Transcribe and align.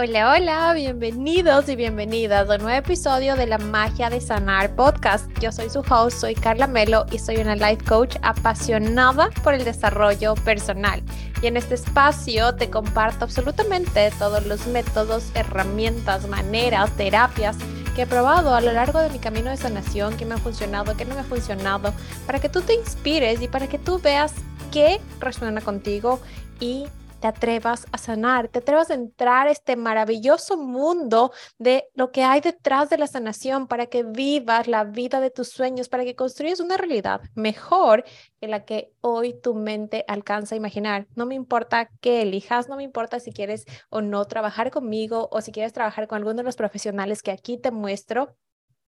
Hola, 0.00 0.32
hola, 0.32 0.74
bienvenidos 0.74 1.68
y 1.68 1.74
bienvenidas 1.74 2.48
a 2.48 2.54
un 2.54 2.62
nuevo 2.62 2.78
episodio 2.78 3.34
de 3.34 3.48
la 3.48 3.58
Magia 3.58 4.08
de 4.08 4.20
Sanar 4.20 4.76
podcast. 4.76 5.28
Yo 5.40 5.50
soy 5.50 5.70
su 5.70 5.80
host, 5.80 6.20
soy 6.20 6.36
Carla 6.36 6.68
Melo 6.68 7.04
y 7.10 7.18
soy 7.18 7.38
una 7.38 7.56
life 7.56 7.84
coach 7.84 8.14
apasionada 8.22 9.30
por 9.42 9.54
el 9.54 9.64
desarrollo 9.64 10.36
personal. 10.36 11.02
Y 11.42 11.48
en 11.48 11.56
este 11.56 11.74
espacio 11.74 12.54
te 12.54 12.70
comparto 12.70 13.24
absolutamente 13.24 14.12
todos 14.20 14.46
los 14.46 14.68
métodos, 14.68 15.32
herramientas, 15.34 16.28
maneras, 16.28 16.96
terapias 16.96 17.56
que 17.96 18.02
he 18.02 18.06
probado 18.06 18.54
a 18.54 18.60
lo 18.60 18.72
largo 18.72 19.00
de 19.00 19.10
mi 19.10 19.18
camino 19.18 19.50
de 19.50 19.56
sanación, 19.56 20.16
que 20.16 20.24
me 20.24 20.36
ha 20.36 20.38
funcionado, 20.38 20.96
que 20.96 21.06
no 21.06 21.16
me 21.16 21.22
ha 21.22 21.24
funcionado, 21.24 21.92
para 22.24 22.38
que 22.38 22.48
tú 22.48 22.60
te 22.60 22.74
inspires 22.74 23.42
y 23.42 23.48
para 23.48 23.66
que 23.66 23.80
tú 23.80 23.98
veas 23.98 24.32
qué 24.70 25.00
resuena 25.18 25.60
contigo 25.60 26.20
y 26.60 26.86
te 27.20 27.26
atrevas 27.26 27.86
a 27.92 27.98
sanar, 27.98 28.48
te 28.48 28.60
atrevas 28.60 28.90
a 28.90 28.94
entrar 28.94 29.48
a 29.48 29.50
este 29.50 29.76
maravilloso 29.76 30.56
mundo 30.56 31.32
de 31.58 31.88
lo 31.94 32.12
que 32.12 32.24
hay 32.24 32.40
detrás 32.40 32.90
de 32.90 32.98
la 32.98 33.06
sanación 33.06 33.66
para 33.66 33.86
que 33.86 34.02
vivas 34.02 34.68
la 34.68 34.84
vida 34.84 35.20
de 35.20 35.30
tus 35.30 35.48
sueños, 35.48 35.88
para 35.88 36.04
que 36.04 36.14
construyas 36.14 36.60
una 36.60 36.76
realidad 36.76 37.20
mejor 37.34 38.04
que 38.40 38.48
la 38.48 38.64
que 38.64 38.92
hoy 39.00 39.34
tu 39.40 39.54
mente 39.54 40.04
alcanza 40.08 40.54
a 40.54 40.58
imaginar. 40.58 41.06
No 41.14 41.26
me 41.26 41.34
importa 41.34 41.90
qué 42.00 42.22
elijas, 42.22 42.68
no 42.68 42.76
me 42.76 42.84
importa 42.84 43.20
si 43.20 43.32
quieres 43.32 43.64
o 43.90 44.00
no 44.00 44.24
trabajar 44.26 44.70
conmigo 44.70 45.28
o 45.32 45.40
si 45.40 45.52
quieres 45.52 45.72
trabajar 45.72 46.06
con 46.06 46.18
alguno 46.18 46.36
de 46.36 46.44
los 46.44 46.56
profesionales 46.56 47.22
que 47.22 47.32
aquí 47.32 47.58
te 47.58 47.70
muestro. 47.70 48.36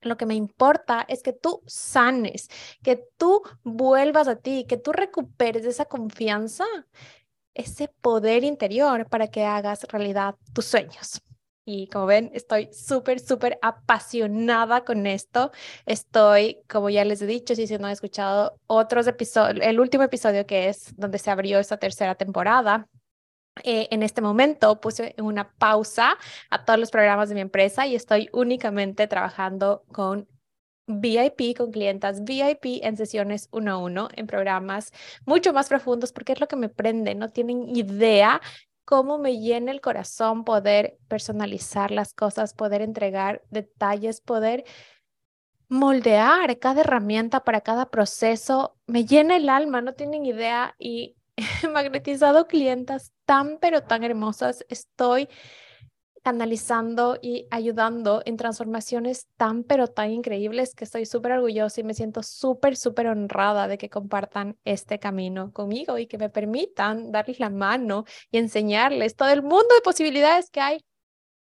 Lo 0.01 0.15
que 0.15 0.25
me 0.25 0.35
importa 0.35 1.05
es 1.09 1.21
que 1.21 1.33
tú 1.33 1.61
sanes, 1.65 2.47
que 2.83 3.03
tú 3.17 3.41
vuelvas 3.63 4.29
a 4.29 4.37
ti, 4.37 4.65
que 4.65 4.77
tú 4.77 4.93
recuperes 4.93 5.65
esa 5.65 5.85
confianza 5.85 6.63
ese 7.59 7.89
poder 8.01 8.43
interior 8.43 9.07
para 9.09 9.27
que 9.27 9.43
hagas 9.45 9.83
realidad 9.83 10.35
tus 10.53 10.65
sueños. 10.65 11.21
Y 11.65 11.87
como 11.87 12.07
ven, 12.07 12.31
estoy 12.33 12.69
súper, 12.73 13.19
súper 13.19 13.59
apasionada 13.61 14.83
con 14.83 15.05
esto. 15.05 15.51
Estoy, 15.85 16.63
como 16.67 16.89
ya 16.89 17.05
les 17.05 17.21
he 17.21 17.27
dicho, 17.27 17.53
si 17.53 17.65
no 17.77 17.85
han 17.85 17.93
escuchado 17.93 18.55
otros 18.65 19.05
episodios, 19.05 19.63
el 19.63 19.79
último 19.79 20.03
episodio 20.03 20.47
que 20.47 20.69
es 20.69 20.95
donde 20.97 21.19
se 21.19 21.29
abrió 21.29 21.59
esta 21.59 21.77
tercera 21.77 22.15
temporada, 22.15 22.87
eh, 23.63 23.87
en 23.91 24.03
este 24.03 24.21
momento 24.21 24.79
puse 24.79 25.13
una 25.19 25.51
pausa 25.53 26.17
a 26.49 26.65
todos 26.65 26.79
los 26.79 26.91
programas 26.91 27.29
de 27.29 27.35
mi 27.35 27.41
empresa 27.41 27.85
y 27.85 27.93
estoy 27.93 28.29
únicamente 28.31 29.07
trabajando 29.07 29.83
con 29.91 30.27
VIP 30.89 31.55
con 31.55 31.71
clientas 31.71 32.23
VIP 32.23 32.83
en 32.83 32.97
sesiones 32.97 33.47
uno 33.51 33.71
a 33.71 33.77
uno, 33.77 34.09
en 34.15 34.27
programas 34.27 34.91
mucho 35.25 35.53
más 35.53 35.69
profundos, 35.69 36.11
porque 36.11 36.33
es 36.33 36.39
lo 36.41 36.47
que 36.47 36.55
me 36.55 36.69
prende. 36.69 37.15
No 37.15 37.29
tienen 37.29 37.75
idea 37.75 38.41
cómo 38.85 39.19
me 39.19 39.39
llena 39.39 39.71
el 39.71 39.81
corazón 39.81 40.43
poder 40.43 40.97
personalizar 41.07 41.91
las 41.91 42.13
cosas, 42.13 42.55
poder 42.55 42.81
entregar 42.81 43.43
detalles, 43.51 44.19
poder 44.19 44.65
moldear 45.67 46.57
cada 46.57 46.81
herramienta 46.81 47.43
para 47.43 47.61
cada 47.61 47.91
proceso. 47.91 48.75
Me 48.87 49.05
llena 49.05 49.37
el 49.37 49.47
alma, 49.47 49.81
no 49.81 49.93
tienen 49.93 50.25
idea. 50.25 50.75
Y 50.79 51.15
magnetizado 51.71 52.47
clientas 52.47 53.13
tan, 53.25 53.59
pero 53.59 53.83
tan 53.83 54.03
hermosas. 54.03 54.65
Estoy 54.69 55.29
canalizando 56.23 57.17
y 57.21 57.47
ayudando 57.51 58.21
en 58.25 58.37
transformaciones 58.37 59.27
tan, 59.37 59.63
pero 59.63 59.87
tan 59.87 60.11
increíbles 60.11 60.75
que 60.75 60.83
estoy 60.83 61.05
súper 61.05 61.33
orgullosa 61.33 61.81
y 61.81 61.83
me 61.83 61.93
siento 61.93 62.23
súper, 62.23 62.75
súper 62.75 63.07
honrada 63.07 63.67
de 63.67 63.77
que 63.77 63.89
compartan 63.89 64.57
este 64.65 64.99
camino 64.99 65.51
conmigo 65.51 65.97
y 65.97 66.07
que 66.07 66.17
me 66.17 66.29
permitan 66.29 67.11
darles 67.11 67.39
la 67.39 67.49
mano 67.49 68.05
y 68.31 68.37
enseñarles 68.37 69.15
todo 69.15 69.29
el 69.29 69.41
mundo 69.41 69.73
de 69.75 69.81
posibilidades 69.81 70.49
que 70.49 70.61
hay 70.61 70.85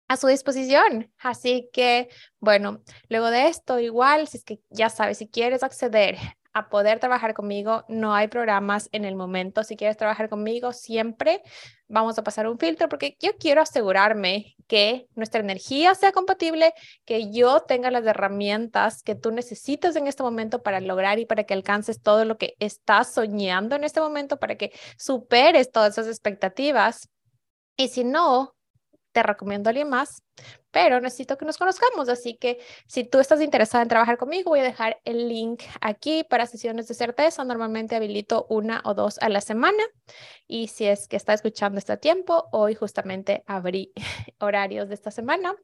a 0.08 0.16
su 0.16 0.26
disposición. 0.26 1.12
Así 1.18 1.70
que, 1.72 2.08
bueno, 2.40 2.82
luego 3.08 3.30
de 3.30 3.48
esto, 3.48 3.78
igual, 3.78 4.28
si 4.28 4.38
es 4.38 4.44
que 4.44 4.60
ya 4.70 4.90
sabes, 4.90 5.18
si 5.18 5.28
quieres 5.28 5.62
acceder 5.62 6.16
a 6.52 6.68
poder 6.68 6.98
trabajar 6.98 7.34
conmigo. 7.34 7.84
No 7.88 8.14
hay 8.14 8.28
programas 8.28 8.88
en 8.92 9.04
el 9.04 9.16
momento. 9.16 9.64
Si 9.64 9.76
quieres 9.76 9.96
trabajar 9.96 10.28
conmigo, 10.28 10.72
siempre 10.72 11.42
vamos 11.88 12.18
a 12.18 12.24
pasar 12.24 12.48
un 12.48 12.58
filtro 12.58 12.88
porque 12.88 13.16
yo 13.20 13.36
quiero 13.38 13.60
asegurarme 13.60 14.56
que 14.66 15.06
nuestra 15.14 15.40
energía 15.40 15.94
sea 15.94 16.12
compatible, 16.12 16.72
que 17.04 17.30
yo 17.30 17.60
tenga 17.60 17.90
las 17.90 18.04
herramientas 18.06 19.02
que 19.02 19.14
tú 19.14 19.30
necesitas 19.30 19.96
en 19.96 20.06
este 20.06 20.22
momento 20.22 20.62
para 20.62 20.80
lograr 20.80 21.18
y 21.18 21.26
para 21.26 21.44
que 21.44 21.54
alcances 21.54 22.00
todo 22.00 22.24
lo 22.24 22.38
que 22.38 22.54
estás 22.58 23.12
soñando 23.12 23.76
en 23.76 23.84
este 23.84 24.00
momento, 24.00 24.38
para 24.38 24.56
que 24.56 24.72
superes 24.96 25.70
todas 25.70 25.92
esas 25.92 26.08
expectativas. 26.08 27.08
Y 27.76 27.88
si 27.88 28.04
no, 28.04 28.54
te 29.12 29.22
recomiendo 29.22 29.68
a 29.68 29.70
alguien 29.70 29.88
más, 29.88 30.22
pero 30.70 31.00
necesito 31.00 31.36
que 31.36 31.44
nos 31.44 31.58
conozcamos. 31.58 32.08
Así 32.08 32.36
que 32.36 32.58
si 32.86 33.04
tú 33.04 33.18
estás 33.20 33.40
interesada 33.40 33.82
en 33.82 33.88
trabajar 33.88 34.18
conmigo, 34.18 34.50
voy 34.50 34.60
a 34.60 34.64
dejar 34.64 35.00
el 35.04 35.28
link 35.28 35.62
aquí 35.80 36.24
para 36.24 36.46
sesiones 36.46 36.88
de 36.88 36.94
certeza. 36.94 37.44
Normalmente 37.44 37.96
habilito 37.96 38.46
una 38.48 38.80
o 38.84 38.94
dos 38.94 39.18
a 39.20 39.28
la 39.28 39.40
semana. 39.40 39.82
Y 40.48 40.68
si 40.68 40.86
es 40.86 41.08
que 41.08 41.16
está 41.16 41.34
escuchando 41.34 41.78
este 41.78 41.96
tiempo, 41.96 42.48
hoy 42.52 42.74
justamente 42.74 43.44
abrí 43.46 43.92
horarios 44.40 44.88
de 44.88 44.94
esta 44.94 45.10
semana. 45.10 45.54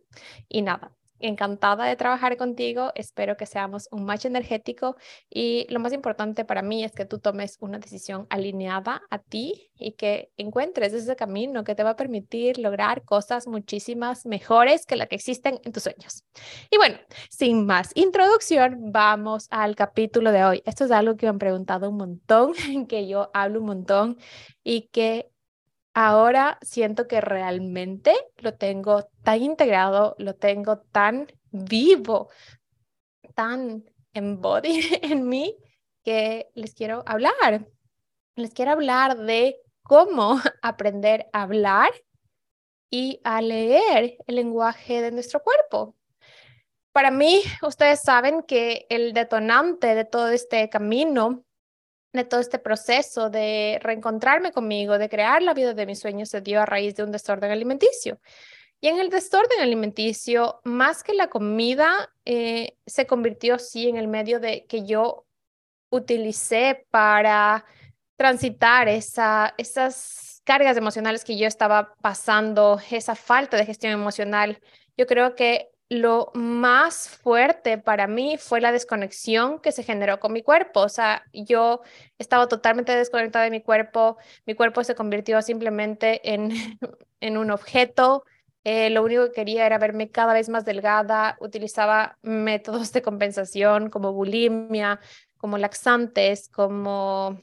Y 0.48 0.62
nada, 0.62 0.92
encantada 1.21 1.84
de 1.84 1.97
trabajar 1.97 2.37
contigo. 2.37 2.93
Espero 2.95 3.37
que 3.37 3.47
seamos 3.47 3.89
un 3.91 4.05
match 4.05 4.25
energético 4.25 4.97
y 5.31 5.67
lo 5.71 5.81
más 5.81 5.93
importante 5.93 6.45
para 6.45 6.62
mí 6.62 6.84
es 6.84 6.93
que 6.93 7.05
tú 7.05 7.19
tomes 7.19 7.56
una 7.61 7.79
decisión 7.79 8.27
alineada 8.31 9.03
a 9.11 9.19
ti 9.19 9.71
y 9.77 9.93
que 9.93 10.31
encuentres 10.37 10.93
ese 10.93 11.17
camino 11.17 11.65
que 11.65 11.75
te 11.75 11.83
va 11.83 11.91
a 11.91 11.97
permitir 11.97 12.59
lograr 12.59 13.05
cosas 13.05 13.47
muchísimas 13.47 14.27
mejores 14.27 14.87
que 14.87 14.97
las 14.97 15.09
que 15.09 15.17
existen 15.17 15.61
en 15.65 15.73
tus 15.73 15.84
sueños. 15.84 16.25
Y 16.71 16.77
bueno, 16.77 16.99
sin 17.31 17.67
más 17.67 17.93
introducción, 17.95 18.93
vamos 18.93 19.47
al 19.51 19.77
capítulo 19.77 20.33
de 20.33 20.45
hoy. 20.45 20.62
Esto 20.65 20.84
es 20.84 20.91
algo 20.91 21.17
que 21.17 21.27
me 21.27 21.31
han 21.31 21.39
preguntado 21.39 21.91
un 21.91 21.97
montón, 21.97 22.53
que 22.89 23.07
yo 23.07 23.31
hablo 23.34 23.61
un 23.61 23.67
montón 23.67 24.19
y 24.62 24.89
que 24.89 25.31
ahora 25.98 26.59
siento 26.62 27.09
que 27.09 27.20
realmente 27.20 28.14
lo 28.36 28.54
tengo 28.54 29.09
tan 29.25 29.42
integrado, 29.42 30.14
lo 30.19 30.36
tengo 30.36 30.78
tan 30.78 31.26
vivo, 31.50 32.31
tan 33.34 33.84
embodied 34.12 34.84
en 35.03 35.28
mí 35.28 35.56
que 36.04 36.50
les 36.54 36.75
quiero 36.75 37.03
hablar. 37.04 37.66
Les 38.36 38.54
quiero 38.54 38.70
hablar 38.70 39.16
de 39.16 39.56
cómo 39.82 40.41
aprender 40.62 41.26
a 41.32 41.42
hablar 41.42 41.91
y 42.91 43.20
a 43.25 43.42
leer 43.42 44.19
el 44.28 44.36
lenguaje 44.36 45.03
de 45.03 45.10
nuestro 45.10 45.42
cuerpo. 45.42 45.97
Para 46.92 47.10
mí, 47.10 47.42
ustedes 47.62 48.03
saben 48.03 48.42
que 48.42 48.86
el 48.88 49.12
detonante 49.12 49.97
de 49.97 50.04
todo 50.04 50.28
este 50.28 50.69
camino 50.69 51.44
de 52.19 52.25
todo 52.25 52.41
este 52.41 52.59
proceso 52.59 53.31
de 53.31 53.79
reencontrarme 53.83 54.53
conmigo, 54.53 54.99
de 54.99 55.09
crear 55.09 55.43
la 55.43 55.55
vida 55.55 55.75
de 55.75 55.87
mis 55.87 56.01
sueños, 56.01 56.29
se 56.29 56.41
dio 56.41 56.61
a 56.61 56.67
raíz 56.67 56.95
de 56.97 57.05
un 57.05 57.12
desorden 57.12 57.51
alimenticio. 57.51 58.21
Y 58.81 58.89
en 58.89 58.99
el 58.99 59.11
desorden 59.11 59.61
alimenticio, 59.61 60.61
más 60.65 61.03
que 61.03 61.15
la 61.15 61.28
comida, 61.28 62.12
eh, 62.25 62.77
se 62.87 63.07
convirtió 63.07 63.59
sí 63.59 63.89
en 63.89 63.97
el 63.97 64.07
medio 64.07 64.39
de 64.39 64.67
que 64.67 64.84
yo 64.84 65.27
utilicé 65.91 66.87
para 66.91 67.65
transitar 68.17 68.89
esa, 68.89 69.55
esas 69.59 70.43
cargas 70.45 70.77
emocionales 70.77 71.25
que 71.25 71.37
yo 71.37 71.47
estaba 71.47 71.95
pasando, 72.01 72.81
esa 72.91 73.15
falta 73.15 73.57
de 73.57 73.67
gestión 73.67 73.93
emocional. 73.93 74.61
Yo 74.97 75.07
creo 75.07 75.34
que 75.34 75.71
lo 75.88 76.31
más 76.34 77.09
fuerte 77.09 77.78
para 77.78 78.06
mí 78.06 78.37
fue 78.38 78.60
la 78.60 78.72
desconexión 78.72 79.59
que 79.60 79.72
se 79.72 79.82
generó 79.82 80.21
con 80.21 80.32
mi 80.32 80.43
cuerpo. 80.43 80.81
O 80.81 80.88
sea, 80.88 81.25
yo 81.32 81.81
estaba 82.19 82.47
totalmente 82.49 82.94
desconectada 82.94 83.44
de 83.44 83.50
mi 83.50 83.62
cuerpo, 83.62 84.19
mi 84.47 84.54
cuerpo 84.54 84.84
se 84.84 84.94
convirtió 84.94 85.41
simplemente 85.41 86.34
en, 86.34 86.50
en 87.21 87.38
un 87.38 87.50
objeto. 87.50 88.24
Eh, 88.65 88.91
lo 88.91 89.03
único 89.03 89.27
que 89.27 89.33
quería 89.33 89.65
era 89.65 89.78
verme 89.78 90.10
cada 90.10 90.34
vez 90.34 90.48
más 90.51 90.65
delgada, 90.66 91.39
utilizaba 91.41 92.18
métodos 92.22 92.92
de 92.92 93.01
compensación 93.03 93.89
como 93.89 94.13
bulimia, 94.13 95.01
como 95.39 95.57
laxantes, 95.57 96.51
como 96.51 97.41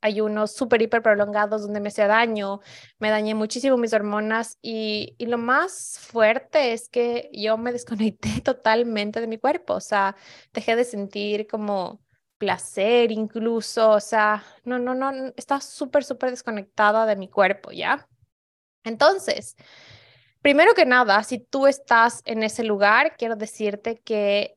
ayunos 0.00 0.52
súper, 0.52 0.82
hiper 0.82 1.02
prolongados 1.02 1.62
donde 1.62 1.80
me 1.80 1.88
hacía 1.88 2.06
daño, 2.06 2.60
me 2.98 3.10
dañé 3.10 3.34
muchísimo 3.34 3.76
mis 3.76 3.92
hormonas 3.92 4.58
y, 4.62 5.14
y, 5.18 5.26
lo 5.26 5.38
más 5.38 5.98
fuerte 6.00 6.72
es 6.72 6.88
que 6.88 7.30
yo 7.32 7.56
me 7.58 7.72
desconecté 7.72 8.40
totalmente 8.42 9.20
de 9.20 9.26
mi 9.26 9.38
cuerpo, 9.38 9.74
o 9.74 9.80
sea, 9.80 10.16
dejé 10.52 10.76
de 10.76 10.84
sentir 10.84 11.46
como 11.46 12.00
placer 12.38 13.12
incluso, 13.12 13.90
o 13.90 14.00
sea, 14.00 14.42
no, 14.64 14.78
no, 14.78 14.94
no, 14.94 15.12
estaba 15.36 15.60
súper, 15.60 16.04
súper 16.04 16.30
desconectada 16.30 17.04
de 17.04 17.14
mi 17.16 17.28
cuerpo, 17.28 17.70
¿ya? 17.70 18.08
Entonces, 18.82 19.56
primero 20.40 20.74
que 20.74 20.86
nada, 20.86 21.22
si 21.22 21.38
tú 21.38 21.66
estás 21.66 22.22
en 22.24 22.42
ese 22.42 22.64
lugar, 22.64 23.14
quiero 23.18 23.36
decirte 23.36 24.00
que 24.00 24.56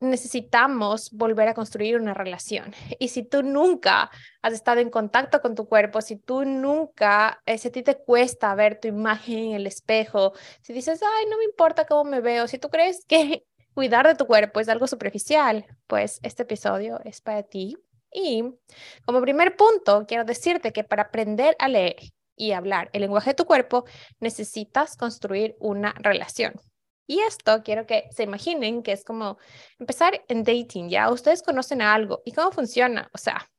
necesitamos 0.00 1.10
volver 1.12 1.48
a 1.48 1.54
construir 1.54 1.96
una 1.96 2.14
relación. 2.14 2.74
Y 2.98 3.08
si 3.08 3.22
tú 3.22 3.42
nunca 3.42 4.10
has 4.42 4.52
estado 4.52 4.80
en 4.80 4.90
contacto 4.90 5.40
con 5.40 5.54
tu 5.54 5.68
cuerpo, 5.68 6.00
si 6.00 6.16
tú 6.16 6.44
nunca, 6.44 7.42
eh, 7.46 7.58
si 7.58 7.68
a 7.68 7.72
ti 7.72 7.82
te 7.82 7.96
cuesta 7.96 8.54
ver 8.54 8.80
tu 8.80 8.88
imagen 8.88 9.38
en 9.38 9.52
el 9.54 9.66
espejo, 9.66 10.32
si 10.62 10.72
dices, 10.72 11.00
ay, 11.02 11.26
no 11.28 11.38
me 11.38 11.44
importa 11.44 11.86
cómo 11.86 12.04
me 12.04 12.20
veo, 12.20 12.46
si 12.46 12.58
tú 12.58 12.68
crees 12.68 13.04
que 13.06 13.44
cuidar 13.74 14.06
de 14.06 14.14
tu 14.14 14.26
cuerpo 14.26 14.60
es 14.60 14.68
algo 14.68 14.86
superficial, 14.86 15.66
pues 15.86 16.20
este 16.22 16.42
episodio 16.42 17.00
es 17.04 17.20
para 17.20 17.42
ti. 17.42 17.76
Y 18.12 18.42
como 19.04 19.20
primer 19.20 19.56
punto, 19.56 20.06
quiero 20.06 20.24
decirte 20.24 20.72
que 20.72 20.84
para 20.84 21.04
aprender 21.04 21.56
a 21.58 21.68
leer 21.68 21.96
y 22.36 22.52
hablar 22.52 22.88
el 22.92 23.02
lenguaje 23.02 23.30
de 23.30 23.34
tu 23.34 23.44
cuerpo, 23.44 23.84
necesitas 24.20 24.96
construir 24.96 25.56
una 25.58 25.92
relación. 25.98 26.54
Y 27.10 27.20
esto 27.20 27.62
quiero 27.64 27.86
que 27.86 28.06
se 28.12 28.24
imaginen 28.24 28.82
que 28.82 28.92
es 28.92 29.02
como 29.02 29.38
empezar 29.78 30.22
en 30.28 30.44
dating, 30.44 30.90
¿ya? 30.90 31.10
Ustedes 31.10 31.42
conocen 31.42 31.80
algo 31.80 32.20
y 32.26 32.32
cómo 32.32 32.52
funciona. 32.52 33.08
O 33.14 33.18
sea, 33.18 33.50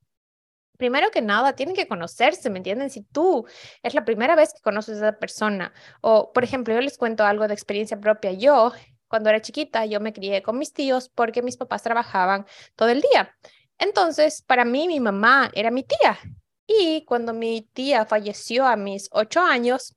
primero 0.77 1.09
que 1.09 1.23
nada, 1.23 1.55
tienen 1.55 1.75
que 1.75 1.87
conocerse, 1.87 2.51
¿me 2.51 2.59
entienden? 2.59 2.91
Si 2.91 3.01
tú 3.01 3.47
es 3.81 3.95
la 3.95 4.05
primera 4.05 4.35
vez 4.35 4.53
que 4.53 4.61
conoces 4.61 5.01
a 5.01 5.09
esa 5.09 5.19
persona, 5.19 5.73
o 6.01 6.31
por 6.31 6.43
ejemplo, 6.43 6.75
yo 6.75 6.81
les 6.81 6.97
cuento 6.99 7.25
algo 7.25 7.47
de 7.47 7.55
experiencia 7.55 7.99
propia. 7.99 8.33
Yo, 8.33 8.71
cuando 9.07 9.29
era 9.29 9.41
chiquita, 9.41 9.83
yo 9.87 9.99
me 9.99 10.13
crié 10.13 10.43
con 10.43 10.59
mis 10.59 10.71
tíos 10.71 11.09
porque 11.09 11.41
mis 11.41 11.57
papás 11.57 11.81
trabajaban 11.81 12.45
todo 12.75 12.89
el 12.89 13.01
día. 13.01 13.35
Entonces, 13.79 14.43
para 14.43 14.63
mí, 14.63 14.87
mi 14.87 14.99
mamá 14.99 15.49
era 15.55 15.71
mi 15.71 15.83
tía. 15.83 16.19
Y 16.67 17.03
cuando 17.05 17.33
mi 17.33 17.63
tía 17.73 18.05
falleció 18.05 18.67
a 18.67 18.75
mis 18.75 19.09
ocho 19.11 19.41
años, 19.41 19.95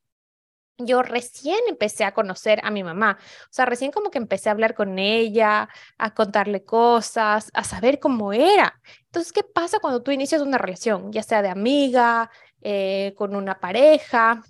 yo 0.86 1.02
recién 1.02 1.58
empecé 1.68 2.04
a 2.04 2.14
conocer 2.14 2.60
a 2.64 2.70
mi 2.70 2.82
mamá. 2.82 3.18
O 3.44 3.52
sea, 3.52 3.66
recién 3.66 3.90
como 3.92 4.10
que 4.10 4.18
empecé 4.18 4.48
a 4.48 4.52
hablar 4.52 4.74
con 4.74 4.98
ella, 4.98 5.68
a 5.98 6.14
contarle 6.14 6.64
cosas, 6.64 7.50
a 7.54 7.64
saber 7.64 7.98
cómo 7.98 8.32
era. 8.32 8.80
Entonces, 9.06 9.32
¿qué 9.32 9.42
pasa 9.44 9.78
cuando 9.80 10.02
tú 10.02 10.10
inicias 10.10 10.42
una 10.42 10.58
relación, 10.58 11.12
ya 11.12 11.22
sea 11.22 11.42
de 11.42 11.48
amiga, 11.48 12.30
eh, 12.62 13.14
con 13.16 13.34
una 13.34 13.60
pareja, 13.60 14.42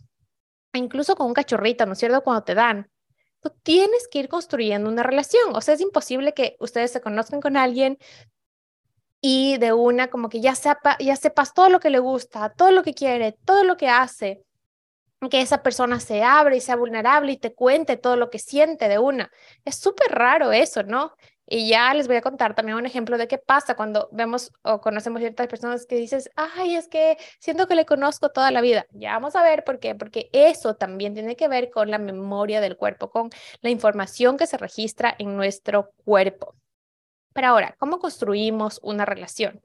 incluso 0.75 1.17
con 1.17 1.27
un 1.27 1.35
cachorrito, 1.35 1.87
¿no 1.87 1.95
es 1.95 1.99
cierto? 1.99 2.23
Cuando 2.23 2.45
te 2.45 2.55
dan, 2.55 2.91
tú 3.41 3.51
tienes 3.63 4.09
que 4.09 4.21
ir 4.21 4.29
construyendo 4.29 4.89
una 4.89 5.03
relación. 5.03 5.55
O 5.55 5.61
sea, 5.61 5.75
es 5.75 5.81
imposible 5.81 6.35
que 6.35 6.57
ustedes 6.61 6.93
se 6.93 7.01
conozcan 7.01 7.41
con 7.41 7.57
alguien 7.57 7.99
y 9.21 9.59
de 9.59 9.73
una 9.73 10.09
como 10.09 10.29
que 10.29 10.41
ya, 10.41 10.55
sepa, 10.55 10.99
ya 10.99 11.17
sepas 11.17 11.55
todo 11.55 11.69
lo 11.69 11.81
que 11.81 11.91
le 11.91 12.01
gusta, 12.01 12.51
todo 12.51 12.71
lo 12.73 12.83
que 12.83 12.95
quiere, 12.95 13.33
todo 13.45 13.65
lo 13.65 13.77
que 13.77 13.89
hace 13.89 14.45
que 15.31 15.41
esa 15.41 15.63
persona 15.63 16.01
se 16.01 16.23
abre 16.23 16.57
y 16.57 16.61
sea 16.61 16.77
vulnerable 16.77 17.33
y 17.33 17.37
te 17.37 17.55
cuente 17.55 17.97
todo 17.97 18.17
lo 18.17 18.31
que 18.31 18.39
siente 18.39 18.89
de 18.89 18.99
una. 18.99 19.31
Es 19.65 19.77
súper 19.77 20.11
raro 20.13 20.53
eso, 20.53 20.83
¿no? 20.83 21.15
Y 21.47 21.69
ya 21.69 21.93
les 21.93 22.07
voy 22.07 22.17
a 22.17 22.23
contar 22.23 22.55
también 22.55 22.79
un 22.79 22.87
ejemplo 22.87 23.19
de 23.19 23.29
qué 23.29 23.37
pasa 23.37 23.75
cuando 23.75 24.09
vemos 24.13 24.53
o 24.63 24.81
conocemos 24.81 25.21
ciertas 25.21 25.49
personas 25.49 25.87
que 25.87 25.97
dices, 25.97 26.31
ay, 26.37 26.77
es 26.77 26.89
que 26.89 27.19
siento 27.41 27.67
que 27.67 27.75
le 27.75 27.85
conozco 27.85 28.31
toda 28.31 28.51
la 28.51 28.61
vida. 28.61 28.87
Ya 28.93 29.13
vamos 29.13 29.37
a 29.37 29.43
ver 29.43 29.65
por 29.65 29.79
qué, 29.79 29.95
porque 29.95 30.31
eso 30.33 30.77
también 30.77 31.15
tiene 31.15 31.37
que 31.37 31.49
ver 31.49 31.71
con 31.71 31.91
la 31.91 31.99
memoria 31.99 32.61
del 32.61 32.77
cuerpo, 32.77 33.11
con 33.11 33.31
la 33.61 33.71
información 33.71 34.37
que 34.37 34.47
se 34.47 34.57
registra 34.57 35.15
en 35.19 35.37
nuestro 35.37 35.91
cuerpo. 36.05 36.55
Pero 37.33 37.49
ahora, 37.49 37.75
¿cómo 37.79 37.99
construimos 37.99 38.81
una 38.83 39.05
relación? 39.05 39.61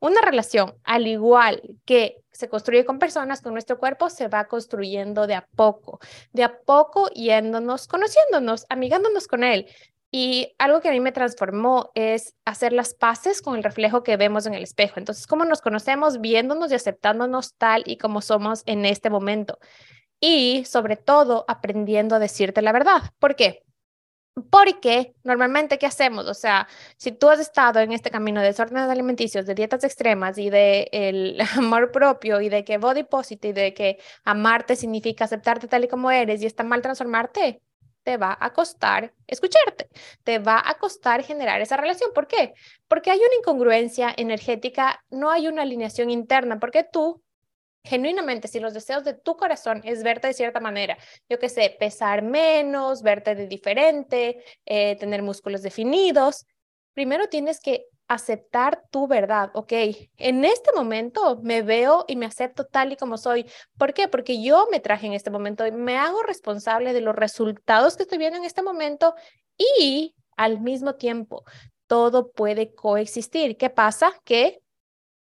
Una 0.00 0.20
relación, 0.20 0.74
al 0.84 1.06
igual 1.06 1.62
que 1.84 2.18
se 2.32 2.48
construye 2.48 2.84
con 2.84 2.98
personas, 2.98 3.40
con 3.40 3.52
nuestro 3.52 3.78
cuerpo, 3.78 4.10
se 4.10 4.28
va 4.28 4.44
construyendo 4.44 5.26
de 5.26 5.34
a 5.34 5.46
poco, 5.56 5.98
de 6.32 6.44
a 6.44 6.60
poco 6.60 7.08
yéndonos, 7.10 7.88
conociéndonos, 7.88 8.66
amigándonos 8.68 9.26
con 9.26 9.44
él. 9.44 9.66
Y 10.10 10.54
algo 10.58 10.80
que 10.80 10.88
a 10.88 10.92
mí 10.92 11.00
me 11.00 11.12
transformó 11.12 11.90
es 11.94 12.34
hacer 12.44 12.72
las 12.72 12.94
paces 12.94 13.42
con 13.42 13.56
el 13.56 13.64
reflejo 13.64 14.02
que 14.02 14.16
vemos 14.16 14.46
en 14.46 14.54
el 14.54 14.62
espejo. 14.62 14.94
Entonces, 14.98 15.26
¿cómo 15.26 15.44
nos 15.44 15.60
conocemos 15.60 16.20
viéndonos 16.20 16.70
y 16.70 16.74
aceptándonos 16.74 17.54
tal 17.56 17.82
y 17.86 17.98
como 17.98 18.20
somos 18.22 18.62
en 18.66 18.86
este 18.86 19.10
momento? 19.10 19.58
Y 20.20 20.64
sobre 20.64 20.96
todo, 20.96 21.44
aprendiendo 21.48 22.14
a 22.14 22.18
decirte 22.18 22.62
la 22.62 22.72
verdad. 22.72 23.02
¿Por 23.18 23.36
qué? 23.36 23.65
Porque 24.50 25.14
normalmente, 25.24 25.78
¿qué 25.78 25.86
hacemos? 25.86 26.26
O 26.26 26.34
sea, 26.34 26.68
si 26.98 27.10
tú 27.10 27.30
has 27.30 27.40
estado 27.40 27.80
en 27.80 27.92
este 27.92 28.10
camino 28.10 28.40
de 28.40 28.48
desórdenes 28.48 28.90
alimenticios, 28.90 29.46
de 29.46 29.54
dietas 29.54 29.82
extremas 29.82 30.36
y 30.36 30.50
de 30.50 31.38
amor 31.56 31.90
propio 31.90 32.42
y 32.42 32.50
de 32.50 32.62
que 32.62 32.76
body 32.76 33.04
positive 33.04 33.48
y 33.60 33.62
de 33.64 33.74
que 33.74 33.98
amarte 34.24 34.76
significa 34.76 35.24
aceptarte 35.24 35.68
tal 35.68 35.84
y 35.84 35.88
como 35.88 36.10
eres 36.10 36.42
y 36.42 36.46
está 36.46 36.64
mal 36.64 36.82
transformarte, 36.82 37.62
te 38.02 38.18
va 38.18 38.36
a 38.38 38.52
costar 38.52 39.14
escucharte, 39.26 39.88
te 40.22 40.38
va 40.38 40.62
a 40.64 40.74
costar 40.74 41.24
generar 41.24 41.60
esa 41.62 41.78
relación. 41.78 42.10
¿Por 42.14 42.26
qué? 42.26 42.52
Porque 42.88 43.10
hay 43.10 43.18
una 43.18 43.36
incongruencia 43.38 44.14
energética, 44.16 45.02
no 45.10 45.30
hay 45.30 45.48
una 45.48 45.62
alineación 45.62 46.10
interna, 46.10 46.60
porque 46.60 46.84
tú 46.84 47.22
genuinamente, 47.86 48.48
si 48.48 48.60
los 48.60 48.74
deseos 48.74 49.04
de 49.04 49.14
tu 49.14 49.36
corazón 49.36 49.80
es 49.84 50.02
verte 50.02 50.28
de 50.28 50.34
cierta 50.34 50.60
manera, 50.60 50.98
yo 51.28 51.38
qué 51.38 51.48
sé, 51.48 51.76
pesar 51.78 52.22
menos, 52.22 53.02
verte 53.02 53.34
de 53.34 53.46
diferente, 53.46 54.42
eh, 54.66 54.96
tener 54.96 55.22
músculos 55.22 55.62
definidos, 55.62 56.46
primero 56.94 57.28
tienes 57.28 57.60
que 57.60 57.86
aceptar 58.08 58.82
tu 58.90 59.08
verdad, 59.08 59.50
ok, 59.54 59.72
en 60.18 60.44
este 60.44 60.72
momento 60.72 61.40
me 61.42 61.62
veo 61.62 62.04
y 62.06 62.16
me 62.16 62.26
acepto 62.26 62.64
tal 62.64 62.92
y 62.92 62.96
como 62.96 63.18
soy. 63.18 63.46
¿Por 63.76 63.94
qué? 63.94 64.08
Porque 64.08 64.40
yo 64.42 64.68
me 64.70 64.80
traje 64.80 65.06
en 65.06 65.12
este 65.12 65.30
momento 65.30 65.66
y 65.66 65.72
me 65.72 65.96
hago 65.96 66.22
responsable 66.22 66.92
de 66.92 67.00
los 67.00 67.16
resultados 67.16 67.96
que 67.96 68.04
estoy 68.04 68.18
viendo 68.18 68.38
en 68.38 68.44
este 68.44 68.62
momento 68.62 69.14
y 69.58 70.14
al 70.36 70.60
mismo 70.60 70.94
tiempo 70.94 71.44
todo 71.86 72.30
puede 72.30 72.74
coexistir. 72.74 73.56
¿Qué 73.56 73.70
pasa? 73.70 74.12
Que 74.24 74.60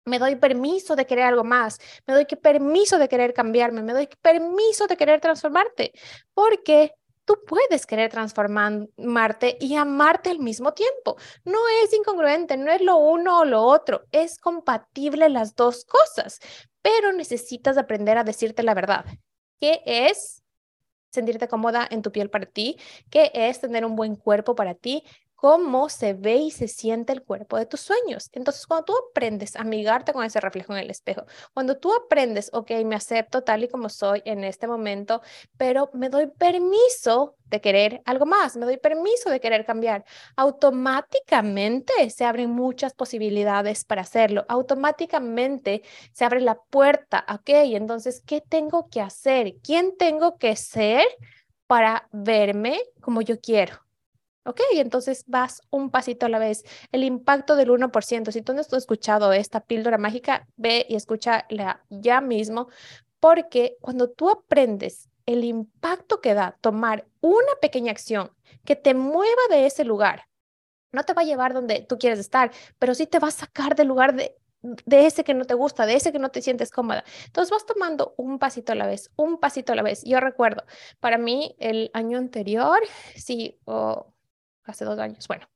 me 0.04 0.18
doy 0.18 0.36
permiso 0.36 0.96
de 0.96 1.06
querer 1.06 1.24
algo 1.24 1.44
más, 1.44 1.78
me 2.06 2.14
doy 2.14 2.24
permiso 2.24 2.98
de 2.98 3.08
querer 3.08 3.34
cambiarme, 3.34 3.82
me 3.82 3.92
doy 3.92 4.08
permiso 4.22 4.86
de 4.86 4.96
querer 4.96 5.20
transformarte, 5.20 5.92
porque 6.34 6.94
tú 7.24 7.36
puedes 7.46 7.86
querer 7.86 8.10
transformarte 8.10 9.56
y 9.60 9.76
amarte 9.76 10.30
al 10.30 10.40
mismo 10.40 10.72
tiempo. 10.72 11.16
No 11.44 11.58
es 11.84 11.92
incongruente, 11.92 12.56
no 12.56 12.72
es 12.72 12.80
lo 12.80 12.96
uno 12.96 13.40
o 13.40 13.44
lo 13.44 13.62
otro, 13.62 14.02
es 14.10 14.38
compatible 14.38 15.28
las 15.28 15.54
dos 15.54 15.84
cosas, 15.84 16.40
pero 16.82 17.12
necesitas 17.12 17.78
aprender 17.78 18.18
a 18.18 18.24
decirte 18.24 18.62
la 18.62 18.74
verdad, 18.74 19.04
que 19.60 19.80
es 19.84 20.42
sentirte 21.10 21.48
cómoda 21.48 21.86
en 21.90 22.02
tu 22.02 22.12
piel 22.12 22.30
para 22.30 22.46
ti, 22.46 22.78
que 23.10 23.30
es 23.34 23.60
tener 23.60 23.84
un 23.84 23.96
buen 23.96 24.16
cuerpo 24.16 24.54
para 24.54 24.74
ti, 24.74 25.04
cómo 25.40 25.88
se 25.88 26.12
ve 26.12 26.36
y 26.36 26.50
se 26.50 26.68
siente 26.68 27.14
el 27.14 27.22
cuerpo 27.22 27.56
de 27.56 27.64
tus 27.64 27.80
sueños. 27.80 28.28
Entonces, 28.32 28.66
cuando 28.66 28.84
tú 28.84 28.94
aprendes 29.10 29.56
a 29.56 29.62
amigarte 29.62 30.12
con 30.12 30.22
ese 30.22 30.38
reflejo 30.38 30.74
en 30.74 30.80
el 30.80 30.90
espejo, 30.90 31.24
cuando 31.54 31.78
tú 31.78 31.94
aprendes, 31.94 32.50
ok, 32.52 32.72
me 32.84 32.94
acepto 32.94 33.42
tal 33.42 33.64
y 33.64 33.68
como 33.68 33.88
soy 33.88 34.20
en 34.26 34.44
este 34.44 34.66
momento, 34.66 35.22
pero 35.56 35.88
me 35.94 36.10
doy 36.10 36.26
permiso 36.26 37.36
de 37.46 37.62
querer 37.62 38.02
algo 38.04 38.26
más, 38.26 38.54
me 38.58 38.66
doy 38.66 38.76
permiso 38.76 39.30
de 39.30 39.40
querer 39.40 39.64
cambiar, 39.64 40.04
automáticamente 40.36 42.10
se 42.10 42.26
abren 42.26 42.50
muchas 42.50 42.92
posibilidades 42.92 43.84
para 43.86 44.02
hacerlo, 44.02 44.44
automáticamente 44.46 45.82
se 46.12 46.26
abre 46.26 46.42
la 46.42 46.60
puerta, 46.60 47.24
ok, 47.32 47.48
entonces, 47.48 48.22
¿qué 48.26 48.42
tengo 48.42 48.90
que 48.90 49.00
hacer? 49.00 49.54
¿Quién 49.64 49.96
tengo 49.96 50.36
que 50.36 50.54
ser 50.54 51.02
para 51.66 52.08
verme 52.12 52.78
como 53.00 53.22
yo 53.22 53.40
quiero? 53.40 53.89
Ok, 54.44 54.60
entonces 54.72 55.24
vas 55.26 55.60
un 55.70 55.90
pasito 55.90 56.26
a 56.26 56.28
la 56.30 56.38
vez. 56.38 56.64
El 56.92 57.04
impacto 57.04 57.56
del 57.56 57.70
1%. 57.70 58.32
Si 58.32 58.42
tú 58.42 58.54
no 58.54 58.60
has 58.60 58.72
escuchado 58.72 59.32
esta 59.32 59.60
píldora 59.60 59.98
mágica, 59.98 60.48
ve 60.56 60.86
y 60.88 60.96
escúchala 60.96 61.84
ya 61.90 62.20
mismo, 62.20 62.68
porque 63.20 63.76
cuando 63.80 64.08
tú 64.10 64.30
aprendes 64.30 65.10
el 65.26 65.44
impacto 65.44 66.20
que 66.20 66.34
da 66.34 66.56
tomar 66.60 67.06
una 67.20 67.54
pequeña 67.60 67.92
acción 67.92 68.32
que 68.64 68.76
te 68.76 68.94
mueva 68.94 69.42
de 69.50 69.66
ese 69.66 69.84
lugar, 69.84 70.26
no 70.92 71.04
te 71.04 71.12
va 71.12 71.22
a 71.22 71.24
llevar 71.24 71.54
donde 71.54 71.82
tú 71.82 71.98
quieres 71.98 72.18
estar, 72.18 72.50
pero 72.78 72.94
sí 72.94 73.06
te 73.06 73.18
va 73.18 73.28
a 73.28 73.32
sacar 73.32 73.76
del 73.76 73.88
lugar 73.88 74.14
de, 74.16 74.36
ese 74.90 75.22
que 75.22 75.34
no 75.34 75.44
te 75.44 75.54
gusta, 75.54 75.86
de 75.86 75.94
ese 75.94 76.12
que 76.12 76.18
no 76.18 76.30
te 76.30 76.42
sientes 76.42 76.70
cómoda. 76.70 77.04
Entonces 77.26 77.50
vas 77.50 77.66
tomando 77.66 78.14
un 78.16 78.38
pasito 78.38 78.72
a 78.72 78.74
la 78.74 78.86
vez, 78.86 79.10
un 79.16 79.38
pasito 79.38 79.72
a 79.72 79.76
la 79.76 79.82
vez. 79.82 80.02
Yo 80.04 80.18
recuerdo, 80.18 80.64
para 80.98 81.18
mí 81.18 81.54
el 81.58 81.90
año 81.94 82.18
anterior, 82.18 82.80
sí, 83.14 83.58
o 83.64 84.12
hace 84.64 84.84
dos 84.84 84.98
años. 84.98 85.26
Bueno, 85.28 85.48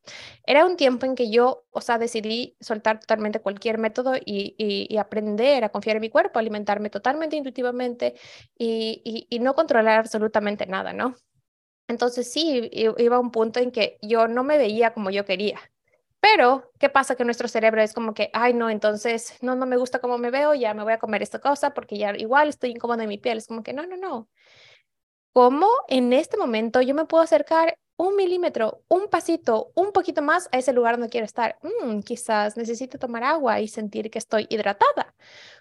era 0.45 0.65
un 0.65 0.77
tiempo 0.77 1.07
en 1.07 1.15
que 1.15 1.31
yo, 1.31 1.67
o 1.71 1.81
sea, 1.81 1.99
decidí 1.99 2.57
soltar 2.61 3.01
totalmente 3.01 3.41
cualquier 3.41 3.79
método 3.79 4.15
y, 4.17 4.55
y, 4.59 4.97
aprender 4.99 5.65
a 5.65 5.71
confiar 5.71 5.97
en 5.97 6.03
mi 6.03 6.11
cuerpo, 6.11 6.39
alimentarme 6.39 6.91
totalmente 6.91 7.37
intuitivamente 7.37 8.15
y, 8.59 9.27
y, 9.31 9.39
no 9.41 9.55
controlar 9.55 10.01
absolutamente 10.01 10.67
nada, 10.67 10.93
¿no? 10.93 11.15
Entonces 11.89 12.33
sí, 12.33 12.71
iba 12.73 13.17
a 13.17 13.21
un 13.21 13.31
punto 13.31 13.61
en 13.61 13.71
que 13.71 13.99
yo 14.03 14.29
no 14.29 14.45
me 14.45 14.59
veía 14.59 14.95
como 14.95 15.11
yo 15.11 15.25
quería. 15.25 15.61
Pero, 16.21 16.73
¿qué 16.79 16.89
pasa? 16.89 17.17
Que 17.17 17.25
nuestro 17.27 17.49
cerebro 17.49 17.83
es 17.83 17.93
como 17.93 18.15
que, 18.15 18.31
ay, 18.33 18.55
no, 18.55 18.71
entonces, 18.71 19.37
no, 19.43 19.57
no 19.57 19.67
me 19.67 19.77
gusta 19.77 19.99
cómo 20.01 20.17
me 20.17 20.31
veo, 20.31 20.55
ya 20.55 20.73
me 20.73 20.83
voy 20.83 20.95
a 20.95 20.99
comer 20.99 21.23
esta 21.23 21.39
cosa 21.39 21.75
porque 21.75 21.99
ya 21.99 22.17
igual 22.17 22.49
estoy 22.49 22.71
incómoda 22.71 23.03
en 23.03 23.11
mi 23.11 23.19
piel. 23.19 23.39
Es 23.39 23.47
como 23.47 23.63
que, 23.63 23.75
no, 23.75 23.87
no, 23.87 23.97
no. 23.99 24.29
¿Cómo 25.35 25.69
en 25.89 26.13
este 26.13 26.37
momento 26.39 26.81
yo 26.81 26.95
me 26.95 27.05
puedo 27.07 27.23
acercar 27.23 27.77
un 27.97 28.17
milímetro, 28.17 28.83
un 28.89 29.09
pasito, 29.09 29.71
un 29.75 29.93
poquito 29.93 30.23
más 30.23 30.49
a 30.53 30.59
ese 30.59 30.73
lugar 30.73 30.97
donde 30.97 31.11
quiero 31.11 31.27
estar. 31.27 31.59
Mm, 31.63 32.01
quizás 32.01 32.57
necesito 32.57 32.99
tomar 32.99 33.25
agua 33.25 33.61
y 33.61 33.69
sentir 33.69 34.11
que 34.11 34.19
estoy 34.19 34.47
hidratada. 34.51 35.15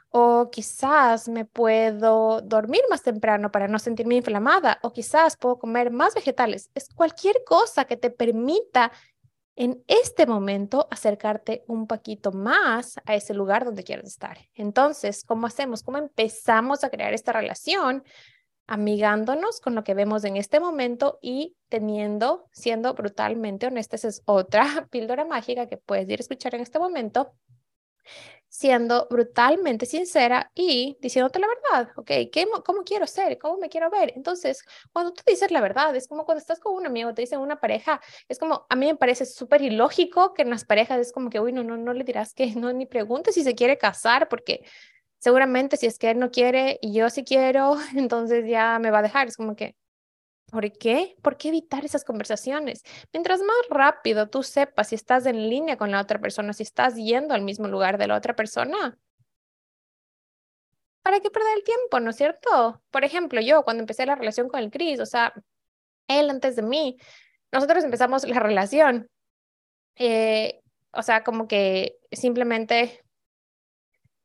O 0.09 0.49
quizás 0.51 1.27
me 1.27 1.45
puedo 1.45 2.41
dormir 2.41 2.81
más 2.89 3.03
temprano 3.03 3.51
para 3.51 3.67
no 3.67 3.79
sentirme 3.79 4.15
inflamada. 4.15 4.79
O 4.83 4.91
quizás 4.93 5.37
puedo 5.37 5.59
comer 5.59 5.91
más 5.91 6.15
vegetales. 6.15 6.69
Es 6.75 6.89
cualquier 6.93 7.43
cosa 7.45 7.85
que 7.85 7.97
te 7.97 8.09
permita 8.09 8.91
en 9.55 9.83
este 9.87 10.25
momento 10.25 10.87
acercarte 10.89 11.63
un 11.67 11.85
poquito 11.87 12.31
más 12.31 12.95
a 13.05 13.15
ese 13.15 13.33
lugar 13.33 13.65
donde 13.65 13.83
quieres 13.83 14.05
estar. 14.07 14.37
Entonces, 14.55 15.23
¿cómo 15.23 15.47
hacemos? 15.47 15.83
¿Cómo 15.83 15.99
empezamos 15.99 16.83
a 16.83 16.89
crear 16.89 17.13
esta 17.13 17.33
relación? 17.33 18.03
Amigándonos 18.67 19.59
con 19.59 19.75
lo 19.75 19.83
que 19.83 19.93
vemos 19.93 20.23
en 20.23 20.37
este 20.37 20.59
momento 20.59 21.19
y 21.21 21.55
teniendo, 21.69 22.47
siendo 22.51 22.93
brutalmente 22.93 23.67
honestas, 23.67 24.05
es 24.05 24.21
otra 24.25 24.63
píldora 24.91 25.25
mágica 25.25 25.67
que 25.67 25.77
puedes 25.77 26.09
ir 26.09 26.19
a 26.19 26.21
escuchar 26.21 26.55
en 26.55 26.61
este 26.61 26.79
momento, 26.79 27.33
siendo 28.47 29.07
brutalmente 29.09 29.87
sincera 29.87 30.51
y 30.53 30.95
diciéndote 31.01 31.39
la 31.39 31.47
verdad, 31.47 31.91
¿ok? 31.95 32.07
¿Qué, 32.31 32.45
¿Cómo 32.63 32.83
quiero 32.83 33.07
ser? 33.07 33.39
¿Cómo 33.39 33.57
me 33.57 33.67
quiero 33.67 33.89
ver? 33.89 34.13
Entonces, 34.15 34.63
cuando 34.91 35.11
tú 35.11 35.23
dices 35.25 35.49
la 35.49 35.59
verdad, 35.59 35.95
es 35.95 36.07
como 36.07 36.23
cuando 36.23 36.39
estás 36.39 36.59
con 36.59 36.75
un 36.75 36.85
amigo, 36.85 37.13
te 37.15 37.23
dicen 37.23 37.39
una 37.39 37.59
pareja, 37.59 37.99
es 38.29 38.37
como, 38.37 38.67
a 38.69 38.75
mí 38.75 38.85
me 38.85 38.95
parece 38.95 39.25
súper 39.25 39.63
ilógico 39.63 40.35
que 40.35 40.43
en 40.43 40.51
las 40.51 40.65
parejas 40.65 40.99
es 40.99 41.11
como 41.11 41.31
que, 41.31 41.39
uy, 41.39 41.51
no, 41.51 41.63
no, 41.63 41.77
no 41.77 41.93
le 41.93 42.03
dirás 42.03 42.35
que 42.35 42.45
no, 42.55 42.71
ni 42.71 42.85
preguntes 42.85 43.33
si 43.33 43.43
se 43.43 43.55
quiere 43.55 43.79
casar, 43.79 44.29
porque 44.29 44.63
seguramente 45.23 45.77
si 45.77 45.85
es 45.85 45.97
que 45.97 46.11
él 46.11 46.19
no 46.19 46.31
quiere 46.31 46.79
y 46.81 46.93
yo 46.93 47.09
sí 47.09 47.23
quiero, 47.23 47.77
entonces 47.95 48.45
ya 48.45 48.77
me 48.79 48.91
va 48.91 48.99
a 48.99 49.03
dejar. 49.03 49.27
Es 49.27 49.37
como 49.37 49.55
que, 49.55 49.75
¿por 50.51 50.69
qué? 50.77 51.15
¿Por 51.21 51.37
qué 51.37 51.49
evitar 51.49 51.85
esas 51.85 52.03
conversaciones? 52.03 52.83
Mientras 53.13 53.39
más 53.41 53.55
rápido 53.69 54.29
tú 54.29 54.43
sepas 54.43 54.89
si 54.89 54.95
estás 54.95 55.25
en 55.25 55.49
línea 55.49 55.77
con 55.77 55.91
la 55.91 56.01
otra 56.01 56.19
persona, 56.19 56.51
si 56.53 56.63
estás 56.63 56.95
yendo 56.95 57.33
al 57.33 57.41
mismo 57.41 57.69
lugar 57.69 57.97
de 57.97 58.07
la 58.07 58.17
otra 58.17 58.35
persona, 58.35 58.97
¿para 61.01 61.21
qué 61.21 61.29
perder 61.31 61.57
el 61.57 61.63
tiempo, 61.63 61.99
no 62.01 62.09
es 62.09 62.17
cierto? 62.17 62.81
Por 62.91 63.05
ejemplo, 63.05 63.39
yo 63.39 63.63
cuando 63.63 63.81
empecé 63.81 64.05
la 64.05 64.15
relación 64.15 64.49
con 64.49 64.59
el 64.59 64.71
Chris, 64.71 64.99
o 64.99 65.05
sea, 65.05 65.33
él 66.09 66.29
antes 66.29 66.57
de 66.57 66.63
mí, 66.63 66.97
nosotros 67.51 67.83
empezamos 67.83 68.27
la 68.27 68.39
relación. 68.39 69.09
Eh, 69.95 70.61
o 70.91 71.01
sea, 71.01 71.23
como 71.23 71.47
que 71.47 71.97
simplemente 72.11 73.02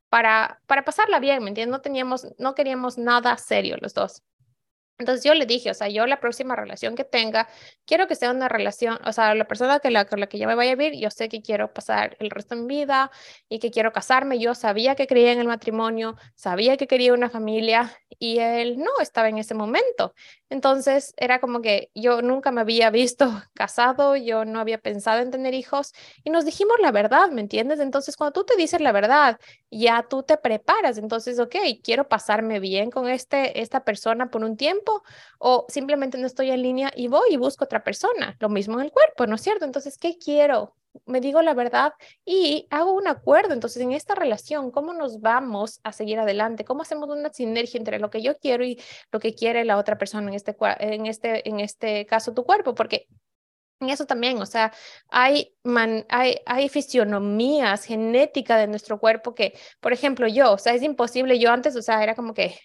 para, 0.08 0.60
para 0.66 0.84
pasarla 0.84 1.20
bien, 1.20 1.42
¿me 1.42 1.50
entiendes? 1.50 1.72
No 1.72 1.80
teníamos, 1.82 2.26
no 2.38 2.54
queríamos 2.54 2.98
nada 2.98 3.36
serio 3.38 3.76
los 3.80 3.94
dos. 3.94 4.22
Entonces 4.98 5.24
yo 5.24 5.32
le 5.34 5.46
dije, 5.46 5.70
o 5.70 5.74
sea, 5.74 5.88
yo 5.88 6.06
la 6.06 6.20
próxima 6.20 6.56
relación 6.56 6.96
que 6.96 7.04
tenga, 7.04 7.48
quiero 7.86 8.08
que 8.08 8.16
sea 8.16 8.30
una 8.32 8.48
relación, 8.48 8.98
o 9.06 9.12
sea, 9.12 9.34
la 9.34 9.46
persona 9.46 9.78
que 9.78 9.88
con 10.08 10.20
la 10.20 10.26
que 10.28 10.38
yo 10.38 10.48
me 10.48 10.54
vaya 10.54 10.72
a 10.72 10.74
vivir, 10.74 11.00
yo 11.00 11.10
sé 11.10 11.28
que 11.28 11.40
quiero 11.40 11.72
pasar 11.72 12.16
el 12.20 12.30
resto 12.30 12.54
de 12.54 12.62
mi 12.62 12.66
vida 12.68 13.10
y 13.48 13.58
que 13.60 13.70
quiero 13.70 13.92
casarme. 13.92 14.38
Yo 14.38 14.54
sabía 14.54 14.94
que 14.96 15.06
creía 15.06 15.32
en 15.32 15.38
el 15.40 15.46
matrimonio, 15.46 16.16
sabía 16.34 16.76
que 16.76 16.86
quería 16.86 17.12
una 17.14 17.30
familia 17.30 17.96
y 18.18 18.38
él 18.38 18.78
no 18.78 18.90
estaba 19.00 19.28
en 19.28 19.38
ese 19.38 19.54
momento. 19.54 20.14
Entonces 20.50 21.14
era 21.16 21.40
como 21.40 21.60
que 21.62 21.90
yo 21.94 22.22
nunca 22.22 22.50
me 22.50 22.60
había 22.60 22.90
visto 22.90 23.26
casado, 23.54 24.16
yo 24.16 24.44
no 24.44 24.60
había 24.60 24.78
pensado 24.78 25.20
en 25.20 25.30
tener 25.30 25.54
hijos 25.54 25.92
y 26.24 26.30
nos 26.30 26.44
dijimos 26.44 26.76
la 26.80 26.90
verdad, 26.92 27.30
¿me 27.30 27.40
entiendes? 27.40 27.80
Entonces 27.80 28.16
cuando 28.16 28.32
tú 28.32 28.44
te 28.44 28.56
dices 28.56 28.80
la 28.80 28.92
verdad, 28.92 29.38
ya 29.70 30.06
tú 30.08 30.22
te 30.22 30.36
preparas. 30.36 30.98
Entonces, 30.98 31.38
ok, 31.38 31.54
quiero 31.82 32.08
pasarme 32.08 32.60
bien 32.60 32.90
con 32.90 33.08
este, 33.08 33.60
esta 33.60 33.84
persona 33.84 34.30
por 34.30 34.42
un 34.44 34.56
tiempo 34.56 34.87
o 35.38 35.66
simplemente 35.68 36.18
no 36.18 36.26
estoy 36.26 36.50
en 36.50 36.62
línea 36.62 36.90
y 36.94 37.08
voy 37.08 37.28
y 37.30 37.36
busco 37.36 37.64
otra 37.64 37.84
persona. 37.84 38.36
Lo 38.40 38.48
mismo 38.48 38.78
en 38.78 38.86
el 38.86 38.92
cuerpo, 38.92 39.26
¿no 39.26 39.36
es 39.36 39.42
cierto? 39.42 39.64
Entonces, 39.64 39.98
¿qué 39.98 40.18
quiero? 40.18 40.74
Me 41.06 41.20
digo 41.20 41.42
la 41.42 41.54
verdad 41.54 41.92
y 42.24 42.66
hago 42.70 42.94
un 42.94 43.06
acuerdo. 43.06 43.54
Entonces, 43.54 43.82
en 43.82 43.92
esta 43.92 44.14
relación, 44.14 44.70
¿cómo 44.70 44.92
nos 44.92 45.20
vamos 45.20 45.80
a 45.84 45.92
seguir 45.92 46.18
adelante? 46.18 46.64
¿Cómo 46.64 46.82
hacemos 46.82 47.08
una 47.10 47.32
sinergia 47.32 47.78
entre 47.78 47.98
lo 47.98 48.10
que 48.10 48.22
yo 48.22 48.36
quiero 48.38 48.64
y 48.64 48.80
lo 49.12 49.20
que 49.20 49.34
quiere 49.34 49.64
la 49.64 49.76
otra 49.76 49.98
persona, 49.98 50.28
en 50.28 50.34
este, 50.34 50.56
en 50.80 51.06
este, 51.06 51.48
en 51.48 51.60
este 51.60 52.06
caso 52.06 52.34
tu 52.34 52.44
cuerpo? 52.44 52.74
Porque 52.74 53.06
en 53.80 53.90
eso 53.90 54.06
también, 54.06 54.40
o 54.42 54.46
sea, 54.46 54.72
hay, 55.08 55.54
man, 55.62 56.04
hay, 56.08 56.40
hay 56.46 56.68
fisionomías 56.68 57.84
genéticas 57.84 58.58
de 58.58 58.66
nuestro 58.66 58.98
cuerpo 58.98 59.34
que, 59.34 59.56
por 59.80 59.92
ejemplo, 59.92 60.26
yo, 60.26 60.52
o 60.52 60.58
sea, 60.58 60.74
es 60.74 60.82
imposible, 60.82 61.38
yo 61.38 61.50
antes, 61.52 61.76
o 61.76 61.82
sea, 61.82 62.02
era 62.02 62.14
como 62.14 62.34
que 62.34 62.58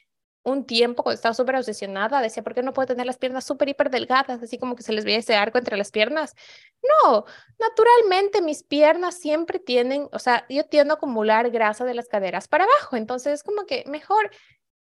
un 0.43 0.65
tiempo 0.65 1.03
cuando 1.03 1.15
estaba 1.15 1.33
súper 1.33 1.55
obsesionada, 1.55 2.21
decía, 2.21 2.43
¿por 2.43 2.53
qué 2.53 2.63
no 2.63 2.73
puedo 2.73 2.87
tener 2.87 3.05
las 3.05 3.17
piernas 3.17 3.45
súper, 3.45 3.69
hiper 3.69 3.89
delgadas, 3.89 4.43
así 4.43 4.57
como 4.57 4.75
que 4.75 4.83
se 4.83 4.93
les 4.93 5.05
veía 5.05 5.17
ese 5.19 5.35
arco 5.35 5.57
entre 5.57 5.77
las 5.77 5.91
piernas? 5.91 6.35
No, 7.03 7.25
naturalmente 7.59 8.41
mis 8.41 8.63
piernas 8.63 9.17
siempre 9.19 9.59
tienen, 9.59 10.09
o 10.11 10.19
sea, 10.19 10.45
yo 10.49 10.65
tiendo 10.65 10.93
a 10.93 10.97
acumular 10.97 11.49
grasa 11.49 11.85
de 11.85 11.93
las 11.93 12.07
caderas 12.07 12.47
para 12.47 12.65
abajo, 12.65 12.97
entonces 12.97 13.33
es 13.33 13.43
como 13.43 13.65
que 13.65 13.83
mejor 13.87 14.29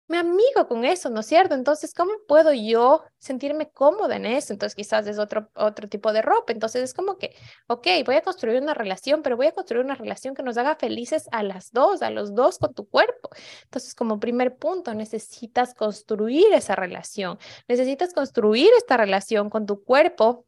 me 0.10 0.18
amigo 0.18 0.68
con 0.68 0.86
eso, 0.86 1.12
¿no 1.12 1.20
es 1.20 1.28
cierto? 1.28 1.54
Entonces, 1.54 1.94
¿cómo 1.94 2.12
puedo 2.28 2.51
yo 2.51 3.04
sentirme 3.20 3.70
cómoda 3.70 4.16
en 4.16 4.25
eso? 4.25 4.51
Entonces, 4.51 4.75
quizás 4.75 5.06
es 5.06 5.20
otro, 5.20 5.51
otro 5.54 5.88
tipo 5.88 6.12
de 6.12 6.24
ropa. 6.24 6.51
Entonces, 6.51 6.84
es 6.84 6.94
como 6.96 7.20
que, 7.20 7.36
ok, 7.68 7.88
voy 8.06 8.16
a 8.16 8.22
construir 8.24 8.60
una 8.60 8.74
relación, 8.74 9.22
pero 9.22 9.38
voy 9.38 9.48
a 9.48 9.51
construir 9.51 9.86
una 9.86 9.94
relación 9.94 10.34
que 10.34 10.42
nos 10.42 10.58
haga 10.58 10.75
felices 10.75 11.30
a 11.32 11.44
las 11.44 11.72
dos, 11.72 12.01
a 12.01 12.10
los 12.10 12.34
dos 12.34 12.58
con 12.58 12.74
tu 12.74 12.89
cuerpo. 12.89 13.30
Entonces, 13.66 13.94
como 13.94 14.20
primer 14.20 14.58
punto, 14.58 14.96
necesitas 14.96 15.75
construir 15.75 16.54
esa 16.54 16.75
relación. 16.75 17.38
Necesitas 17.68 18.12
construir 18.12 18.72
esta 18.78 18.98
relación 18.98 19.51
con 19.51 19.68
tu 19.68 19.84
cuerpo 19.84 20.44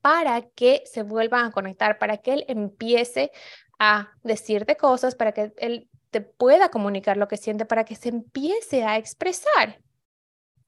para 0.00 0.42
que 0.42 0.82
se 0.84 1.04
vuelvan 1.04 1.46
a 1.46 1.52
conectar, 1.52 1.98
para 1.98 2.16
que 2.16 2.32
él 2.32 2.44
empiece 2.48 3.30
a 3.78 4.12
decirte 4.24 4.76
cosas, 4.76 5.14
para 5.14 5.30
que 5.30 5.52
él 5.58 5.88
te 6.14 6.20
pueda 6.20 6.68
comunicar 6.68 7.16
lo 7.16 7.26
que 7.26 7.36
siente 7.36 7.64
para 7.64 7.84
que 7.84 7.96
se 7.96 8.08
empiece 8.08 8.84
a 8.84 8.98
expresar. 8.98 9.80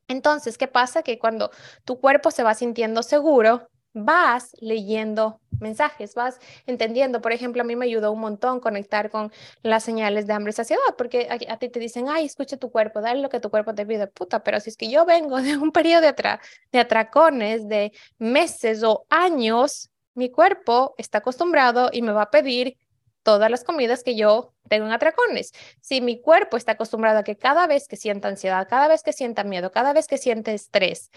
Entonces, 0.08 0.58
¿qué 0.58 0.66
pasa? 0.66 1.04
Que 1.04 1.20
cuando 1.20 1.52
tu 1.84 2.00
cuerpo 2.00 2.32
se 2.32 2.42
va 2.42 2.52
sintiendo 2.54 3.04
seguro, 3.04 3.68
vas 3.94 4.56
leyendo 4.58 5.40
mensajes, 5.60 6.16
vas 6.16 6.40
entendiendo. 6.66 7.22
Por 7.22 7.30
ejemplo, 7.30 7.62
a 7.62 7.64
mí 7.64 7.76
me 7.76 7.84
ayudó 7.84 8.10
un 8.10 8.18
montón 8.18 8.58
conectar 8.58 9.08
con 9.08 9.30
las 9.62 9.84
señales 9.84 10.26
de 10.26 10.32
hambre 10.32 10.50
y 10.50 10.52
saciedad, 10.52 10.82
porque 10.98 11.28
a, 11.30 11.58
ti 11.60 11.68
te 11.68 11.78
dicen, 11.78 12.08
ay, 12.08 12.24
escucha 12.24 12.56
tu 12.56 12.72
cuerpo, 12.72 13.00
dale 13.00 13.22
lo 13.22 13.28
que 13.28 13.38
tu 13.38 13.48
cuerpo 13.48 13.72
te 13.72 13.86
pide, 13.86 14.08
puta, 14.08 14.42
pero 14.42 14.58
si 14.58 14.70
es 14.70 14.76
que 14.76 14.90
yo 14.90 15.04
vengo 15.04 15.40
de 15.40 15.56
un 15.56 15.70
periodo 15.78 16.00
de, 16.00 16.38
de 16.72 16.80
atracones 16.80 17.68
de 17.68 17.92
meses 18.18 18.82
o 18.82 19.06
años, 19.10 19.90
mi 20.14 20.28
cuerpo 20.28 20.96
está 20.98 21.18
acostumbrado 21.18 21.90
y 21.92 22.02
me 22.02 22.10
va 22.10 22.22
a 22.22 22.30
pedir 22.32 22.76
todas 23.22 23.48
las 23.48 23.62
comidas 23.62 24.02
que 24.02 24.16
yo 24.16 24.55
tengo 24.68 24.86
en 24.86 24.92
atracones. 24.92 25.52
Si 25.80 26.00
mi 26.00 26.20
cuerpo 26.20 26.56
está 26.56 26.72
acostumbrado 26.72 27.18
a 27.18 27.24
que 27.24 27.36
cada 27.36 27.66
vez 27.66 27.88
que 27.88 27.96
sienta 27.96 28.28
ansiedad, 28.28 28.66
cada 28.68 28.88
vez 28.88 29.02
que 29.02 29.12
sienta 29.12 29.44
miedo, 29.44 29.72
cada 29.72 29.92
vez 29.92 30.06
que 30.06 30.18
siente 30.18 30.54
estrés, 30.54 31.10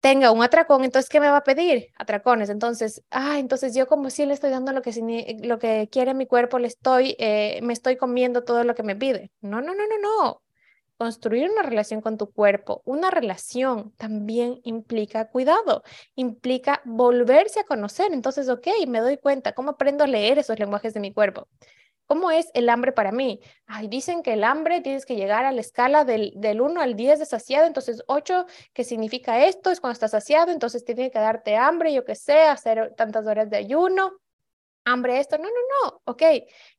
tenga 0.00 0.30
un 0.32 0.42
atracón, 0.42 0.84
entonces, 0.84 1.08
¿qué 1.08 1.18
me 1.18 1.30
va 1.30 1.38
a 1.38 1.44
pedir? 1.44 1.88
Atracones. 1.96 2.50
Entonces, 2.50 3.02
ah, 3.10 3.38
entonces 3.38 3.74
yo 3.74 3.86
como 3.86 4.10
si 4.10 4.26
le 4.26 4.34
estoy 4.34 4.50
dando 4.50 4.72
lo 4.72 4.82
que, 4.82 5.38
lo 5.42 5.58
que 5.58 5.88
quiere 5.90 6.12
mi 6.12 6.26
cuerpo, 6.26 6.58
le 6.58 6.68
estoy, 6.68 7.16
eh, 7.18 7.60
me 7.62 7.72
estoy 7.72 7.96
comiendo 7.96 8.44
todo 8.44 8.64
lo 8.64 8.74
que 8.74 8.82
me 8.82 8.96
pide. 8.96 9.30
No, 9.40 9.62
no, 9.62 9.74
no, 9.74 9.86
no, 9.86 9.98
no 10.02 10.42
construir 10.96 11.50
una 11.50 11.62
relación 11.62 12.00
con 12.00 12.18
tu 12.18 12.32
cuerpo, 12.32 12.82
una 12.84 13.10
relación 13.10 13.92
también 13.96 14.60
implica 14.64 15.28
cuidado, 15.28 15.82
implica 16.14 16.82
volverse 16.84 17.60
a 17.60 17.64
conocer. 17.64 18.12
Entonces, 18.12 18.48
ok, 18.48 18.68
me 18.88 19.00
doy 19.00 19.18
cuenta, 19.18 19.52
¿cómo 19.52 19.72
aprendo 19.72 20.04
a 20.04 20.06
leer 20.06 20.38
esos 20.38 20.58
lenguajes 20.58 20.94
de 20.94 21.00
mi 21.00 21.12
cuerpo? 21.12 21.48
¿Cómo 22.06 22.30
es 22.30 22.50
el 22.54 22.68
hambre 22.68 22.92
para 22.92 23.12
mí? 23.12 23.40
Ay, 23.66 23.88
dicen 23.88 24.22
que 24.22 24.34
el 24.34 24.44
hambre 24.44 24.80
tienes 24.82 25.06
que 25.06 25.16
llegar 25.16 25.46
a 25.46 25.52
la 25.52 25.60
escala 25.60 26.04
del, 26.04 26.32
del 26.36 26.60
1 26.60 26.80
al 26.80 26.96
10 26.96 27.18
de 27.18 27.26
saciado, 27.26 27.66
entonces 27.66 28.02
8, 28.08 28.46
¿qué 28.74 28.84
significa 28.84 29.44
esto? 29.46 29.70
Es 29.70 29.80
cuando 29.80 29.94
estás 29.94 30.10
saciado, 30.10 30.52
entonces 30.52 30.84
tiene 30.84 31.10
que 31.10 31.18
darte 31.18 31.56
hambre, 31.56 31.94
yo 31.94 32.04
qué 32.04 32.14
sé, 32.14 32.40
hacer 32.42 32.94
tantas 32.96 33.26
horas 33.26 33.48
de 33.48 33.56
ayuno, 33.56 34.12
hambre 34.84 35.18
esto. 35.18 35.38
No, 35.38 35.44
no, 35.44 35.50
no, 35.82 36.02
ok. 36.04 36.22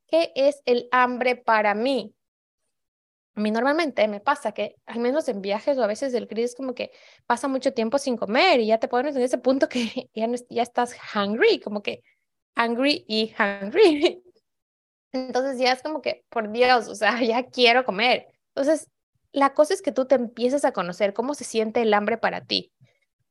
¿Qué 0.08 0.32
es 0.36 0.62
el 0.66 0.88
hambre 0.92 1.36
para 1.36 1.74
mí? 1.74 2.14
A 3.36 3.42
mí 3.42 3.52
normalmente 3.52 4.08
me 4.08 4.22
pasa 4.22 4.54
que, 4.54 4.78
al 4.86 5.00
menos 5.00 5.28
en 5.28 5.42
viajes 5.42 5.78
o 5.78 5.84
a 5.84 5.88
veces 5.88 6.14
el 6.14 6.26
gris 6.26 6.56
como 6.56 6.74
que 6.74 6.92
pasa 7.26 7.50
mucho 7.50 7.74
tiempo 7.74 7.98
sin 7.98 8.16
comer 8.16 8.62
y 8.62 8.68
ya 8.68 8.80
te 8.80 8.88
pones 8.88 9.16
en 9.16 9.24
ese 9.24 9.38
punto 9.38 9.68
que 9.68 10.10
ya, 10.16 10.28
no, 10.28 10.38
ya 10.50 10.64
estás 10.64 10.96
hungry, 11.14 11.60
como 11.60 11.82
que 11.84 12.02
hungry 12.56 13.04
y 13.08 13.34
hungry. 13.38 14.22
Entonces 15.16 15.58
ya 15.60 15.72
es 15.72 15.82
como 15.82 16.02
que, 16.02 16.26
por 16.30 16.52
Dios, 16.52 16.88
o 16.88 16.96
sea, 16.96 17.20
ya 17.24 17.44
quiero 17.48 17.86
comer. 17.86 18.28
Entonces, 18.56 18.90
la 19.32 19.54
cosa 19.54 19.74
es 19.74 19.82
que 19.82 19.92
tú 19.92 20.06
te 20.06 20.16
empieces 20.16 20.66
a 20.66 20.72
conocer 20.72 21.14
cómo 21.14 21.34
se 21.34 21.44
siente 21.44 21.82
el 21.82 21.94
hambre 21.94 22.18
para 22.18 22.42
ti. 22.42 22.72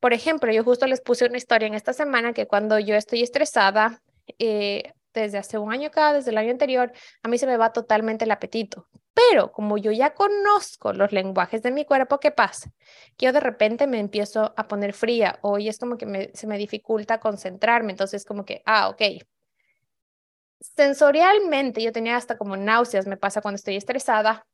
Por 0.00 0.12
ejemplo, 0.12 0.53
yo 0.53 0.64
justo 0.64 0.87
les 0.87 1.00
puse 1.00 1.26
una 1.26 1.38
historia 1.38 1.67
en 1.67 1.75
esta 1.75 1.93
semana 1.93 2.35
que 2.35 2.47
cuando 2.47 2.79
yo 2.79 2.95
estoy 2.95 3.23
estresada, 3.23 4.03
eh, 4.38 4.93
desde 5.14 5.38
hace 5.38 5.59
un 5.59 5.73
año 5.73 5.88
acá, 5.88 6.12
desde 6.12 6.31
el 6.31 6.38
año 6.38 6.50
anterior, 6.50 6.93
a 7.23 7.29
mí 7.29 7.38
se 7.38 7.47
me 7.47 7.57
va 7.57 7.73
totalmente 7.73 8.25
el 8.25 8.33
apetito 8.33 8.88
Pero 9.14 9.53
como 9.53 9.79
yo 9.79 9.93
ya 9.93 10.12
conozco 10.12 10.93
los 10.93 11.12
lenguajes 11.12 11.62
de 11.62 11.71
mi 11.71 11.85
cuerpo, 11.85 12.19
¿qué 12.19 12.33
pasa? 12.33 12.71
Que 13.17 13.26
yo 13.26 13.33
de 13.33 13.41
repente 13.41 13.87
me 13.87 14.00
empiezo 14.00 14.53
a 14.57 14.69
poner 14.69 14.93
fría 14.93 15.38
o 15.43 15.57
es 15.59 15.79
como 15.79 15.97
que 15.97 16.31
se 16.35 16.47
me 16.47 16.59
dificulta 16.59 17.21
concentrarme. 17.21 17.93
Entonces 17.93 18.25
como 18.25 18.45
que, 18.45 18.62
ah, 18.67 18.88
ok. 18.88 19.03
Sensorialmente 20.73 21.83
yo 21.83 21.92
tenía 21.92 22.16
hasta 22.16 22.38
como 22.38 22.56
náuseas, 22.56 23.06
me 23.06 23.18
pasa 23.18 23.42
cuando 23.42 23.56
estoy 23.56 23.76
estresada, 23.76 24.47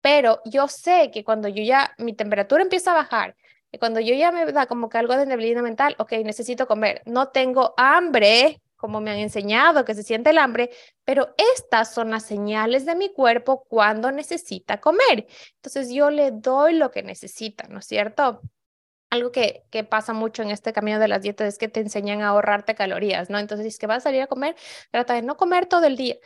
pero 0.00 0.40
yo 0.46 0.68
sé 0.68 1.10
que 1.12 1.22
cuando 1.22 1.48
yo 1.48 1.62
ya, 1.62 1.94
mi 1.98 2.14
temperatura 2.14 2.62
empieza 2.62 2.92
a 2.92 2.94
bajar, 2.94 3.36
y 3.70 3.78
cuando 3.78 4.00
yo 4.00 4.14
ya 4.14 4.32
me 4.32 4.50
da 4.50 4.66
como 4.66 4.88
que 4.88 4.96
algo 4.96 5.14
de 5.16 5.26
debilidad 5.26 5.62
mental, 5.62 5.94
ok, 5.98 6.12
necesito 6.24 6.66
comer, 6.66 7.02
no 7.04 7.28
tengo 7.28 7.74
hambre, 7.76 8.62
como 8.76 9.00
me 9.00 9.10
han 9.10 9.18
enseñado 9.18 9.84
que 9.84 9.94
se 9.94 10.02
siente 10.02 10.30
el 10.30 10.38
hambre, 10.38 10.70
pero 11.04 11.34
estas 11.54 11.92
son 11.92 12.10
las 12.10 12.24
señales 12.24 12.86
de 12.86 12.94
mi 12.94 13.12
cuerpo 13.12 13.64
cuando 13.68 14.10
necesita 14.10 14.80
comer. 14.80 15.26
Entonces 15.56 15.90
yo 15.90 16.10
le 16.10 16.30
doy 16.30 16.74
lo 16.74 16.90
que 16.90 17.02
necesita, 17.02 17.68
¿no 17.68 17.80
es 17.80 17.86
cierto? 17.86 18.40
Algo 19.10 19.32
que, 19.32 19.64
que 19.70 19.84
pasa 19.84 20.12
mucho 20.12 20.42
en 20.42 20.50
este 20.50 20.72
camino 20.72 20.98
de 20.98 21.08
las 21.08 21.22
dietas 21.22 21.48
es 21.48 21.58
que 21.58 21.68
te 21.68 21.80
enseñan 21.80 22.20
a 22.20 22.28
ahorrarte 22.28 22.74
calorías, 22.74 23.30
¿no? 23.30 23.38
Entonces, 23.38 23.64
si 23.64 23.68
es 23.68 23.78
que 23.78 23.86
vas 23.86 23.98
a 23.98 24.00
salir 24.00 24.22
a 24.22 24.26
comer, 24.26 24.54
trata 24.90 25.14
de 25.14 25.22
no 25.22 25.36
comer 25.36 25.66
todo 25.66 25.86
el 25.86 25.96
día. 25.96 26.16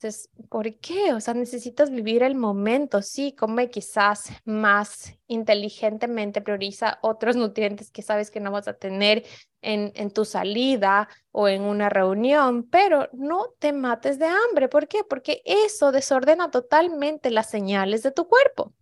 Entonces, 0.00 0.30
¿por 0.48 0.78
qué? 0.78 1.12
O 1.12 1.20
sea, 1.20 1.34
necesitas 1.34 1.90
vivir 1.90 2.22
el 2.22 2.36
momento, 2.36 3.02
sí, 3.02 3.34
come 3.34 3.68
quizás 3.68 4.30
más 4.44 5.12
inteligentemente, 5.26 6.40
prioriza 6.40 7.00
otros 7.02 7.34
nutrientes 7.34 7.90
que 7.90 8.02
sabes 8.02 8.30
que 8.30 8.38
no 8.38 8.52
vas 8.52 8.68
a 8.68 8.74
tener 8.74 9.26
en, 9.60 9.90
en 9.96 10.12
tu 10.12 10.24
salida 10.24 11.08
o 11.32 11.48
en 11.48 11.62
una 11.62 11.88
reunión, 11.88 12.68
pero 12.70 13.08
no 13.12 13.48
te 13.58 13.72
mates 13.72 14.20
de 14.20 14.26
hambre. 14.26 14.68
¿Por 14.68 14.86
qué? 14.86 15.02
Porque 15.02 15.42
eso 15.44 15.90
desordena 15.90 16.52
totalmente 16.52 17.32
las 17.32 17.50
señales 17.50 18.04
de 18.04 18.12
tu 18.12 18.28
cuerpo. 18.28 18.74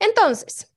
Entonces, 0.00 0.73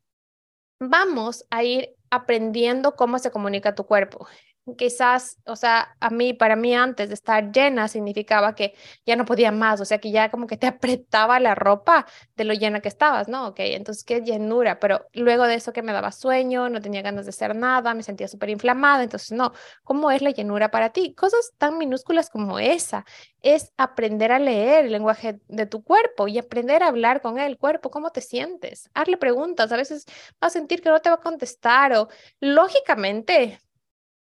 vamos 0.79 1.45
a 1.49 1.63
ir 1.63 1.95
aprendiendo 2.09 2.95
cómo 2.95 3.19
se 3.19 3.31
comunica 3.31 3.75
tu 3.75 3.85
cuerpo 3.85 4.27
quizás, 4.75 5.37
o 5.45 5.55
sea, 5.55 5.95
a 5.99 6.09
mí, 6.09 6.33
para 6.33 6.55
mí 6.55 6.75
antes 6.75 7.09
de 7.09 7.15
estar 7.15 7.51
llena 7.51 7.87
significaba 7.87 8.55
que 8.55 8.73
ya 9.05 9.15
no 9.15 9.25
podía 9.25 9.51
más, 9.51 9.79
o 9.81 9.85
sea, 9.85 9.99
que 9.99 10.11
ya 10.11 10.29
como 10.29 10.47
que 10.47 10.57
te 10.57 10.67
apretaba 10.67 11.39
la 11.39 11.55
ropa 11.55 12.05
de 12.35 12.43
lo 12.43 12.53
llena 12.53 12.81
que 12.81 12.89
estabas, 12.89 13.27
¿no? 13.27 13.47
Ok, 13.47 13.59
entonces 13.59 14.03
qué 14.03 14.21
llenura, 14.21 14.79
pero 14.79 15.07
luego 15.13 15.45
de 15.45 15.55
eso 15.55 15.73
que 15.73 15.81
me 15.81 15.93
daba 15.93 16.11
sueño, 16.11 16.69
no 16.69 16.81
tenía 16.81 17.01
ganas 17.01 17.25
de 17.25 17.29
hacer 17.29 17.55
nada, 17.55 17.93
me 17.93 18.03
sentía 18.03 18.27
súper 18.27 18.49
inflamada, 18.49 19.03
entonces 19.03 19.31
no, 19.31 19.53
¿cómo 19.83 20.11
es 20.11 20.21
la 20.21 20.31
llenura 20.31 20.71
para 20.71 20.89
ti? 20.91 21.13
Cosas 21.13 21.53
tan 21.57 21.77
minúsculas 21.77 22.29
como 22.29 22.59
esa, 22.59 23.05
es 23.41 23.71
aprender 23.77 24.31
a 24.31 24.39
leer 24.39 24.85
el 24.85 24.91
lenguaje 24.91 25.39
de 25.47 25.65
tu 25.65 25.83
cuerpo 25.83 26.27
y 26.27 26.37
aprender 26.37 26.83
a 26.83 26.87
hablar 26.87 27.21
con 27.21 27.39
el 27.39 27.57
cuerpo, 27.57 27.91
¿cómo 27.91 28.11
te 28.11 28.21
sientes? 28.21 28.89
Hazle 28.93 29.17
preguntas, 29.17 29.71
a 29.71 29.77
veces 29.77 30.05
vas 30.41 30.55
a 30.55 30.59
sentir 30.59 30.81
que 30.81 30.89
no 30.89 30.99
te 30.99 31.09
va 31.09 31.15
a 31.15 31.21
contestar 31.21 31.93
o 31.93 32.09
lógicamente 32.39 33.59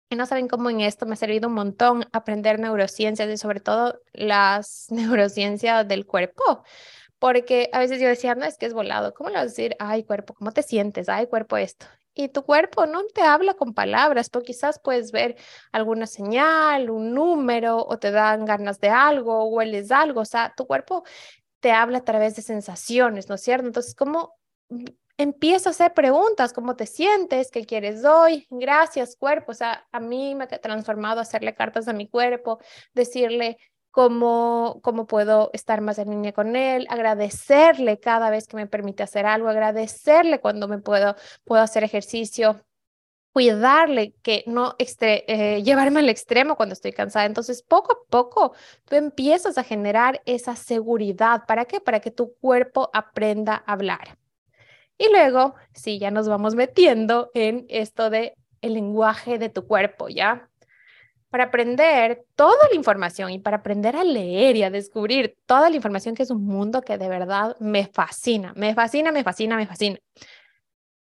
y 0.10 0.16
no 0.16 0.25
saben 0.25 0.48
cómo 0.48 0.70
en 0.70 0.82
esto 0.82 1.06
me 1.06 1.13
ha 1.13 1.16
servido 1.18 1.48
un 1.50 1.54
montón 1.56 2.06
aprender 2.13 2.60
neurociencias 2.60 3.30
y 3.30 3.38
sobre 3.38 3.60
todo 3.60 4.01
las 4.13 4.88
neurociencias 4.92 5.88
del 5.88 6.06
cuerpo. 6.06 6.63
Porque 7.20 7.70
a 7.74 7.80
veces 7.80 8.00
yo 8.01 8.08
decía, 8.08 8.36
no, 8.36 8.46
es 8.46 8.58
que 8.58 8.66
es 8.66 8.74
volado. 8.74 9.13
¿Cómo 9.13 9.30
le 9.30 9.36
vas 9.36 9.44
a 9.44 9.46
decir, 9.48 9.75
ay, 9.80 10.04
cuerpo, 10.06 10.34
¿cómo 10.34 10.51
te 10.51 10.63
sientes? 10.63 11.10
Ay, 11.10 11.28
cuerpo, 11.28 11.58
esto. 11.58 11.86
Y 12.13 12.30
tu 12.30 12.44
cuerpo 12.44 12.86
no 12.86 13.04
te 13.08 13.22
habla 13.22 13.56
con 13.56 13.74
palabras, 13.74 14.30
pero 14.30 14.44
quizás 14.44 14.80
puedes 14.80 15.12
ver 15.12 15.36
alguna 15.72 16.08
señal, 16.08 16.89
un 16.89 17.13
número, 17.13 17.86
o 17.86 18.00
te 18.00 18.12
dan 18.12 18.46
ganas 18.46 18.80
de 18.80 18.89
algo, 18.89 19.44
o 19.44 19.48
hueles 19.50 19.92
algo. 19.92 20.22
O 20.22 20.25
sea, 20.25 20.54
tu 20.56 20.66
cuerpo 20.66 21.04
te 21.60 21.72
habla 21.72 22.00
a 22.00 22.06
través 22.06 22.36
de 22.36 22.42
sensaciones, 22.42 23.30
¿no 23.30 23.36
es 23.36 23.42
cierto? 23.42 23.68
Entonces, 23.68 23.96
¿cómo 23.96 24.36
empiezo 25.19 25.69
a 25.69 25.71
hacer 25.71 25.93
preguntas, 25.93 26.53
¿cómo 26.53 26.75
te 26.77 26.85
sientes? 26.85 27.51
¿Qué 27.51 27.65
quieres 27.65 28.05
hoy? 28.05 28.47
Gracias, 28.49 29.17
cuerpo. 29.17 29.51
O 29.51 29.55
sea, 29.55 29.85
a 29.91 29.99
mí 29.99 30.33
me 30.33 30.45
ha 30.45 30.47
transformado 30.47 31.19
hacerle 31.19 31.53
cartas 31.53 31.89
a 31.89 31.93
mi 31.93 32.07
cuerpo, 32.07 32.59
decirle 32.93 33.57
cómo, 33.91 34.79
cómo 34.81 35.07
puedo 35.07 35.49
estar 35.53 35.81
más 35.81 35.99
en 35.99 36.11
línea 36.11 36.31
con 36.31 36.55
él, 36.55 36.88
agradecerle 36.89 37.99
cada 37.99 38.29
vez 38.29 38.47
que 38.47 38.55
me 38.55 38.65
permite 38.67 39.03
hacer 39.03 39.25
algo, 39.25 39.49
agradecerle 39.49 40.39
cuando 40.39 40.69
me 40.69 40.79
puedo, 40.79 41.15
puedo 41.43 41.61
hacer 41.61 41.83
ejercicio, 41.83 42.65
cuidarle, 43.33 44.15
que 44.23 44.45
no 44.47 44.75
eh, 44.79 45.62
llevarme 45.63 45.99
al 45.99 46.10
extremo 46.10 46.55
cuando 46.55 46.73
estoy 46.73 46.93
cansada. 46.93 47.25
Entonces, 47.25 47.62
poco 47.62 47.91
a 47.93 47.97
poco, 48.10 48.53
tú 48.86 48.95
empiezas 48.95 49.58
a 49.58 49.65
generar 49.65 50.21
esa 50.25 50.55
seguridad. 50.55 51.43
¿Para 51.45 51.65
qué? 51.65 51.82
Para 51.82 51.99
que 51.99 52.12
tu 52.12 52.36
cuerpo 52.39 52.89
aprenda 52.93 53.63
a 53.65 53.73
hablar. 53.73 54.17
Y 54.99 55.09
luego, 55.09 55.55
sí, 55.73 55.97
ya 55.97 56.12
nos 56.12 56.27
vamos 56.27 56.55
metiendo 56.55 57.31
en 57.33 57.65
esto 57.69 58.09
de 58.09 58.35
el 58.62 58.73
lenguaje 58.73 59.39
de 59.39 59.47
tu 59.47 59.65
cuerpo, 59.65 60.09
¿ya? 60.09 60.49
Para 61.29 61.45
aprender 61.45 62.25
toda 62.35 62.67
la 62.69 62.75
información 62.75 63.31
y 63.31 63.39
para 63.39 63.57
aprender 63.57 63.95
a 63.95 64.03
leer 64.03 64.57
y 64.57 64.63
a 64.63 64.69
descubrir 64.69 65.38
toda 65.45 65.69
la 65.69 65.77
información 65.77 66.15
que 66.15 66.23
es 66.23 66.31
un 66.31 66.45
mundo 66.45 66.81
que 66.81 66.97
de 66.97 67.07
verdad 67.07 67.55
me 67.62 67.88
fascina, 67.88 68.51
me 68.57 68.75
fascina, 68.75 69.13
me 69.13 69.23
fascina, 69.23 69.55
me 69.55 69.67
fascina. 69.67 69.99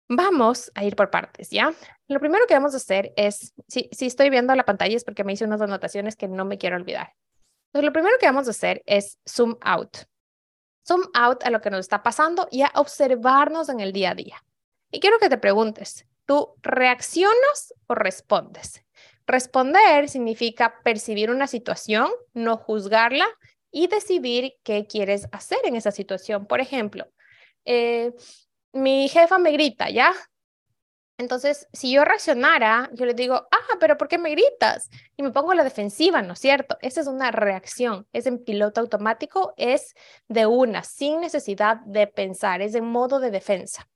Vamos 0.07 0.71
a 0.75 0.85
ir 0.85 0.95
por 0.95 1.11
partes, 1.11 1.49
¿ya? 1.49 1.73
Lo 2.07 2.21
primero 2.21 2.47
que 2.47 2.53
vamos 2.53 2.73
a 2.75 2.77
hacer 2.77 3.11
es, 3.17 3.53
si, 3.67 3.89
si 3.91 4.05
estoy 4.05 4.29
viendo 4.29 4.55
la 4.55 4.63
pantalla 4.63 4.95
es 4.95 5.03
porque 5.03 5.25
me 5.25 5.33
hice 5.33 5.43
unas 5.43 5.59
anotaciones 5.59 6.15
que 6.15 6.29
no 6.29 6.45
me 6.45 6.57
quiero 6.57 6.77
olvidar. 6.77 7.15
Entonces, 7.67 7.85
lo 7.85 7.91
primero 7.91 8.15
que 8.17 8.27
vamos 8.27 8.47
a 8.47 8.51
hacer 8.51 8.81
es 8.85 9.19
zoom 9.27 9.57
out 9.59 9.97
zoom 10.89 11.03
out 11.13 11.43
a 11.43 11.51
lo 11.51 11.61
que 11.61 11.69
nos 11.69 11.81
está 11.81 12.01
pasando 12.01 12.47
y 12.51 12.63
a 12.63 12.71
observarnos 12.75 13.69
en 13.69 13.79
el 13.79 13.93
día 13.93 14.11
a 14.11 14.15
día. 14.15 14.43
Y 14.91 14.99
quiero 14.99 15.19
que 15.19 15.29
te 15.29 15.37
preguntes, 15.37 16.07
¿tú 16.25 16.55
reaccionas 16.63 17.75
o 17.87 17.93
respondes? 17.93 18.83
Responder 19.27 20.09
significa 20.09 20.81
percibir 20.83 21.29
una 21.29 21.45
situación, 21.45 22.09
no 22.33 22.57
juzgarla 22.57 23.27
y 23.71 23.85
decidir 23.85 24.55
qué 24.63 24.87
quieres 24.87 25.27
hacer 25.31 25.59
en 25.63 25.75
esa 25.75 25.91
situación. 25.91 26.47
Por 26.47 26.59
ejemplo, 26.59 27.05
eh, 27.65 28.11
mi 28.73 29.07
jefa 29.09 29.37
me 29.37 29.51
grita, 29.51 29.91
¿ya? 29.91 30.11
Entonces, 31.19 31.67
si 31.73 31.91
yo 31.91 32.05
reaccionara, 32.05 32.89
yo 32.93 33.05
le 33.05 33.13
digo, 33.13 33.35
ah, 33.51 33.77
pero 33.81 33.97
¿por 33.97 34.07
qué 34.07 34.17
me 34.17 34.29
gritas? 34.29 34.89
Y 35.17 35.23
me 35.23 35.31
pongo 35.31 35.51
a 35.51 35.55
la 35.55 35.65
defensiva, 35.65 36.21
¿no 36.21 36.31
es 36.31 36.39
cierto? 36.39 36.77
Esa 36.81 37.01
es 37.01 37.07
una 37.07 37.29
reacción, 37.29 38.07
es 38.13 38.25
en 38.25 38.41
piloto 38.41 38.79
automático, 38.79 39.53
es 39.57 39.95
de 40.29 40.45
una, 40.45 40.81
sin 40.85 41.19
necesidad 41.19 41.81
de 41.85 42.07
pensar, 42.07 42.61
es 42.61 42.73
en 42.73 42.85
modo 42.85 43.19
de 43.19 43.31
defensa. 43.31 43.89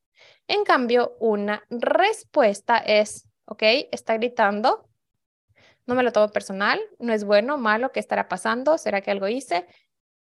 En 0.50 0.66
cambio, 0.66 1.16
una 1.22 1.64
respuesta 1.70 2.78
es, 2.78 3.30
ok, 3.46 3.64
está 3.94 4.18
gritando, 4.18 4.90
no 5.86 5.96
me 5.96 6.04
lo 6.04 6.12
tomo 6.12 6.28
personal, 6.28 6.82
no 7.00 7.14
es 7.14 7.24
bueno, 7.24 7.58
malo, 7.58 7.94
¿qué 7.94 8.02
estará 8.02 8.28
pasando? 8.28 8.78
¿Será 8.78 9.00
que 9.00 9.12
algo 9.12 9.30
hice? 9.30 9.66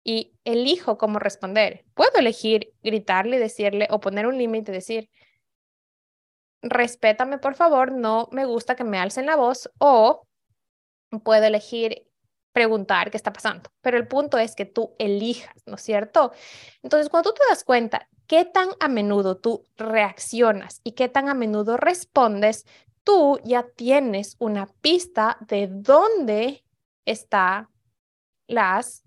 Y 0.02 0.34
elijo 0.42 0.98
cómo 0.98 1.20
responder. 1.20 1.84
Puedo 1.94 2.18
elegir 2.18 2.74
gritarle, 2.82 3.38
decirle 3.38 3.86
o 3.88 4.00
poner 4.00 4.26
un 4.26 4.36
límite, 4.36 4.72
decir, 4.72 5.08
respétame 6.62 7.38
por 7.38 7.54
favor, 7.54 7.92
no 7.92 8.28
me 8.32 8.44
gusta 8.44 8.76
que 8.76 8.84
me 8.84 8.98
alcen 8.98 9.26
la 9.26 9.36
voz 9.36 9.70
o 9.78 10.26
puedo 11.22 11.44
elegir 11.44 12.08
preguntar 12.52 13.10
qué 13.10 13.16
está 13.16 13.32
pasando. 13.32 13.70
Pero 13.82 13.96
el 13.96 14.08
punto 14.08 14.38
es 14.38 14.54
que 14.54 14.64
tú 14.64 14.94
elijas, 14.98 15.54
¿no 15.66 15.76
es 15.76 15.82
cierto? 15.82 16.32
Entonces, 16.82 17.08
cuando 17.08 17.30
tú 17.30 17.36
te 17.36 17.48
das 17.48 17.62
cuenta 17.62 18.08
qué 18.26 18.44
tan 18.44 18.70
a 18.80 18.88
menudo 18.88 19.36
tú 19.36 19.64
reaccionas 19.76 20.80
y 20.82 20.92
qué 20.92 21.08
tan 21.08 21.28
a 21.28 21.34
menudo 21.34 21.76
respondes, 21.76 22.66
tú 23.04 23.38
ya 23.44 23.64
tienes 23.76 24.36
una 24.38 24.66
pista 24.80 25.38
de 25.40 25.68
dónde 25.70 26.64
están 27.04 27.68
las 28.48 29.04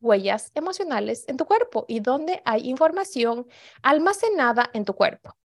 huellas 0.00 0.52
emocionales 0.54 1.24
en 1.28 1.36
tu 1.36 1.46
cuerpo 1.46 1.84
y 1.88 2.00
dónde 2.00 2.42
hay 2.44 2.68
información 2.68 3.46
almacenada 3.82 4.70
en 4.72 4.84
tu 4.84 4.94
cuerpo. 4.94 5.39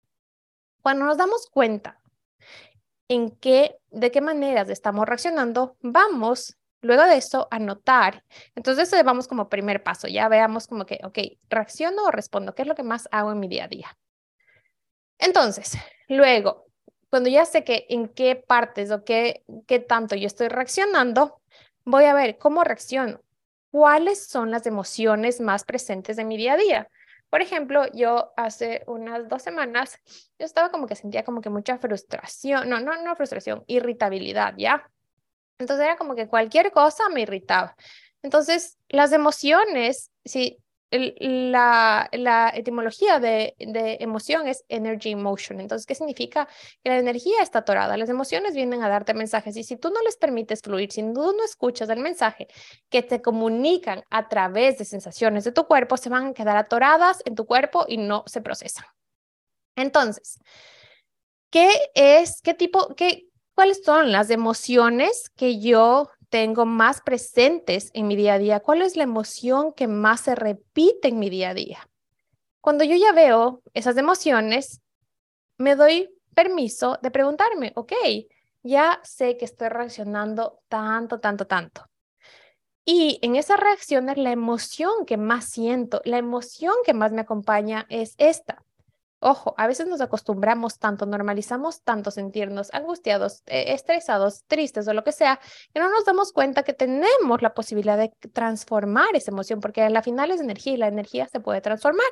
Cuando 0.84 1.06
nos 1.06 1.16
damos 1.16 1.46
cuenta 1.46 1.98
en 3.08 3.30
qué, 3.30 3.78
de 3.90 4.10
qué 4.10 4.20
maneras 4.20 4.68
estamos 4.68 5.06
reaccionando, 5.06 5.78
vamos 5.80 6.58
luego 6.82 7.04
de 7.04 7.16
eso 7.16 7.48
a 7.50 7.58
notar. 7.58 8.22
Entonces, 8.54 8.94
vamos 9.02 9.26
como 9.26 9.48
primer 9.48 9.82
paso, 9.82 10.08
ya 10.08 10.28
veamos 10.28 10.66
como 10.66 10.84
que, 10.84 11.00
ok, 11.02 11.18
reacciono 11.48 12.04
o 12.04 12.10
respondo, 12.10 12.54
¿qué 12.54 12.62
es 12.62 12.68
lo 12.68 12.74
que 12.74 12.82
más 12.82 13.08
hago 13.12 13.32
en 13.32 13.40
mi 13.40 13.48
día 13.48 13.64
a 13.64 13.68
día? 13.68 13.96
Entonces, 15.16 15.72
luego, 16.06 16.66
cuando 17.08 17.30
ya 17.30 17.46
sé 17.46 17.64
que 17.64 17.86
en 17.88 18.08
qué 18.08 18.36
partes 18.36 18.90
o 18.90 19.04
qué, 19.04 19.42
qué 19.66 19.78
tanto 19.78 20.16
yo 20.16 20.26
estoy 20.26 20.48
reaccionando, 20.48 21.40
voy 21.86 22.04
a 22.04 22.12
ver 22.12 22.36
cómo 22.36 22.62
reacciono, 22.62 23.22
cuáles 23.70 24.26
son 24.26 24.50
las 24.50 24.66
emociones 24.66 25.40
más 25.40 25.64
presentes 25.64 26.18
en 26.18 26.28
mi 26.28 26.36
día 26.36 26.52
a 26.52 26.58
día. 26.58 26.88
Por 27.34 27.42
ejemplo, 27.42 27.90
yo 27.92 28.32
hace 28.36 28.84
unas 28.86 29.28
dos 29.28 29.42
semanas, 29.42 29.98
yo 30.38 30.46
estaba 30.46 30.70
como 30.70 30.86
que 30.86 30.94
sentía 30.94 31.24
como 31.24 31.40
que 31.40 31.50
mucha 31.50 31.78
frustración, 31.78 32.68
no, 32.68 32.78
no, 32.78 33.02
no 33.02 33.16
frustración, 33.16 33.64
irritabilidad, 33.66 34.54
¿ya? 34.56 34.88
Entonces 35.58 35.84
era 35.84 35.96
como 35.96 36.14
que 36.14 36.28
cualquier 36.28 36.70
cosa 36.70 37.08
me 37.08 37.22
irritaba. 37.22 37.74
Entonces, 38.22 38.78
las 38.88 39.10
emociones, 39.10 40.12
si 40.24 40.62
la, 40.90 42.08
la, 42.12 42.50
etimología 42.54 43.18
de, 43.18 43.54
de, 43.58 43.96
emoción 44.00 44.46
es 44.46 44.64
energy 44.68 45.14
motion. 45.14 45.60
Entonces, 45.60 45.86
¿qué 45.86 45.94
significa? 45.94 46.48
Que 46.82 46.90
la 46.90 46.98
energía 46.98 47.42
está 47.42 47.60
atorada. 47.60 47.96
Las 47.96 48.08
emociones 48.08 48.54
vienen 48.54 48.82
a 48.82 48.88
darte 48.88 49.14
mensajes 49.14 49.56
y 49.56 49.64
si 49.64 49.76
tú 49.76 49.90
no 49.90 50.00
les 50.02 50.16
permites 50.16 50.60
fluir, 50.62 50.92
si 50.92 51.02
tú 51.02 51.34
no 51.36 51.44
escuchas 51.44 51.88
el 51.88 52.00
mensaje 52.00 52.48
que 52.88 53.02
te 53.02 53.20
comunican 53.20 54.04
a 54.10 54.28
través 54.28 54.78
de 54.78 54.84
sensaciones 54.84 55.44
de 55.44 55.52
tu 55.52 55.66
cuerpo, 55.66 55.96
se 55.96 56.10
van 56.10 56.26
a 56.28 56.34
quedar 56.34 56.56
atoradas 56.56 57.22
en 57.24 57.34
tu 57.34 57.46
cuerpo 57.46 57.84
y 57.88 57.96
no 57.96 58.22
se 58.26 58.40
procesan. 58.40 58.86
Entonces, 59.76 60.38
¿qué 61.50 61.70
es, 61.94 62.40
qué 62.40 62.54
tipo, 62.54 62.94
qué, 62.94 63.28
cuáles 63.54 63.82
son 63.84 64.12
las 64.12 64.30
emociones 64.30 65.30
que 65.36 65.58
yo 65.58 66.10
tengo 66.34 66.66
más 66.66 67.00
presentes 67.00 67.92
en 67.94 68.08
mi 68.08 68.16
día 68.16 68.34
a 68.34 68.38
día? 68.40 68.58
¿Cuál 68.58 68.82
es 68.82 68.96
la 68.96 69.04
emoción 69.04 69.72
que 69.72 69.86
más 69.86 70.22
se 70.22 70.34
repite 70.34 71.06
en 71.06 71.20
mi 71.20 71.30
día 71.30 71.50
a 71.50 71.54
día? 71.54 71.88
Cuando 72.60 72.82
yo 72.82 72.96
ya 72.96 73.12
veo 73.12 73.62
esas 73.72 73.96
emociones, 73.96 74.80
me 75.58 75.76
doy 75.76 76.10
permiso 76.34 76.98
de 77.00 77.12
preguntarme, 77.12 77.70
ok, 77.76 77.92
ya 78.64 78.98
sé 79.04 79.36
que 79.36 79.44
estoy 79.44 79.68
reaccionando 79.68 80.58
tanto, 80.66 81.20
tanto, 81.20 81.46
tanto. 81.46 81.88
Y 82.84 83.20
en 83.22 83.36
esas 83.36 83.60
reacciones, 83.60 84.18
la 84.18 84.32
emoción 84.32 85.06
que 85.06 85.16
más 85.16 85.44
siento, 85.44 86.02
la 86.04 86.18
emoción 86.18 86.74
que 86.84 86.94
más 86.94 87.12
me 87.12 87.20
acompaña 87.20 87.86
es 87.90 88.16
esta. 88.18 88.60
Ojo, 89.26 89.54
a 89.56 89.66
veces 89.66 89.86
nos 89.86 90.02
acostumbramos 90.02 90.78
tanto, 90.78 91.06
normalizamos 91.06 91.82
tanto 91.82 92.10
sentirnos 92.10 92.68
angustiados, 92.74 93.42
eh, 93.46 93.72
estresados, 93.72 94.44
tristes 94.46 94.86
o 94.86 94.92
lo 94.92 95.02
que 95.02 95.12
sea, 95.12 95.40
que 95.72 95.80
no 95.80 95.88
nos 95.88 96.04
damos 96.04 96.30
cuenta 96.30 96.62
que 96.62 96.74
tenemos 96.74 97.40
la 97.40 97.54
posibilidad 97.54 97.96
de 97.96 98.12
transformar 98.34 99.16
esa 99.16 99.30
emoción, 99.30 99.60
porque 99.60 99.80
a 99.80 99.88
la 99.88 100.02
final 100.02 100.30
es 100.30 100.42
energía 100.42 100.74
y 100.74 100.76
la 100.76 100.88
energía 100.88 101.26
se 101.26 101.40
puede 101.40 101.62
transformar. 101.62 102.06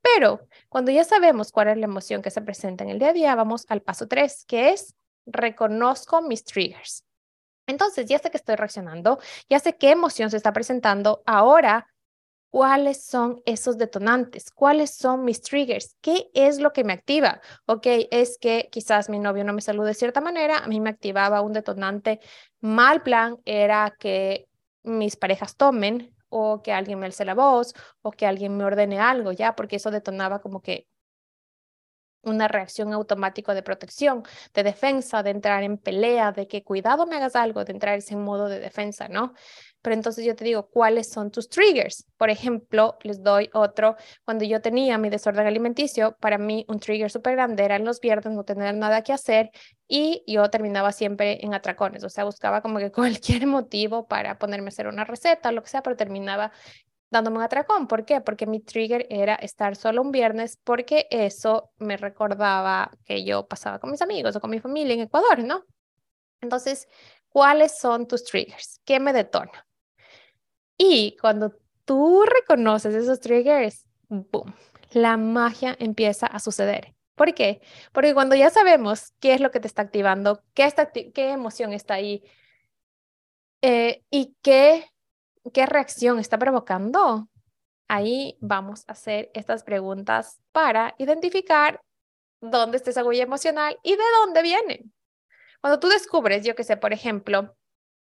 Pero 0.00 0.40
cuando 0.68 0.90
ya 0.90 1.04
sabemos 1.04 1.52
cuál 1.52 1.68
es 1.68 1.76
la 1.76 1.84
emoción 1.84 2.22
que 2.22 2.32
se 2.32 2.42
presenta 2.42 2.82
en 2.82 2.90
el 2.90 2.98
día 2.98 3.10
a 3.10 3.12
día, 3.12 3.34
vamos 3.36 3.64
al 3.68 3.82
paso 3.82 4.08
tres, 4.08 4.44
que 4.48 4.70
es 4.70 4.96
reconozco 5.24 6.22
mis 6.22 6.42
triggers. 6.42 7.04
Entonces, 7.68 8.06
ya 8.06 8.18
sé 8.18 8.32
que 8.32 8.36
estoy 8.36 8.56
reaccionando, 8.56 9.20
ya 9.48 9.60
sé 9.60 9.76
qué 9.76 9.92
emoción 9.92 10.28
se 10.28 10.38
está 10.38 10.52
presentando, 10.52 11.22
ahora 11.24 11.86
cuáles 12.52 13.02
son 13.06 13.40
esos 13.46 13.78
detonantes, 13.78 14.50
cuáles 14.50 14.94
son 14.94 15.24
mis 15.24 15.40
triggers, 15.40 15.96
qué 16.02 16.30
es 16.34 16.58
lo 16.58 16.74
que 16.74 16.84
me 16.84 16.92
activa. 16.92 17.40
Ok, 17.64 17.86
es 18.10 18.36
que 18.38 18.68
quizás 18.70 19.08
mi 19.08 19.18
novio 19.18 19.42
no 19.42 19.54
me 19.54 19.62
salude 19.62 19.88
de 19.88 19.94
cierta 19.94 20.20
manera, 20.20 20.58
a 20.58 20.66
mí 20.66 20.78
me 20.78 20.90
activaba 20.90 21.40
un 21.40 21.54
detonante 21.54 22.20
mal 22.60 23.02
plan, 23.02 23.38
era 23.46 23.96
que 23.98 24.50
mis 24.82 25.16
parejas 25.16 25.56
tomen 25.56 26.14
o 26.28 26.60
que 26.62 26.74
alguien 26.74 26.98
me 26.98 27.06
alce 27.06 27.24
la 27.24 27.34
voz 27.34 27.72
o 28.02 28.10
que 28.10 28.26
alguien 28.26 28.54
me 28.54 28.64
ordene 28.64 29.00
algo, 29.00 29.32
ya, 29.32 29.56
porque 29.56 29.76
eso 29.76 29.90
detonaba 29.90 30.42
como 30.42 30.60
que 30.60 30.86
una 32.22 32.48
reacción 32.48 32.92
automática 32.92 33.54
de 33.54 33.62
protección, 33.62 34.24
de 34.52 34.62
defensa, 34.62 35.22
de 35.22 35.30
entrar 35.30 35.62
en 35.62 35.78
pelea, 35.78 36.32
de 36.32 36.46
que 36.46 36.62
cuidado 36.62 37.06
me 37.06 37.16
hagas 37.16 37.34
algo, 37.34 37.64
de 37.64 37.72
entrar 37.72 37.98
en 38.06 38.20
modo 38.22 38.48
de 38.48 38.60
defensa, 38.60 39.08
¿no? 39.08 39.32
Pero 39.82 39.94
entonces 39.94 40.24
yo 40.24 40.36
te 40.36 40.44
digo, 40.44 40.68
¿cuáles 40.68 41.10
son 41.10 41.30
tus 41.30 41.48
triggers? 41.48 42.06
Por 42.16 42.30
ejemplo, 42.30 42.96
les 43.02 43.22
doy 43.22 43.50
otro. 43.52 43.96
Cuando 44.24 44.44
yo 44.44 44.60
tenía 44.60 44.96
mi 44.96 45.10
desorden 45.10 45.46
alimenticio, 45.46 46.16
para 46.20 46.38
mí 46.38 46.64
un 46.68 46.78
trigger 46.78 47.10
súper 47.10 47.34
grande 47.34 47.64
era 47.64 47.76
en 47.76 47.84
los 47.84 48.00
viernes 48.00 48.32
no 48.32 48.44
tener 48.44 48.74
nada 48.76 49.02
que 49.02 49.12
hacer 49.12 49.50
y 49.88 50.22
yo 50.26 50.48
terminaba 50.50 50.92
siempre 50.92 51.44
en 51.44 51.52
atracones. 51.52 52.04
O 52.04 52.08
sea, 52.08 52.24
buscaba 52.24 52.62
como 52.62 52.78
que 52.78 52.92
cualquier 52.92 53.46
motivo 53.46 54.06
para 54.06 54.38
ponerme 54.38 54.68
a 54.68 54.68
hacer 54.68 54.86
una 54.86 55.04
receta, 55.04 55.52
lo 55.52 55.62
que 55.62 55.70
sea, 55.70 55.82
pero 55.82 55.96
terminaba 55.96 56.52
dándome 57.10 57.36
un 57.38 57.42
atracón. 57.42 57.86
¿Por 57.86 58.04
qué? 58.04 58.20
Porque 58.20 58.46
mi 58.46 58.60
trigger 58.60 59.06
era 59.10 59.34
estar 59.34 59.76
solo 59.76 60.00
un 60.02 60.12
viernes, 60.12 60.58
porque 60.64 61.06
eso 61.10 61.70
me 61.78 61.96
recordaba 61.96 62.90
que 63.04 63.24
yo 63.24 63.46
pasaba 63.46 63.78
con 63.78 63.90
mis 63.90 64.02
amigos 64.02 64.34
o 64.34 64.40
con 64.40 64.50
mi 64.50 64.60
familia 64.60 64.94
en 64.94 65.00
Ecuador, 65.00 65.40
¿no? 65.44 65.64
Entonces, 66.40 66.88
¿cuáles 67.28 67.78
son 67.78 68.08
tus 68.08 68.24
triggers? 68.24 68.80
¿Qué 68.84 68.98
me 68.98 69.12
detona? 69.12 69.66
Y 70.84 71.16
cuando 71.20 71.52
tú 71.84 72.24
reconoces 72.24 72.92
esos 72.92 73.20
triggers, 73.20 73.86
boom, 74.08 74.52
la 74.90 75.16
magia 75.16 75.76
empieza 75.78 76.26
a 76.26 76.40
suceder. 76.40 76.92
¿Por 77.14 77.34
qué? 77.34 77.60
Porque 77.92 78.14
cuando 78.14 78.34
ya 78.34 78.50
sabemos 78.50 79.12
qué 79.20 79.34
es 79.34 79.40
lo 79.40 79.52
que 79.52 79.60
te 79.60 79.68
está 79.68 79.82
activando, 79.82 80.42
qué, 80.54 80.74
emoción 81.14 81.72
está 81.72 81.94
ahí 81.94 82.24
eh, 83.60 84.02
y 84.10 84.34
qué 84.42 84.86
qué 85.54 85.66
reacción 85.66 86.18
está 86.18 86.36
provocando, 86.36 87.28
ahí 87.86 88.36
vamos 88.40 88.82
a 88.88 88.92
hacer 88.92 89.30
estas 89.34 89.62
preguntas 89.62 90.40
para 90.50 90.96
identificar 90.98 91.80
dónde 92.40 92.76
está 92.76 92.90
esa 92.90 93.04
huella 93.04 93.22
emocional 93.22 93.78
y 93.84 93.92
de 93.92 94.04
dónde 94.18 94.42
viene. 94.42 94.84
Cuando 95.60 95.78
tú 95.78 95.88
descubres, 95.88 96.44
yo 96.44 96.56
que 96.56 96.64
sé, 96.64 96.76
por 96.76 96.92
ejemplo, 96.92 97.54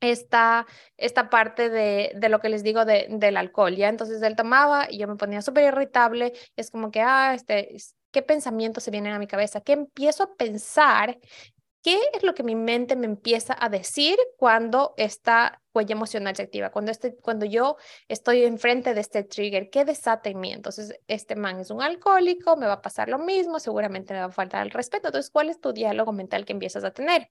esta, 0.03 0.67
esta 0.99 1.31
parte 1.31 1.71
de, 1.71 2.13
de 2.15 2.29
lo 2.29 2.41
que 2.41 2.51
les 2.51 2.63
digo 2.63 2.85
de, 2.85 3.07
del 3.09 3.37
alcohol, 3.39 3.75
¿ya? 3.75 3.89
Entonces 3.89 4.21
él 4.23 4.37
tomaba 4.37 4.87
y 4.91 4.99
yo 4.99 5.09
me 5.09 5.17
ponía 5.17 5.41
súper 5.41 5.65
irritable, 5.65 6.35
es 6.57 6.71
como 6.71 6.91
que, 6.91 7.01
ah, 7.01 7.33
este, 7.35 7.77
¿qué 8.11 8.23
pensamientos 8.23 8.85
se 8.85 8.91
vienen 8.91 9.15
a 9.15 9.19
mi 9.19 9.27
cabeza? 9.27 9.61
¿Qué 9.63 9.73
empiezo 9.73 10.25
a 10.25 10.35
pensar 10.37 11.19
¿Qué 11.83 11.99
es 12.15 12.23
lo 12.23 12.33
que 12.35 12.45
mi 12.45 12.55
mente 12.55 12.95
me 12.95 13.07
empieza 13.07 13.57
a 13.59 13.69
decir 13.69 14.17
cuando 14.37 14.95
esta 14.97 15.61
huella 15.75 15.95
emocional 15.95 16.37
se 16.37 16.43
activa? 16.43 16.71
Cuando, 16.71 16.93
este, 16.93 17.17
cuando 17.17 17.45
yo 17.45 17.77
estoy 18.07 18.45
enfrente 18.45 18.95
de 18.95 19.01
este 19.01 19.25
trigger, 19.25 19.69
¿qué 19.69 19.85
desata 19.85 20.31
en 20.31 20.39
mí? 20.39 20.53
Entonces, 20.53 20.95
este 21.09 21.35
man 21.35 21.59
es 21.59 21.71
un 21.71 21.83
alcohólico, 21.83 22.57
me 22.57 22.67
va 22.67 22.75
a 22.75 22.83
pasar 22.83 23.09
lo 23.09 23.19
mismo, 23.19 23.59
seguramente 23.59 24.15
me 24.15 24.21
va 24.21 24.27
a 24.27 24.31
faltar 24.31 24.63
el 24.65 24.71
respeto. 24.71 25.09
Entonces, 25.09 25.31
¿cuál 25.33 25.51
es 25.51 25.61
tu 25.61 25.73
diálogo 25.73 26.13
mental 26.13 26.45
que 26.45 26.53
empiezas 26.53 26.85
a 26.85 26.93
tener? 26.93 27.31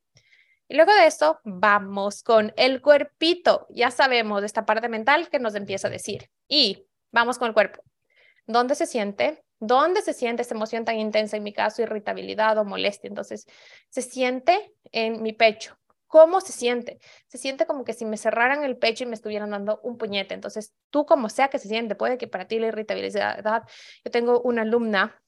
Y 0.72 0.74
luego 0.74 0.94
de 0.94 1.06
eso, 1.06 1.42
vamos 1.44 2.24
con 2.24 2.54
el 2.56 2.82
cuerpito. 2.82 3.68
Ya 3.72 3.92
sabemos 3.92 4.40
de 4.40 4.48
esta 4.48 4.66
parte 4.66 4.88
mental 4.88 5.28
que 5.28 5.38
nos 5.38 5.54
empieza 5.56 5.90
a 5.90 5.92
decir. 5.92 6.30
Y 6.48 6.88
vamos 7.12 7.38
con 7.38 7.50
el 7.50 7.54
cuerpo. 7.54 7.84
¿Dónde 8.48 8.76
se 8.76 8.86
siente? 8.86 9.44
¿Dónde 9.60 10.02
se 10.02 10.14
siente 10.14 10.44
esa 10.44 10.56
emoción 10.56 10.86
tan 10.86 10.98
intensa? 10.98 11.36
En 11.36 11.44
mi 11.44 11.52
caso, 11.52 11.82
irritabilidad 11.82 12.58
o 12.58 12.64
molestia. 12.64 13.10
Entonces, 13.10 13.48
se 13.90 14.02
siente 14.02 14.72
en 14.94 15.22
mi 15.22 15.34
pecho. 15.34 15.78
¿Cómo 16.08 16.40
se 16.40 16.54
siente? 16.54 17.00
Se 17.28 17.38
siente 17.38 17.66
como 17.66 17.84
que 17.84 17.92
si 17.92 18.06
me 18.06 18.16
cerraran 18.16 18.64
el 18.64 18.78
pecho 18.78 19.04
y 19.04 19.08
me 19.08 19.16
estuvieran 19.16 19.50
dando 19.50 19.82
un 19.84 19.98
puñete. 19.98 20.36
Entonces, 20.36 20.72
tú 20.90 21.06
como 21.06 21.28
sea 21.28 21.50
que 21.50 21.60
se 21.60 21.68
siente, 21.68 21.96
puede 21.96 22.18
que 22.18 22.30
para 22.30 22.48
ti 22.48 22.60
la 22.60 22.68
irritabilidad, 22.68 23.64
yo 24.06 24.10
tengo 24.10 24.40
una 24.40 24.62
alumna 24.62 25.22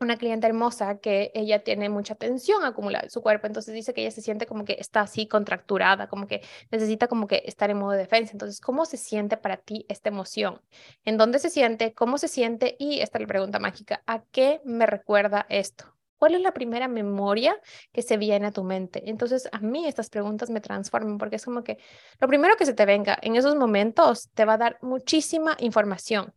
una 0.00 0.16
cliente 0.16 0.46
hermosa 0.46 0.98
que 0.98 1.30
ella 1.34 1.62
tiene 1.62 1.90
mucha 1.90 2.14
tensión 2.14 2.64
acumulada 2.64 3.04
en 3.04 3.10
su 3.10 3.20
cuerpo, 3.20 3.46
entonces 3.46 3.74
dice 3.74 3.92
que 3.92 4.00
ella 4.00 4.10
se 4.10 4.22
siente 4.22 4.46
como 4.46 4.64
que 4.64 4.76
está 4.80 5.02
así 5.02 5.26
contracturada, 5.28 6.08
como 6.08 6.26
que 6.26 6.42
necesita 6.70 7.06
como 7.06 7.26
que 7.26 7.42
estar 7.46 7.70
en 7.70 7.78
modo 7.78 7.92
de 7.92 7.98
defensa. 7.98 8.32
Entonces, 8.32 8.60
¿cómo 8.60 8.86
se 8.86 8.96
siente 8.96 9.36
para 9.36 9.58
ti 9.58 9.84
esta 9.88 10.08
emoción? 10.08 10.60
¿En 11.04 11.18
dónde 11.18 11.38
se 11.38 11.50
siente? 11.50 11.92
¿Cómo 11.92 12.16
se 12.16 12.28
siente? 12.28 12.76
Y 12.78 13.00
esta 13.00 13.18
es 13.18 13.22
la 13.22 13.28
pregunta 13.28 13.58
mágica, 13.58 14.02
¿a 14.06 14.22
qué 14.32 14.60
me 14.64 14.86
recuerda 14.86 15.44
esto? 15.50 15.84
¿Cuál 16.16 16.34
es 16.34 16.40
la 16.40 16.52
primera 16.52 16.88
memoria 16.88 17.58
que 17.92 18.02
se 18.02 18.16
viene 18.16 18.46
a 18.46 18.52
tu 18.52 18.64
mente? 18.64 19.08
Entonces, 19.08 19.48
a 19.52 19.58
mí 19.60 19.86
estas 19.86 20.10
preguntas 20.10 20.50
me 20.50 20.60
transforman 20.60 21.18
porque 21.18 21.36
es 21.36 21.44
como 21.44 21.62
que 21.62 21.78
lo 22.18 22.28
primero 22.28 22.56
que 22.56 22.66
se 22.66 22.74
te 22.74 22.84
venga 22.86 23.18
en 23.22 23.36
esos 23.36 23.56
momentos 23.56 24.30
te 24.34 24.44
va 24.44 24.54
a 24.54 24.58
dar 24.58 24.78
muchísima 24.82 25.56
información 25.60 26.34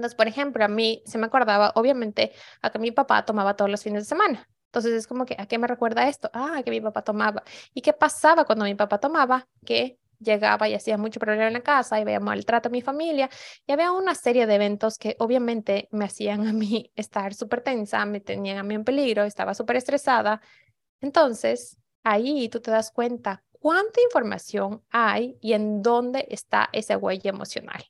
entonces, 0.00 0.16
por 0.16 0.28
ejemplo, 0.28 0.64
a 0.64 0.68
mí 0.68 1.02
se 1.04 1.18
me 1.18 1.26
acordaba, 1.26 1.72
obviamente, 1.74 2.32
a 2.62 2.70
que 2.70 2.78
mi 2.78 2.90
papá 2.90 3.26
tomaba 3.26 3.54
todos 3.54 3.70
los 3.70 3.82
fines 3.82 4.04
de 4.04 4.08
semana. 4.08 4.48
Entonces 4.68 4.94
es 4.94 5.06
como 5.06 5.26
que, 5.26 5.36
¿a 5.38 5.44
qué 5.44 5.58
me 5.58 5.66
recuerda 5.66 6.08
esto? 6.08 6.30
Ah, 6.32 6.62
que 6.64 6.70
mi 6.70 6.80
papá 6.80 7.02
tomaba. 7.02 7.42
¿Y 7.74 7.82
qué 7.82 7.92
pasaba 7.92 8.46
cuando 8.46 8.64
mi 8.64 8.74
papá 8.74 8.98
tomaba? 8.98 9.46
Que 9.66 9.98
llegaba 10.18 10.70
y 10.70 10.74
hacía 10.74 10.96
mucho 10.96 11.20
problema 11.20 11.48
en 11.48 11.52
la 11.52 11.60
casa 11.60 12.00
y 12.00 12.04
veía 12.04 12.18
maltrato 12.18 12.70
a 12.70 12.72
mi 12.72 12.80
familia 12.80 13.28
y 13.66 13.72
había 13.72 13.92
una 13.92 14.14
serie 14.14 14.46
de 14.46 14.54
eventos 14.54 14.96
que 14.96 15.16
obviamente 15.18 15.88
me 15.92 16.06
hacían 16.06 16.46
a 16.48 16.54
mí 16.54 16.90
estar 16.96 17.34
súper 17.34 17.60
tensa, 17.60 18.06
me 18.06 18.20
tenían 18.20 18.56
a 18.56 18.62
mí 18.62 18.74
en 18.74 18.84
peligro, 18.84 19.24
estaba 19.24 19.52
súper 19.52 19.76
estresada. 19.76 20.40
Entonces, 21.02 21.76
ahí 22.04 22.48
tú 22.48 22.60
te 22.60 22.70
das 22.70 22.90
cuenta 22.90 23.42
cuánta 23.60 24.00
información 24.00 24.82
hay 24.90 25.36
y 25.42 25.52
en 25.52 25.82
dónde 25.82 26.26
está 26.30 26.70
esa 26.72 26.96
huella 26.96 27.28
emocional. 27.28 27.84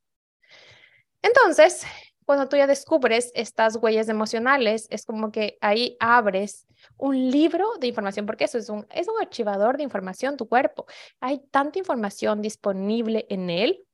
Entonces, 1.22 1.85
cuando 2.30 2.48
tú 2.48 2.56
ya 2.56 2.66
descubres 2.66 3.33
estas 3.35 3.76
huellas 3.76 4.09
emocionales, 4.09 4.87
es 4.90 5.04
como 5.04 5.33
que 5.33 5.59
ahí 5.61 5.96
abres 5.98 6.66
un 6.96 7.30
libro 7.30 7.72
de 7.80 7.88
información, 7.88 8.24
porque 8.24 8.44
eso 8.44 8.56
es 8.56 8.68
un, 8.68 8.87
es 8.90 9.09
un 9.09 9.20
archivador 9.20 9.76
de 9.76 9.83
información, 9.83 10.37
tu 10.37 10.48
cuerpo. 10.48 10.87
Hay 11.20 11.40
tanta 11.50 11.80
información 11.80 12.40
disponible 12.40 13.26
en 13.30 13.50
él. 13.50 13.85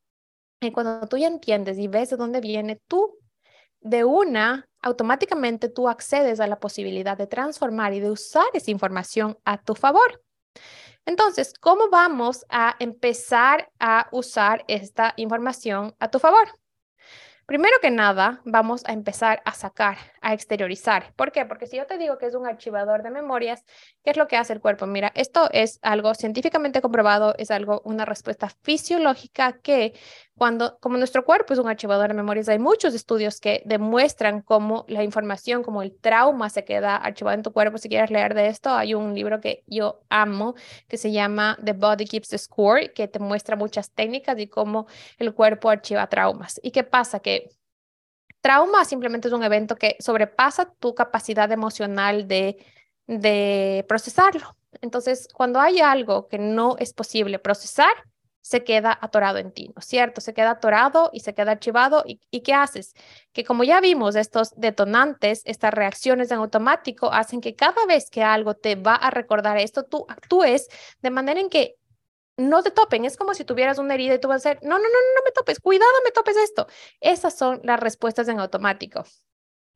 Y 0.60 0.70
cuando 0.70 1.06
tú 1.06 1.16
ya 1.16 1.28
entiendes 1.28 1.78
y 1.78 1.88
ves 1.88 2.10
de 2.10 2.16
dónde 2.16 2.40
viene, 2.40 2.78
tú 2.86 3.18
de 3.80 4.04
una, 4.04 4.68
automáticamente 4.82 5.68
tú 5.68 5.88
accedes 5.88 6.38
a 6.40 6.46
la 6.46 6.58
posibilidad 6.58 7.16
de 7.16 7.26
transformar 7.26 7.94
y 7.94 8.00
de 8.00 8.10
usar 8.10 8.46
esa 8.52 8.70
información 8.70 9.38
a 9.44 9.62
tu 9.62 9.74
favor. 9.74 10.22
Entonces, 11.06 11.54
¿cómo 11.58 11.88
vamos 11.88 12.44
a 12.48 12.76
empezar 12.80 13.70
a 13.78 14.08
usar 14.12 14.64
esta 14.68 15.14
información 15.16 15.94
a 16.00 16.10
tu 16.10 16.18
favor? 16.18 16.48
Primero 17.46 17.76
que 17.80 17.92
nada, 17.92 18.40
vamos 18.44 18.82
a 18.86 18.92
empezar 18.92 19.40
a 19.44 19.52
sacar, 19.52 19.98
a 20.26 20.32
exteriorizar. 20.32 21.14
¿Por 21.14 21.30
qué? 21.30 21.46
Porque 21.46 21.68
si 21.68 21.76
yo 21.76 21.86
te 21.86 21.98
digo 21.98 22.18
que 22.18 22.26
es 22.26 22.34
un 22.34 22.48
archivador 22.48 23.04
de 23.04 23.10
memorias, 23.10 23.64
¿qué 24.02 24.10
es 24.10 24.16
lo 24.16 24.26
que 24.26 24.36
hace 24.36 24.52
el 24.54 24.60
cuerpo? 24.60 24.84
Mira, 24.84 25.12
esto 25.14 25.48
es 25.52 25.78
algo 25.82 26.14
científicamente 26.14 26.80
comprobado, 26.80 27.36
es 27.38 27.52
algo, 27.52 27.80
una 27.84 28.04
respuesta 28.04 28.48
fisiológica 28.62 29.60
que 29.62 29.94
cuando, 30.36 30.78
como 30.80 30.96
nuestro 30.96 31.24
cuerpo 31.24 31.52
es 31.52 31.60
un 31.60 31.68
archivador 31.68 32.08
de 32.08 32.14
memorias, 32.14 32.48
hay 32.48 32.58
muchos 32.58 32.92
estudios 32.92 33.38
que 33.38 33.62
demuestran 33.66 34.42
cómo 34.42 34.84
la 34.88 35.04
información, 35.04 35.62
como 35.62 35.80
el 35.80 35.96
trauma 35.96 36.50
se 36.50 36.64
queda 36.64 36.96
archivado 36.96 37.36
en 37.36 37.44
tu 37.44 37.52
cuerpo. 37.52 37.78
Si 37.78 37.88
quieres 37.88 38.10
leer 38.10 38.34
de 38.34 38.48
esto, 38.48 38.70
hay 38.70 38.94
un 38.94 39.14
libro 39.14 39.40
que 39.40 39.62
yo 39.68 40.00
amo 40.08 40.56
que 40.88 40.96
se 40.96 41.12
llama 41.12 41.56
The 41.64 41.72
Body 41.72 42.04
Keeps 42.04 42.30
the 42.30 42.38
Score, 42.38 42.92
que 42.92 43.06
te 43.06 43.20
muestra 43.20 43.54
muchas 43.54 43.92
técnicas 43.92 44.36
y 44.40 44.48
cómo 44.48 44.88
el 45.18 45.32
cuerpo 45.34 45.70
archiva 45.70 46.08
traumas. 46.08 46.58
¿Y 46.64 46.72
qué 46.72 46.82
pasa? 46.82 47.20
Que 47.20 47.48
trauma 48.46 48.84
simplemente 48.84 49.26
es 49.26 49.34
un 49.34 49.42
evento 49.42 49.74
que 49.74 49.96
sobrepasa 49.98 50.72
tu 50.78 50.94
capacidad 50.94 51.50
emocional 51.50 52.28
de, 52.28 52.64
de 53.08 53.84
procesarlo. 53.88 54.56
Entonces, 54.80 55.26
cuando 55.34 55.58
hay 55.58 55.80
algo 55.80 56.28
que 56.28 56.38
no 56.38 56.76
es 56.78 56.92
posible 56.92 57.40
procesar, 57.40 57.90
se 58.42 58.62
queda 58.62 58.96
atorado 59.00 59.38
en 59.38 59.50
ti, 59.50 59.72
¿no 59.74 59.80
es 59.80 59.86
cierto? 59.86 60.20
Se 60.20 60.32
queda 60.32 60.50
atorado 60.50 61.10
y 61.12 61.20
se 61.20 61.34
queda 61.34 61.50
archivado. 61.50 62.04
¿Y, 62.06 62.20
¿Y, 62.30 62.42
qué 62.42 62.54
haces? 62.54 62.94
Que 63.32 63.42
como 63.42 63.64
ya 63.64 63.80
vimos, 63.80 64.14
estos 64.14 64.52
detonantes, 64.56 65.42
estas 65.44 65.74
reacciones 65.74 66.30
en 66.30 66.38
automático 66.38 67.12
hacen 67.12 67.40
que 67.40 67.56
cada 67.56 67.84
vez 67.86 68.10
que 68.10 68.22
algo 68.22 68.54
te 68.54 68.76
va 68.76 68.94
a 68.94 69.10
recordar 69.10 69.58
esto, 69.58 69.82
tú 69.82 70.06
actúes 70.08 70.68
de 71.02 71.10
manera 71.10 71.40
en 71.40 71.48
que 71.48 71.74
no 72.36 72.62
te 72.62 72.70
topen. 72.70 73.04
Es 73.04 73.16
como 73.16 73.34
si 73.34 73.44
tuvieras 73.44 73.78
una 73.78 73.94
herida 73.94 74.14
y 74.14 74.20
tú 74.20 74.28
vas 74.28 74.44
a 74.46 74.50
decir, 74.50 74.66
no, 74.66 74.78
no, 74.78 74.84
no, 74.84 74.88
no 74.88 75.22
me 75.24 75.32
topes, 75.32 75.60
cuidado, 75.60 75.90
me 76.04 76.10
topes 76.10 76.36
esto. 76.36 76.66
Esas 77.00 77.36
son 77.36 77.60
las 77.64 77.80
respuestas 77.80 78.28
en 78.28 78.40
automático. 78.40 79.04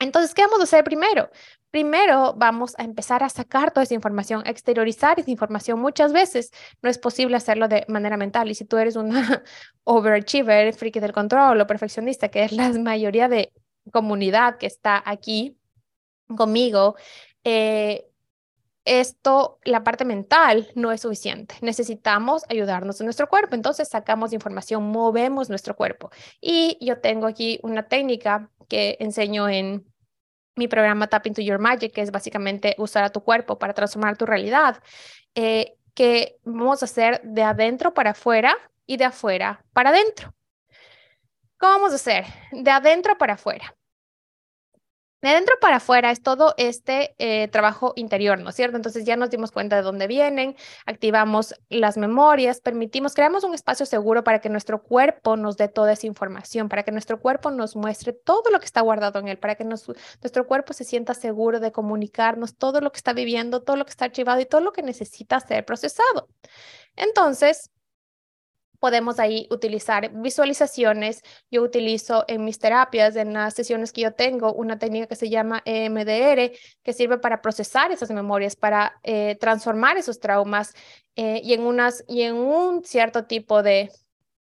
Entonces, 0.01 0.35
¿qué 0.35 0.43
vamos 0.43 0.61
a 0.61 0.65
hacer 0.65 0.83
primero? 0.83 1.31
Primero 1.71 2.33
vamos 2.35 2.75
a 2.79 2.85
empezar 2.85 3.23
a 3.23 3.29
sacar 3.29 3.71
toda 3.71 3.85
esa 3.85 3.95
información, 3.95 4.43
exteriorizar 4.47 5.21
esa 5.21 5.31
información. 5.31 5.79
Muchas 5.79 6.13
veces 6.13 6.51
no 6.83 6.89
es 6.89 6.99
posible 6.99 7.37
hacerlo 7.37 7.69
de 7.69 7.85
manera 7.87 8.17
mental. 8.17 8.51
Y 8.51 8.55
si 8.55 8.65
tú 8.65 8.79
eres 8.79 8.97
una 8.97 9.45
overachiever, 9.85 10.75
friki 10.75 11.01
del 11.01 11.13
control 11.13 11.61
o 11.61 11.67
perfeccionista, 11.67 12.29
que 12.31 12.45
es 12.45 12.53
la 12.53 12.71
mayoría 12.79 13.29
de 13.29 13.53
comunidad 13.93 14.57
que 14.57 14.67
está 14.67 15.03
aquí 15.05 15.59
conmigo, 16.37 16.97
eh, 17.45 18.10
esto, 18.85 19.59
la 19.65 19.85
parte 19.85 20.05
mental 20.05 20.71
no 20.75 20.93
es 20.93 21.03
suficiente. 21.03 21.55
Necesitamos 21.61 22.45
ayudarnos 22.49 23.01
en 23.01 23.07
nuestro 23.07 23.29
cuerpo. 23.29 23.55
Entonces 23.55 23.89
sacamos 23.89 24.33
información, 24.33 24.85
movemos 24.85 25.49
nuestro 25.49 25.77
cuerpo. 25.77 26.11
Y 26.41 26.79
yo 26.81 27.01
tengo 27.01 27.27
aquí 27.27 27.61
una 27.63 27.89
técnica 27.89 28.51
que 28.69 28.97
enseño 29.01 29.49
en 29.49 29.87
mi 30.57 30.69
programa 30.69 31.09
Tap 31.09 31.27
into 31.27 31.43
Your 31.43 31.59
Magic, 31.59 31.93
que 31.93 32.03
es 32.03 32.11
básicamente 32.11 32.75
usar 32.79 33.05
a 33.05 33.11
tu 33.11 33.23
cuerpo 33.23 33.59
para 33.59 33.75
transformar 33.75 34.17
tu 34.17 34.27
realidad, 34.27 34.83
eh, 35.35 35.77
que 35.95 36.39
vamos 36.45 36.83
a 36.83 36.87
hacer 36.87 37.21
de 37.23 37.43
adentro 37.43 37.95
para 37.95 38.11
afuera 38.11 38.57
y 38.87 38.97
de 38.97 39.05
afuera 39.05 39.65
para 39.73 39.91
adentro. 39.91 40.35
¿Cómo 41.59 41.75
vamos 41.75 41.93
a 41.93 41.97
hacer? 41.97 42.25
De 42.53 42.71
adentro 42.71 43.19
para 43.19 43.35
afuera. 43.35 43.77
De 45.23 45.29
adentro 45.29 45.55
para 45.61 45.77
afuera 45.77 46.11
es 46.11 46.23
todo 46.23 46.55
este 46.57 47.15
eh, 47.19 47.49
trabajo 47.49 47.93
interior, 47.97 48.39
¿no 48.39 48.49
es 48.51 48.57
cierto? 48.57 48.77
Entonces 48.77 49.05
ya 49.05 49.17
nos 49.17 49.29
dimos 49.29 49.51
cuenta 49.53 49.77
de 49.77 49.83
dónde 49.83 50.07
vienen, 50.07 50.57
activamos 50.87 51.55
las 51.69 51.99
memorias, 51.99 52.61
permitimos, 52.61 53.13
creamos 53.13 53.45
un 53.45 53.53
espacio 53.53 53.85
seguro 53.85 54.25
para 54.25 54.41
que 54.41 54.49
nuestro 54.49 54.83
cuerpo 54.83 55.37
nos 55.37 55.59
dé 55.59 55.69
toda 55.69 55.93
esa 55.93 56.07
información, 56.07 56.71
para 56.71 56.85
que 56.85 56.93
nuestro 56.93 57.21
cuerpo 57.21 57.51
nos 57.51 57.77
muestre 57.77 58.15
todo 58.15 58.51
lo 58.51 58.61
que 58.61 58.65
está 58.65 58.81
guardado 58.81 59.19
en 59.19 59.29
él, 59.29 59.39
para 59.39 59.57
que 59.57 59.65
nuestro 59.65 60.47
cuerpo 60.47 60.73
se 60.73 60.85
sienta 60.85 61.13
seguro 61.13 61.61
de 61.61 61.71
comunicarnos 61.71 62.57
todo 62.57 62.81
lo 62.81 62.91
que 62.91 62.97
está 62.99 63.13
viviendo, 63.13 63.63
todo 63.63 63.77
lo 63.77 63.85
que 63.85 63.91
está 63.91 64.07
archivado 64.07 64.41
y 64.41 64.47
todo 64.47 64.63
lo 64.63 64.73
que 64.73 64.83
necesita 64.83 65.39
ser 65.41 65.67
procesado. 65.67 66.29
Entonces, 66.97 67.71
podemos 68.81 69.21
ahí 69.21 69.47
utilizar 69.51 70.11
visualizaciones. 70.15 71.23
Yo 71.51 71.63
utilizo 71.63 72.25
en 72.27 72.45
mis 72.45 72.59
terapias, 72.59 73.15
en 73.17 73.35
las 73.35 73.55
sesiones 73.55 73.93
que 73.93 74.01
yo 74.01 74.15
tengo, 74.15 74.53
una 74.53 74.79
técnica 74.79 75.07
que 75.07 75.17
se 75.17 75.29
llama 75.29 75.63
EMDR, 75.65 76.53
que 76.83 76.93
sirve 76.93 77.19
para 77.19 77.43
procesar 77.43 77.93
esas 77.93 78.11
memorias, 78.11 78.57
para 78.57 78.99
eh, 79.05 79.37
transformar 79.41 79.97
esos 79.97 80.19
traumas 80.19 80.75
eh, 81.15 81.41
y, 81.45 81.53
en 81.53 81.63
unas, 81.63 82.05
y 82.09 82.23
en 82.23 82.35
un 82.35 82.83
cierto 82.83 83.27
tipo 83.27 83.63
de, 83.63 83.91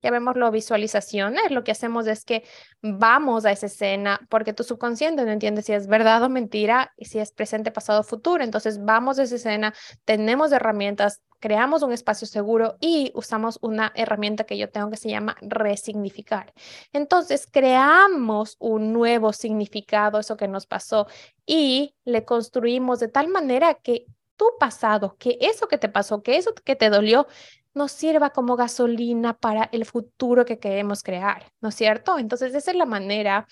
llamémoslo 0.01 0.51
visualizaciones, 0.51 1.51
lo 1.51 1.63
que 1.63 1.71
hacemos 1.71 2.07
es 2.07 2.23
que 2.23 2.43
vamos 2.81 3.45
a 3.45 3.51
esa 3.51 3.65
escena 3.65 4.19
porque 4.29 4.53
tu 4.53 4.63
subconsciente 4.63 5.25
no 5.25 5.31
entiende 5.31 5.61
si 5.61 5.73
es 5.73 5.87
verdad 5.87 6.23
o 6.23 6.29
mentira 6.29 6.93
y 6.97 7.05
si 7.05 7.19
es 7.19 7.31
presente, 7.31 7.71
pasado, 7.71 8.03
futuro. 8.03 8.43
Entonces 8.43 8.83
vamos 8.83 9.19
a 9.19 9.23
esa 9.23 9.35
escena, 9.35 9.73
tenemos 10.05 10.51
herramientas, 10.51 11.21
creamos 11.39 11.83
un 11.83 11.91
espacio 11.91 12.27
seguro 12.27 12.77
y 12.79 13.11
usamos 13.15 13.59
una 13.61 13.91
herramienta 13.95 14.45
que 14.45 14.57
yo 14.57 14.69
tengo 14.69 14.89
que 14.89 14.97
se 14.97 15.09
llama 15.09 15.35
resignificar. 15.41 16.53
Entonces 16.93 17.47
creamos 17.51 18.55
un 18.59 18.93
nuevo 18.93 19.33
significado, 19.33 20.19
eso 20.19 20.37
que 20.37 20.47
nos 20.47 20.65
pasó, 20.65 21.07
y 21.45 21.95
le 22.05 22.25
construimos 22.25 22.99
de 22.99 23.07
tal 23.07 23.27
manera 23.27 23.75
que 23.75 24.05
tu 24.35 24.45
pasado, 24.59 25.15
que 25.17 25.37
eso 25.41 25.67
que 25.67 25.77
te 25.77 25.89
pasó, 25.89 26.21
que 26.21 26.37
eso 26.37 26.53
que 26.53 26.75
te 26.75 26.89
dolió, 26.89 27.27
nos 27.73 27.91
sirva 27.91 28.31
como 28.31 28.55
gasolina 28.55 29.37
para 29.37 29.69
el 29.71 29.85
futuro 29.85 30.45
que 30.45 30.59
queremos 30.59 31.03
crear, 31.03 31.51
¿no 31.61 31.69
es 31.69 31.75
cierto? 31.75 32.17
Entonces, 32.17 32.53
esa 32.55 32.71
es 32.71 32.77
la 32.77 32.85
manera 32.85 33.47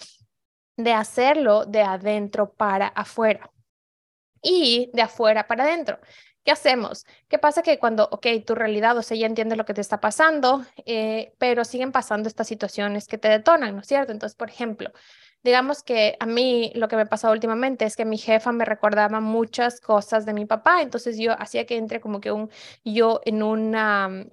de 0.78 0.94
hacerlo 0.94 1.66
de 1.66 1.82
adentro 1.82 2.52
para 2.54 2.88
afuera 2.88 3.52
y 4.42 4.90
de 4.94 5.02
afuera 5.04 5.48
para 5.48 5.64
adentro. 5.64 6.00
¿Qué 6.46 6.52
hacemos? 6.52 7.08
¿Qué 7.28 7.40
pasa 7.40 7.64
que 7.64 7.80
cuando, 7.80 8.08
ok, 8.12 8.28
tu 8.46 8.54
realidad, 8.54 8.96
o 8.98 9.02
sea, 9.02 9.18
ya 9.18 9.26
entiendes 9.26 9.58
lo 9.58 9.66
que 9.66 9.74
te 9.74 9.82
está 9.82 10.00
pasando, 10.00 10.64
eh, 10.86 11.34
pero 11.40 11.66
siguen 11.66 11.92
pasando 11.92 12.30
estas 12.30 12.48
situaciones 12.48 13.08
que 13.08 13.18
te 13.18 13.30
detonan, 13.30 13.74
¿no 13.74 13.82
es 13.82 13.88
cierto? 13.88 14.12
Entonces, 14.12 14.36
por 14.36 14.50
ejemplo, 14.50 14.92
digamos 15.44 15.82
que 15.82 16.16
a 16.20 16.28
mí 16.28 16.72
lo 16.76 16.88
que 16.88 16.98
me 16.98 17.08
pasó 17.08 17.32
últimamente 17.32 17.86
es 17.86 17.96
que 17.96 18.06
mi 18.06 18.20
jefa 18.20 18.52
me 18.52 18.64
recordaba 18.64 19.20
muchas 19.22 19.82
cosas 19.82 20.26
de 20.28 20.34
mi 20.34 20.46
papá, 20.46 20.84
entonces 20.84 21.18
yo 21.18 21.34
hacía 21.42 21.66
que 21.66 21.78
entre 21.78 22.00
como 22.00 22.22
que 22.22 22.32
un 22.32 22.52
yo 22.84 23.22
en 23.26 23.42
una 23.42 24.26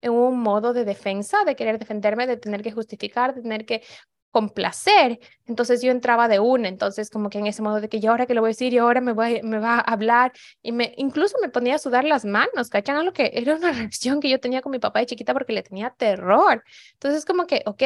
en 0.00 0.12
un 0.12 0.38
modo 0.40 0.72
de 0.72 0.84
defensa, 0.84 1.44
de 1.44 1.56
querer 1.56 1.78
defenderme, 1.80 2.28
de 2.28 2.36
tener 2.36 2.62
que 2.62 2.70
justificar, 2.70 3.34
de 3.34 3.42
tener 3.42 3.66
que 3.66 3.82
complacer. 4.30 5.18
Entonces 5.46 5.82
yo 5.82 5.90
entraba 5.90 6.28
de 6.28 6.38
una, 6.40 6.68
entonces 6.68 7.10
como 7.10 7.30
que 7.30 7.38
en 7.38 7.46
ese 7.46 7.62
modo 7.62 7.80
de 7.80 7.88
que 7.88 8.00
yo 8.00 8.10
ahora 8.10 8.26
que 8.26 8.34
lo 8.34 8.40
voy 8.40 8.48
a 8.48 8.50
decir 8.50 8.72
y 8.72 8.78
ahora 8.78 9.00
me, 9.00 9.12
voy, 9.12 9.40
me 9.42 9.58
va 9.58 9.76
a 9.76 9.80
hablar 9.80 10.32
y 10.62 10.72
me 10.72 10.94
incluso 10.96 11.36
me 11.40 11.48
ponía 11.48 11.76
a 11.76 11.78
sudar 11.78 12.04
las 12.04 12.24
manos, 12.24 12.68
¿cachan? 12.68 12.96
A 12.96 13.02
lo 13.02 13.12
que 13.12 13.30
era 13.34 13.56
una 13.56 13.72
reacción 13.72 14.20
que 14.20 14.28
yo 14.28 14.40
tenía 14.40 14.62
con 14.62 14.72
mi 14.72 14.78
papá 14.78 15.00
de 15.00 15.06
chiquita 15.06 15.32
porque 15.32 15.52
le 15.52 15.62
tenía 15.62 15.90
terror. 15.90 16.62
Entonces 16.94 17.24
como 17.24 17.46
que, 17.46 17.62
ok, 17.66 17.82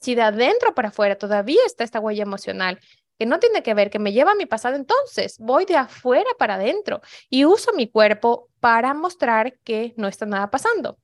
si 0.00 0.14
de 0.14 0.22
adentro 0.22 0.74
para 0.74 0.88
afuera 0.88 1.16
todavía 1.16 1.60
está 1.66 1.84
esta 1.84 2.00
huella 2.00 2.22
emocional 2.22 2.78
que 3.18 3.26
no 3.26 3.38
tiene 3.38 3.62
que 3.62 3.74
ver, 3.74 3.90
que 3.90 3.98
me 3.98 4.12
lleva 4.12 4.32
a 4.32 4.34
mi 4.34 4.46
pasado, 4.46 4.74
entonces 4.76 5.36
voy 5.38 5.66
de 5.66 5.76
afuera 5.76 6.28
para 6.38 6.54
adentro 6.54 7.00
y 7.30 7.44
uso 7.44 7.72
mi 7.72 7.88
cuerpo 7.88 8.48
para 8.60 8.92
mostrar 8.94 9.58
que 9.60 9.94
no 9.96 10.08
está 10.08 10.26
nada 10.26 10.50
pasando. 10.50 10.98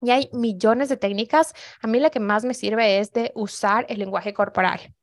Y 0.00 0.10
hay 0.10 0.30
millones 0.32 0.88
de 0.88 0.96
técnicas. 0.96 1.54
A 1.82 1.86
mí 1.86 2.00
la 2.00 2.10
que 2.10 2.20
más 2.20 2.44
me 2.44 2.54
sirve 2.54 2.98
es 2.98 3.12
de 3.12 3.32
usar 3.34 3.86
el 3.88 3.98
lenguaje 3.98 4.32
corporal. 4.34 4.94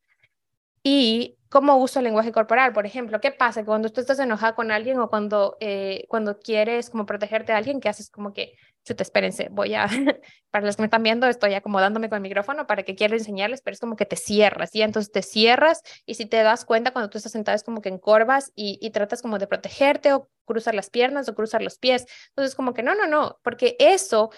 Y 0.83 1.38
cómo 1.49 1.77
uso 1.77 1.99
el 1.99 2.05
lenguaje 2.05 2.31
corporal, 2.31 2.73
por 2.73 2.86
ejemplo, 2.86 3.19
¿qué 3.21 3.31
pasa? 3.31 3.63
cuando 3.65 3.89
tú 3.89 4.01
estás 4.01 4.19
enojada 4.19 4.55
con 4.55 4.71
alguien 4.71 4.99
o 4.99 5.10
cuando, 5.10 5.57
eh, 5.60 6.05
cuando 6.10 6.39
quieres 6.39 6.89
como 6.89 7.05
protegerte 7.05 7.51
de 7.51 7.57
alguien, 7.57 7.79
¿qué 7.79 7.89
haces? 7.89 8.10
Como 8.10 8.33
que, 8.33 8.53
chuta, 8.86 9.03
espérense, 9.03 9.49
voy 9.51 9.73
a, 9.73 9.88
para 10.51 10.65
los 10.65 10.75
que 10.75 10.81
me 10.81 10.88
están 10.88 11.03
viendo, 11.03 11.27
estoy 11.27 11.53
acomodándome 11.53 12.10
con 12.10 12.17
el 12.17 12.21
micrófono 12.21 12.67
para 12.67 12.83
que 12.83 12.95
quiero 12.95 13.15
enseñarles, 13.15 13.62
pero 13.62 13.73
es 13.73 13.79
como 13.79 13.95
que 13.95 14.05
te 14.05 14.15
cierras, 14.15 14.73
¿y? 14.75 14.81
Entonces 14.81 15.12
te 15.12 15.21
cierras 15.21 15.81
y 16.05 16.15
si 16.15 16.25
te 16.25 16.41
das 16.43 16.65
cuenta 16.65 16.91
cuando 16.91 17.10
tú 17.10 17.17
estás 17.17 17.31
sentada 17.31 17.55
es 17.55 17.63
como 17.63 17.81
que 17.81 17.89
encorvas 17.89 18.51
y, 18.55 18.77
y 18.81 18.91
tratas 18.91 19.21
como 19.21 19.39
de 19.39 19.47
protegerte 19.47 20.13
o 20.13 20.29
cruzar 20.45 20.75
las 20.75 20.89
piernas 20.89 21.27
o 21.29 21.36
cruzar 21.36 21.62
los 21.62 21.77
pies. 21.77 22.05
Entonces 22.29 22.55
como 22.55 22.73
que 22.73 22.83
no, 22.83 22.95
no, 22.95 23.07
no, 23.07 23.39
porque 23.43 23.75
eso, 23.79 24.31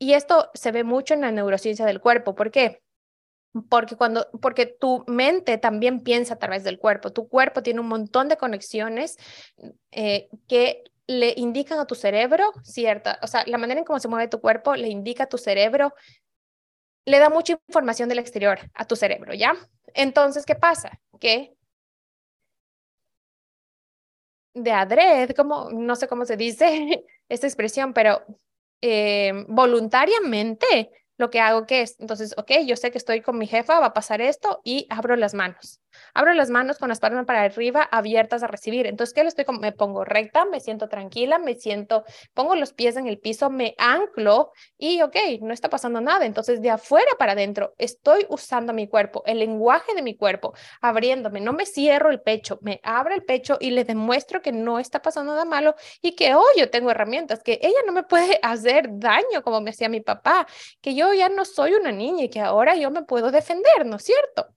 y 0.00 0.14
esto 0.14 0.50
se 0.54 0.72
ve 0.72 0.82
mucho 0.82 1.14
en 1.14 1.20
la 1.20 1.30
neurociencia 1.30 1.86
del 1.86 2.00
cuerpo, 2.00 2.34
¿por 2.34 2.50
qué? 2.50 2.82
porque 3.68 3.96
cuando 3.96 4.28
porque 4.40 4.66
tu 4.66 5.04
mente 5.08 5.58
también 5.58 6.00
piensa 6.02 6.34
a 6.34 6.38
través 6.38 6.62
del 6.62 6.78
cuerpo 6.78 7.12
tu 7.12 7.28
cuerpo 7.28 7.62
tiene 7.62 7.80
un 7.80 7.88
montón 7.88 8.28
de 8.28 8.36
conexiones 8.36 9.18
eh, 9.90 10.28
que 10.46 10.84
le 11.06 11.34
indican 11.36 11.80
a 11.80 11.86
tu 11.86 11.96
cerebro 11.96 12.52
cierta 12.62 13.18
o 13.22 13.26
sea 13.26 13.44
la 13.46 13.58
manera 13.58 13.80
en 13.80 13.84
cómo 13.84 13.98
se 13.98 14.08
mueve 14.08 14.28
tu 14.28 14.40
cuerpo 14.40 14.76
le 14.76 14.88
indica 14.88 15.24
a 15.24 15.28
tu 15.28 15.38
cerebro 15.38 15.92
le 17.06 17.18
da 17.18 17.28
mucha 17.28 17.54
información 17.68 18.08
del 18.08 18.20
exterior 18.20 18.60
a 18.74 18.84
tu 18.84 18.94
cerebro 18.94 19.34
ya 19.34 19.56
entonces 19.94 20.46
qué 20.46 20.54
pasa 20.54 21.00
que 21.18 21.54
de 24.54 24.70
adred 24.72 25.30
como 25.34 25.70
no 25.70 25.96
sé 25.96 26.06
cómo 26.06 26.24
se 26.24 26.36
dice 26.36 27.04
esta 27.28 27.46
expresión 27.48 27.92
pero 27.94 28.24
eh, 28.82 29.44
voluntariamente 29.48 30.90
lo 31.18 31.30
que 31.30 31.40
hago 31.40 31.66
que 31.66 31.82
es, 31.82 31.96
entonces, 32.00 32.34
ok, 32.38 32.52
yo 32.66 32.76
sé 32.76 32.90
que 32.90 32.98
estoy 32.98 33.20
con 33.20 33.38
mi 33.38 33.46
jefa, 33.46 33.78
va 33.80 33.86
a 33.86 33.92
pasar 33.94 34.20
esto 34.22 34.60
y 34.64 34.86
abro 34.90 35.16
las 35.16 35.34
manos. 35.34 35.79
Abro 36.14 36.32
las 36.34 36.50
manos 36.50 36.78
con 36.78 36.88
las 36.88 37.00
palmas 37.00 37.26
para 37.26 37.42
arriba, 37.42 37.82
abiertas 37.82 38.42
a 38.42 38.46
recibir. 38.46 38.86
Entonces, 38.86 39.14
¿qué 39.14 39.22
le 39.22 39.28
estoy? 39.28 39.44
Me 39.60 39.72
pongo 39.72 40.04
recta, 40.04 40.44
me 40.44 40.60
siento 40.60 40.88
tranquila, 40.88 41.38
me 41.38 41.54
siento, 41.54 42.04
pongo 42.34 42.54
los 42.54 42.72
pies 42.72 42.96
en 42.96 43.06
el 43.06 43.18
piso, 43.18 43.50
me 43.50 43.74
anclo 43.78 44.52
y, 44.78 45.02
ok, 45.02 45.16
no 45.40 45.52
está 45.52 45.68
pasando 45.68 46.00
nada. 46.00 46.26
Entonces, 46.26 46.60
de 46.60 46.70
afuera 46.70 47.10
para 47.18 47.32
adentro, 47.32 47.74
estoy 47.78 48.26
usando 48.28 48.72
mi 48.72 48.88
cuerpo, 48.88 49.22
el 49.26 49.38
lenguaje 49.38 49.94
de 49.94 50.02
mi 50.02 50.16
cuerpo, 50.16 50.54
abriéndome. 50.80 51.40
No 51.40 51.52
me 51.52 51.66
cierro 51.66 52.10
el 52.10 52.20
pecho, 52.20 52.58
me 52.62 52.80
abro 52.82 53.14
el 53.14 53.24
pecho 53.24 53.56
y 53.60 53.70
le 53.70 53.84
demuestro 53.84 54.42
que 54.42 54.52
no 54.52 54.78
está 54.78 55.02
pasando 55.02 55.32
nada 55.32 55.44
malo 55.44 55.74
y 56.02 56.14
que, 56.14 56.34
oh, 56.34 56.44
yo 56.56 56.70
tengo 56.70 56.90
herramientas, 56.90 57.42
que 57.42 57.58
ella 57.62 57.78
no 57.86 57.92
me 57.92 58.02
puede 58.04 58.38
hacer 58.42 58.88
daño 58.92 59.42
como 59.42 59.60
me 59.60 59.70
hacía 59.70 59.88
mi 59.88 60.00
papá, 60.00 60.46
que 60.80 60.94
yo 60.94 61.12
ya 61.14 61.28
no 61.28 61.44
soy 61.44 61.74
una 61.74 61.92
niña 61.92 62.24
y 62.24 62.30
que 62.30 62.40
ahora 62.40 62.76
yo 62.76 62.90
me 62.90 63.02
puedo 63.02 63.30
defender, 63.30 63.86
¿no 63.86 63.96
es 63.96 64.04
cierto? 64.04 64.54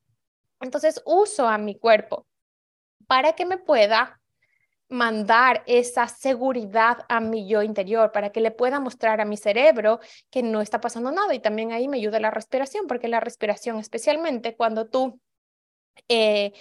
Entonces 0.63 1.01
uso 1.05 1.47
a 1.47 1.57
mi 1.57 1.75
cuerpo 1.75 2.25
para 3.05 3.33
que 3.33 3.45
me 3.45 3.57
pueda 3.57 4.21
mandar 4.87 5.61
esa 5.65 6.07
seguridad 6.07 6.99
a 7.09 7.19
mi 7.19 7.49
yo 7.49 7.63
interior, 7.63 8.13
para 8.13 8.31
que 8.31 8.39
le 8.39 8.51
pueda 8.51 8.79
mostrar 8.79 9.19
a 9.19 9.25
mi 9.25 9.35
cerebro 9.35 9.99
que 10.29 10.41
no 10.41 10.61
está 10.61 10.79
pasando 10.79 11.11
nada. 11.11 11.33
Y 11.33 11.39
también 11.39 11.73
ahí 11.73 11.89
me 11.89 11.97
ayuda 11.97 12.21
la 12.21 12.31
respiración, 12.31 12.87
porque 12.87 13.09
la 13.09 13.19
respiración, 13.19 13.77
especialmente 13.77 14.55
cuando 14.55 14.87
tú 14.87 15.19
eh, 16.07 16.53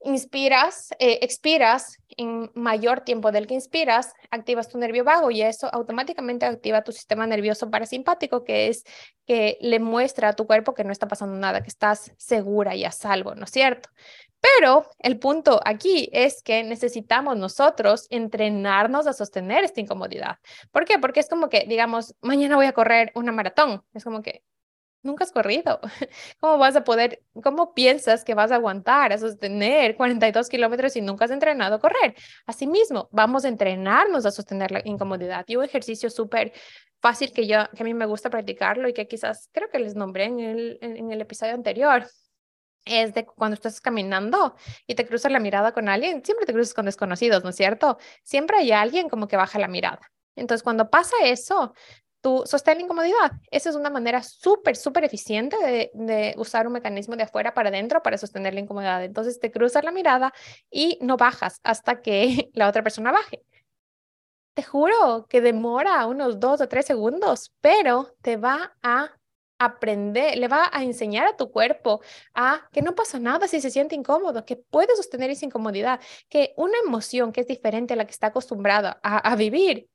inspiras, 0.00 0.90
eh, 0.98 1.20
expiras 1.22 1.98
en 2.16 2.50
mayor 2.54 3.00
tiempo 3.02 3.32
del 3.32 3.46
que 3.46 3.54
inspiras, 3.54 4.14
activas 4.30 4.68
tu 4.68 4.78
nervio 4.78 5.04
vago 5.04 5.30
y 5.30 5.42
eso 5.42 5.68
automáticamente 5.72 6.46
activa 6.46 6.82
tu 6.82 6.92
sistema 6.92 7.26
nervioso 7.26 7.70
parasimpático, 7.70 8.44
que 8.44 8.68
es 8.68 8.84
que 9.26 9.58
le 9.60 9.80
muestra 9.80 10.30
a 10.30 10.32
tu 10.32 10.46
cuerpo 10.46 10.74
que 10.74 10.84
no 10.84 10.92
está 10.92 11.08
pasando 11.08 11.36
nada, 11.36 11.62
que 11.62 11.68
estás 11.68 12.12
segura 12.16 12.74
y 12.74 12.84
a 12.84 12.92
salvo, 12.92 13.34
¿no 13.34 13.44
es 13.44 13.50
cierto? 13.50 13.90
Pero 14.40 14.88
el 14.98 15.18
punto 15.18 15.60
aquí 15.64 16.08
es 16.12 16.42
que 16.42 16.62
necesitamos 16.62 17.36
nosotros 17.36 18.06
entrenarnos 18.10 19.06
a 19.06 19.12
sostener 19.12 19.64
esta 19.64 19.80
incomodidad. 19.80 20.38
¿Por 20.70 20.84
qué? 20.84 20.98
Porque 20.98 21.20
es 21.20 21.28
como 21.28 21.48
que, 21.48 21.64
digamos, 21.66 22.14
mañana 22.20 22.56
voy 22.56 22.66
a 22.66 22.72
correr 22.72 23.10
una 23.14 23.32
maratón. 23.32 23.82
Es 23.92 24.04
como 24.04 24.22
que, 24.22 24.42
nunca 25.06 25.24
has 25.24 25.32
corrido. 25.32 25.80
¿Cómo 26.40 26.58
vas 26.58 26.76
a 26.76 26.84
poder, 26.84 27.22
cómo 27.42 27.72
piensas 27.74 28.24
que 28.24 28.34
vas 28.34 28.52
a 28.52 28.56
aguantar, 28.56 29.12
a 29.12 29.18
sostener 29.18 29.96
42 29.96 30.48
kilómetros 30.48 30.92
si 30.92 31.00
nunca 31.00 31.24
has 31.24 31.30
entrenado 31.30 31.76
a 31.76 31.80
correr? 31.80 32.14
Asimismo, 32.46 33.08
vamos 33.12 33.44
a 33.44 33.48
entrenarnos 33.48 34.26
a 34.26 34.30
sostener 34.30 34.70
la 34.72 34.82
incomodidad. 34.84 35.44
Y 35.48 35.56
un 35.56 35.64
ejercicio 35.64 36.10
súper 36.10 36.52
fácil 37.00 37.32
que 37.32 37.46
yo, 37.46 37.58
que 37.74 37.82
a 37.82 37.84
mí 37.84 37.94
me 37.94 38.06
gusta 38.06 38.30
practicarlo 38.30 38.88
y 38.88 38.92
que 38.92 39.06
quizás 39.08 39.48
creo 39.52 39.70
que 39.70 39.78
les 39.78 39.94
nombré 39.94 40.24
en 40.24 40.40
el, 40.40 40.78
en 40.82 41.10
el 41.12 41.20
episodio 41.20 41.54
anterior, 41.54 42.06
es 42.86 43.12
de 43.14 43.26
cuando 43.26 43.54
estás 43.54 43.80
caminando 43.80 44.54
y 44.86 44.94
te 44.94 45.06
cruzas 45.06 45.32
la 45.32 45.40
mirada 45.40 45.72
con 45.72 45.88
alguien, 45.88 46.24
siempre 46.24 46.46
te 46.46 46.52
cruzas 46.52 46.72
con 46.72 46.86
desconocidos, 46.86 47.42
¿no 47.44 47.50
es 47.50 47.56
cierto? 47.56 47.98
Siempre 48.22 48.58
hay 48.58 48.72
alguien 48.72 49.08
como 49.08 49.28
que 49.28 49.36
baja 49.36 49.58
la 49.58 49.68
mirada. 49.68 50.00
Entonces, 50.36 50.62
cuando 50.62 50.88
pasa 50.90 51.16
eso, 51.24 51.74
tú 52.26 52.42
sostén 52.44 52.78
la 52.78 52.82
incomodidad. 52.82 53.30
Esa 53.52 53.70
es 53.70 53.76
una 53.76 53.88
manera 53.88 54.20
súper, 54.20 54.74
súper 54.74 55.04
eficiente 55.04 55.56
de, 55.94 56.34
usar 56.38 56.66
un 56.66 56.72
mecanismo 56.72 57.14
de 57.14 57.22
afuera 57.22 57.54
para 57.54 57.68
adentro 57.68 58.02
para 58.02 58.18
sostener 58.18 58.52
la 58.52 58.58
incomodidad. 58.58 59.04
Entonces 59.04 59.38
te 59.38 59.52
cruzas 59.52 59.84
la 59.84 59.92
mirada 59.92 60.34
y 60.68 60.98
no 61.00 61.16
bajas 61.16 61.60
hasta 61.62 62.02
que 62.02 62.50
la 62.52 62.68
otra 62.68 62.82
persona 62.82 63.12
baje. 63.12 63.44
Te 64.54 64.64
juro 64.64 65.26
que 65.28 65.40
demora 65.40 66.04
unos 66.06 66.40
dos 66.40 66.60
o 66.60 66.66
tres 66.66 66.86
segundos, 66.86 67.52
pero 67.60 68.16
te 68.22 68.36
va 68.36 68.76
a 68.82 69.12
aprender, 69.60 70.36
le 70.36 70.48
va 70.48 70.68
a 70.72 70.82
enseñar 70.82 71.28
a 71.28 71.36
tu 71.36 71.52
cuerpo 71.52 72.00
a 72.34 72.68
que 72.72 72.82
no 72.82 72.96
pasa 72.96 73.20
nada 73.20 73.46
si 73.46 73.60
se 73.60 73.70
siente 73.70 73.94
incómodo, 73.94 74.44
que 74.44 74.56
puede 74.56 74.96
sostener 74.96 75.30
esa 75.30 75.44
incomodidad, 75.44 76.00
que 76.28 76.54
una 76.56 76.76
emoción 76.84 77.30
que 77.30 77.42
es 77.42 77.46
diferente 77.46 77.94
a 77.94 77.96
la 77.96 78.04
que 78.04 78.10
está 78.10 78.28
acostumbrada 78.28 78.98
a, 79.04 79.18
a 79.18 79.36
vivir 79.36 79.88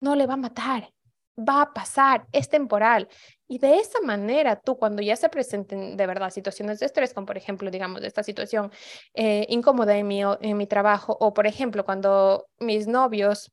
no 0.00 0.16
le 0.16 0.26
va 0.26 0.34
a 0.34 0.36
matar, 0.36 0.92
va 1.38 1.62
a 1.62 1.72
pasar, 1.72 2.26
es 2.32 2.48
temporal. 2.48 3.08
Y 3.46 3.58
de 3.58 3.78
esa 3.78 4.00
manera, 4.00 4.60
tú 4.60 4.76
cuando 4.76 5.02
ya 5.02 5.16
se 5.16 5.28
presenten 5.28 5.96
de 5.96 6.06
verdad 6.06 6.30
situaciones 6.30 6.80
de 6.80 6.86
estrés, 6.86 7.14
como 7.14 7.26
por 7.26 7.36
ejemplo, 7.36 7.70
digamos, 7.70 8.02
esta 8.02 8.22
situación 8.22 8.70
eh, 9.14 9.46
incómoda 9.48 9.96
en 9.96 10.06
mi, 10.06 10.22
en 10.22 10.56
mi 10.56 10.66
trabajo, 10.66 11.16
o 11.20 11.32
por 11.32 11.46
ejemplo, 11.46 11.84
cuando 11.84 12.46
mis 12.58 12.86
novios 12.86 13.52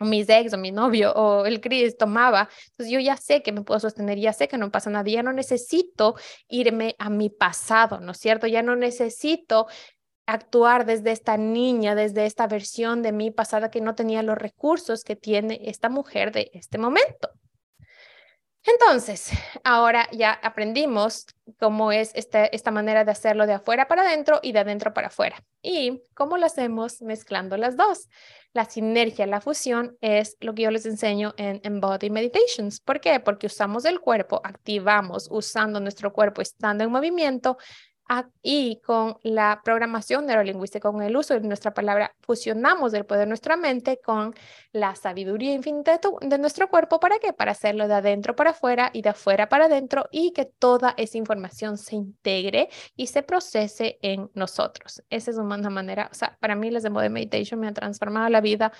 mis 0.00 0.28
ex 0.28 0.52
o 0.52 0.58
mi 0.58 0.70
novio 0.70 1.12
o 1.12 1.44
el 1.44 1.60
Chris 1.60 1.96
tomaba, 1.96 2.48
entonces 2.70 2.92
yo 2.92 3.00
ya 3.00 3.16
sé 3.16 3.42
que 3.42 3.52
me 3.52 3.62
puedo 3.62 3.80
sostener, 3.80 4.18
ya 4.18 4.32
sé 4.32 4.48
que 4.48 4.58
no 4.58 4.70
pasa 4.70 4.90
nada, 4.90 5.08
ya 5.08 5.22
no 5.22 5.32
necesito 5.32 6.14
irme 6.48 6.94
a 6.98 7.10
mi 7.10 7.30
pasado, 7.30 8.00
¿no 8.00 8.12
es 8.12 8.18
cierto? 8.18 8.46
Ya 8.46 8.62
no 8.62 8.76
necesito 8.76 9.66
actuar 10.28 10.84
desde 10.84 11.10
esta 11.10 11.38
niña, 11.38 11.94
desde 11.94 12.26
esta 12.26 12.46
versión 12.46 13.02
de 13.02 13.12
mí 13.12 13.30
pasada 13.30 13.70
que 13.70 13.80
no 13.80 13.94
tenía 13.94 14.22
los 14.22 14.36
recursos 14.36 15.02
que 15.02 15.16
tiene 15.16 15.58
esta 15.64 15.88
mujer 15.88 16.32
de 16.32 16.50
este 16.52 16.76
momento. 16.76 17.30
Entonces, 18.62 19.30
ahora 19.64 20.06
ya 20.12 20.32
aprendimos 20.32 21.26
cómo 21.58 21.92
es 21.92 22.10
esta, 22.14 22.44
esta 22.44 22.70
manera 22.70 23.04
de 23.04 23.12
hacerlo 23.12 23.46
de 23.46 23.54
afuera 23.54 23.88
para 23.88 24.02
adentro 24.02 24.40
y 24.42 24.52
de 24.52 24.58
adentro 24.58 24.92
para 24.92 25.06
afuera. 25.06 25.42
¿Y 25.62 26.02
cómo 26.12 26.36
lo 26.36 26.44
hacemos 26.44 27.00
mezclando 27.00 27.56
las 27.56 27.78
dos? 27.78 28.10
La 28.52 28.66
sinergia, 28.66 29.26
la 29.26 29.40
fusión 29.40 29.96
es 30.02 30.36
lo 30.40 30.54
que 30.54 30.62
yo 30.62 30.70
les 30.70 30.84
enseño 30.84 31.32
en 31.38 31.62
Embody 31.64 32.10
Meditations. 32.10 32.80
¿Por 32.80 33.00
qué? 33.00 33.18
Porque 33.20 33.46
usamos 33.46 33.86
el 33.86 34.00
cuerpo, 34.00 34.42
activamos 34.44 35.28
usando 35.30 35.80
nuestro 35.80 36.12
cuerpo 36.12 36.42
estando 36.42 36.84
en 36.84 36.90
movimiento 36.90 37.56
y 38.42 38.80
con 38.84 39.18
la 39.22 39.60
programación 39.64 40.26
neurolingüística, 40.26 40.90
con 40.90 41.02
el 41.02 41.16
uso 41.16 41.34
de 41.34 41.40
nuestra 41.40 41.74
palabra, 41.74 42.14
fusionamos 42.20 42.94
el 42.94 43.04
poder 43.04 43.18
de 43.20 43.26
nuestra 43.26 43.56
mente 43.56 44.00
con 44.02 44.34
la 44.72 44.94
sabiduría 44.94 45.52
infinita 45.52 46.00
de, 46.20 46.38
nuestro 46.38 46.68
cuerpo. 46.68 47.00
¿Para 47.00 47.18
qué? 47.18 47.32
Para 47.32 47.52
hacerlo 47.52 47.88
de 47.88 47.94
adentro 47.94 48.34
para 48.34 48.50
afuera 48.50 48.90
y 48.92 49.02
de 49.02 49.10
afuera 49.10 49.48
para 49.48 49.66
adentro 49.66 50.06
y 50.10 50.32
que 50.32 50.46
toda 50.46 50.94
esa 50.96 51.18
información 51.18 51.76
se 51.76 51.96
integre 51.96 52.68
y 52.96 53.08
se 53.08 53.22
procese 53.22 53.98
en 54.02 54.30
nosotros. 54.34 55.02
Esa 55.10 55.30
es 55.30 55.36
una 55.36 55.70
manera, 55.70 56.08
o 56.10 56.14
sea, 56.14 56.36
para 56.40 56.54
mí 56.54 56.70
les 56.70 56.82
de 56.82 56.90
Meditation 56.90 57.60
me 57.60 57.68
ha 57.68 57.72
transformado 57.72 58.28
la 58.28 58.40
vida 58.40 58.72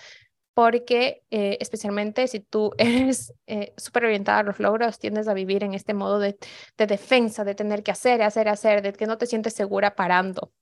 porque 0.59 1.23
eh, 1.31 1.57
especialmente 1.61 2.27
si 2.27 2.41
tú 2.41 2.73
eres 2.79 3.33
eh, 3.47 3.75
súper 3.77 4.07
orientada 4.07 4.41
a 4.41 4.43
los 4.43 4.59
logros, 4.59 4.99
tiendes 4.99 5.29
a 5.29 5.33
vivir 5.33 5.63
en 5.63 5.73
este 5.73 5.95
modo 5.95 6.19
de, 6.19 6.37
de, 6.77 6.87
defensa, 6.89 7.45
de 7.45 7.55
tener 7.55 7.85
que 7.85 7.93
hacer, 7.93 8.23
hacer, 8.23 8.49
hacer, 8.49 8.83
de 8.83 8.93
que 8.93 9.07
no 9.07 9.19
te 9.19 9.27
sientes 9.27 9.55
segura 9.55 9.95
parando. 9.95 10.53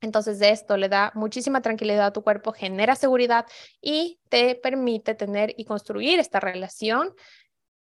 Entonces 0.00 0.40
esto 0.42 0.76
le 0.76 0.88
da 0.88 1.10
muchísima 1.16 1.60
tranquilidad 1.60 2.06
a 2.06 2.12
tu 2.12 2.22
cuerpo, 2.22 2.52
genera 2.52 2.94
seguridad 2.94 3.44
y 3.80 4.20
te 4.28 4.54
permite 4.54 5.16
tener 5.16 5.52
y 5.56 5.64
construir 5.64 6.20
esta 6.20 6.38
relación 6.38 7.12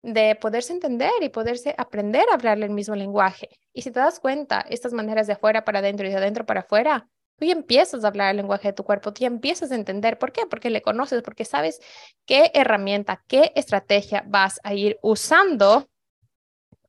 de 0.01 0.35
poderse 0.35 0.73
entender 0.73 1.11
y 1.21 1.29
poderse 1.29 1.75
aprender 1.77 2.25
a 2.31 2.33
hablarle 2.33 2.65
el 2.65 2.71
mismo 2.71 2.95
lenguaje. 2.95 3.49
Y 3.73 3.83
si 3.83 3.91
te 3.91 3.99
das 3.99 4.19
cuenta, 4.19 4.65
estas 4.71 4.91
maneras 4.93 5.27
de 5.27 5.33
afuera 5.33 5.63
para 5.63 5.79
adentro 5.79 6.07
y 6.07 6.09
de 6.09 6.17
adentro 6.17 6.47
para 6.47 6.61
afuera 6.61 7.07
Tú 7.37 7.45
ya 7.45 7.53
empiezas 7.53 8.03
a 8.03 8.07
hablar 8.07 8.31
el 8.31 8.37
lenguaje 8.37 8.69
de 8.69 8.73
tu 8.73 8.83
cuerpo, 8.83 9.13
tú 9.13 9.21
ya 9.21 9.27
empiezas 9.27 9.71
a 9.71 9.75
entender. 9.75 10.19
¿Por 10.19 10.31
qué? 10.31 10.45
Porque 10.45 10.69
le 10.69 10.81
conoces, 10.81 11.21
porque 11.23 11.45
sabes 11.45 11.79
qué 12.25 12.51
herramienta, 12.53 13.23
qué 13.27 13.51
estrategia 13.55 14.23
vas 14.27 14.59
a 14.63 14.73
ir 14.73 14.97
usando 15.01 15.89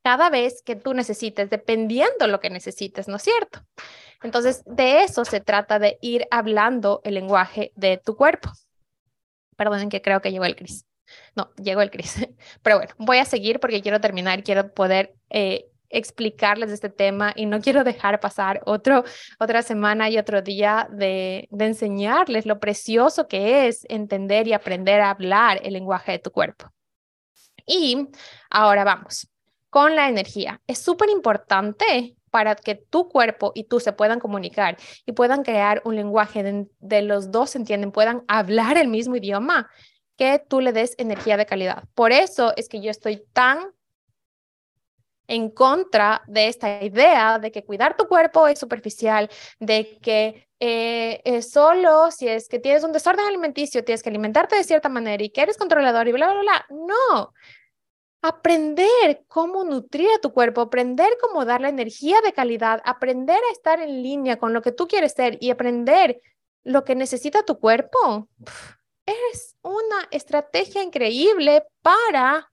cada 0.03 0.29
vez 0.29 0.61
que 0.61 0.75
tú 0.75 0.93
necesites, 0.93 1.49
dependiendo 1.49 2.27
lo 2.27 2.39
que 2.39 2.51
necesites, 2.51 3.07
¿no 3.07 3.15
es 3.15 3.23
cierto? 3.23 3.65
Entonces, 4.21 4.61
de 4.67 5.01
eso 5.01 5.25
se 5.25 5.39
trata 5.39 5.79
de 5.79 5.97
ir 5.99 6.27
hablando 6.29 7.01
el 7.03 7.15
lenguaje 7.15 7.71
de 7.75 7.97
tu 7.97 8.15
cuerpo. 8.15 8.51
Perdonen 9.57 9.89
que 9.89 10.03
creo 10.03 10.21
que 10.21 10.31
llegó 10.31 10.45
el 10.45 10.55
Cris. 10.55 10.85
No, 11.35 11.49
llegó 11.55 11.81
el 11.81 11.89
Cris. 11.89 12.15
Pero 12.61 12.77
bueno, 12.77 12.93
voy 12.99 13.17
a 13.17 13.25
seguir 13.25 13.59
porque 13.59 13.81
quiero 13.81 13.99
terminar, 13.99 14.43
quiero 14.43 14.73
poder 14.73 15.15
eh, 15.31 15.65
explicarles 15.89 16.71
este 16.71 16.89
tema 16.89 17.33
y 17.35 17.45
no 17.45 17.61
quiero 17.61 17.83
dejar 17.83 18.19
pasar 18.19 18.61
otro, 18.65 19.03
otra 19.39 19.61
semana 19.61 20.09
y 20.09 20.17
otro 20.17 20.41
día 20.41 20.87
de, 20.91 21.47
enseñarles 21.51 22.45
lo 22.45 22.59
precioso 22.59 23.27
que 23.27 23.67
es 23.67 23.85
entender 23.89 24.47
y 24.47 24.53
aprender 24.53 25.01
a 25.01 25.09
hablar 25.09 25.59
el 25.63 25.73
lenguaje 25.73 26.13
de 26.13 26.19
tu 26.19 26.31
cuerpo. 26.31 26.71
Y 27.65 28.07
ahora 28.49 28.83
vamos 28.83 29.27
con 29.69 29.95
la 29.95 30.07
energía. 30.07 30.61
Es 30.67 30.79
súper 30.79 31.09
importante 31.09 32.15
para 32.29 32.55
que 32.55 32.75
tu 32.75 33.09
cuerpo 33.09 33.51
y 33.55 33.63
tú 33.63 33.79
se 33.79 33.93
puedan 33.93 34.19
comunicar 34.19 34.77
y 35.05 35.13
puedan 35.13 35.43
crear 35.43 35.81
un 35.85 35.95
lenguaje 35.95 36.43
de, 36.43 36.67
de, 36.79 37.01
los 37.01 37.31
dos 37.31 37.55
entienden, 37.55 37.91
puedan 37.91 38.23
hablar 38.27 38.77
el 38.77 38.89
mismo 38.89 39.15
idioma, 39.15 39.69
que 40.17 40.39
tú 40.39 40.61
le 40.61 40.71
des 40.71 40.95
energía 40.97 41.37
de 41.37 41.45
calidad. 41.45 41.83
Por 41.93 42.11
eso 42.11 42.53
es 42.55 42.69
que 42.69 42.81
yo 42.81 42.89
estoy 42.89 43.23
tan 43.33 43.74
en 45.27 45.49
contra 45.49 46.23
de 46.27 46.47
esta 46.47 46.83
idea 46.83 47.39
de 47.39 47.51
que 47.51 47.63
cuidar 47.63 47.97
tu 47.97 48.07
cuerpo 48.07 48.47
es 48.47 48.59
superficial, 48.59 49.29
de 49.59 49.97
que 50.01 50.47
eh, 50.59 51.41
solo 51.41 52.11
si 52.11 52.27
es 52.27 52.47
que 52.47 52.59
tienes 52.59 52.83
un 52.83 52.91
desorden 52.91 53.25
alimenticio, 53.25 53.83
tienes 53.83 54.01
que 54.01 54.09
alimentarte 54.09 54.55
de 54.55 54.63
cierta 54.63 54.89
manera 54.89 55.23
y 55.23 55.29
que 55.29 55.41
eres 55.41 55.57
controlador 55.57 56.07
y 56.07 56.11
bla, 56.13 56.31
bla, 56.31 56.41
bla. 56.41 56.65
No. 56.69 57.33
aprender 58.21 59.23
cómo 59.27 59.63
nutrir 59.63 60.09
a 60.15 60.19
tu 60.19 60.33
cuerpo, 60.33 60.61
aprender 60.61 61.09
cómo 61.21 61.45
dar 61.45 61.61
la 61.61 61.69
energía 61.69 62.21
de 62.21 62.33
calidad, 62.33 62.81
aprender 62.83 63.37
a 63.37 63.51
estar 63.51 63.79
en 63.79 64.01
línea 64.01 64.37
con 64.37 64.53
lo 64.53 64.61
que 64.63 64.71
tú 64.71 64.87
quieres 64.87 65.13
ser 65.13 65.37
y 65.41 65.51
aprender 65.51 66.21
lo 66.63 66.83
que 66.83 66.95
necesita 66.95 67.43
tu 67.43 67.59
cuerpo, 67.59 68.27
es 69.05 69.55
una 69.61 70.07
estrategia 70.11 70.81
increíble 70.81 71.63
para 71.83 72.51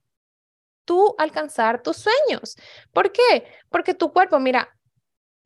tú 0.85 1.15
alcanzar 1.19 1.83
tus 1.83 1.97
sueños. 1.97 2.57
¿Por 2.93 3.13
qué? 3.13 3.45
Porque 3.71 3.95
tu 3.95 4.13
cuerpo, 4.13 4.39
mira, 4.39 4.69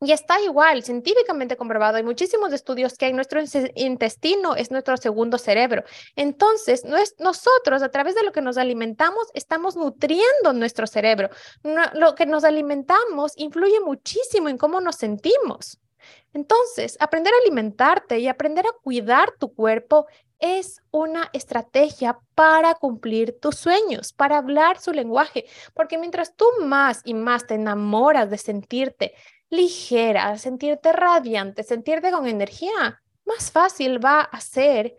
y 0.00 0.12
está 0.12 0.40
igual, 0.42 0.82
científicamente 0.82 1.56
comprobado. 1.56 1.96
Hay 1.96 2.02
muchísimos 2.02 2.52
estudios 2.52 2.98
que 2.98 3.06
en 3.06 3.16
nuestro 3.16 3.40
intestino 3.74 4.54
es 4.54 4.70
nuestro 4.70 4.96
segundo 4.98 5.38
cerebro. 5.38 5.84
Entonces, 6.16 6.84
nosotros, 7.18 7.82
a 7.82 7.88
través 7.88 8.14
de 8.14 8.22
lo 8.22 8.32
que 8.32 8.42
nos 8.42 8.58
alimentamos, 8.58 9.28
estamos 9.32 9.74
nutriendo 9.74 10.52
nuestro 10.52 10.86
cerebro. 10.86 11.30
lo 11.94 12.14
que 12.14 12.26
nos 12.26 12.44
alimentamos 12.44 13.32
influye 13.36 13.80
muchísimo 13.80 14.50
en 14.50 14.58
cómo 14.58 14.82
nos 14.82 14.96
sentimos. 14.96 15.78
Entonces, 16.34 16.98
aprender 17.00 17.32
a 17.32 17.38
alimentarte 17.42 18.18
y 18.18 18.28
aprender 18.28 18.66
a 18.66 18.76
cuidar 18.82 19.32
tu 19.38 19.54
cuerpo 19.54 20.06
es 20.38 20.82
una 20.90 21.28
estrategia 21.32 22.18
para 22.34 22.74
cumplir 22.74 23.38
tus 23.40 23.56
sueños, 23.56 24.12
para 24.12 24.38
hablar 24.38 24.78
su 24.80 24.92
lenguaje, 24.92 25.46
porque 25.74 25.98
mientras 25.98 26.36
tú 26.36 26.46
más 26.62 27.00
y 27.04 27.14
más 27.14 27.46
te 27.46 27.54
enamoras 27.54 28.30
de 28.30 28.38
sentirte 28.38 29.14
ligera, 29.48 30.36
sentirte 30.38 30.92
radiante, 30.92 31.62
sentirte 31.62 32.10
con 32.10 32.26
energía, 32.26 33.02
más 33.24 33.50
fácil 33.50 34.04
va 34.04 34.20
a 34.20 34.40
ser 34.40 34.96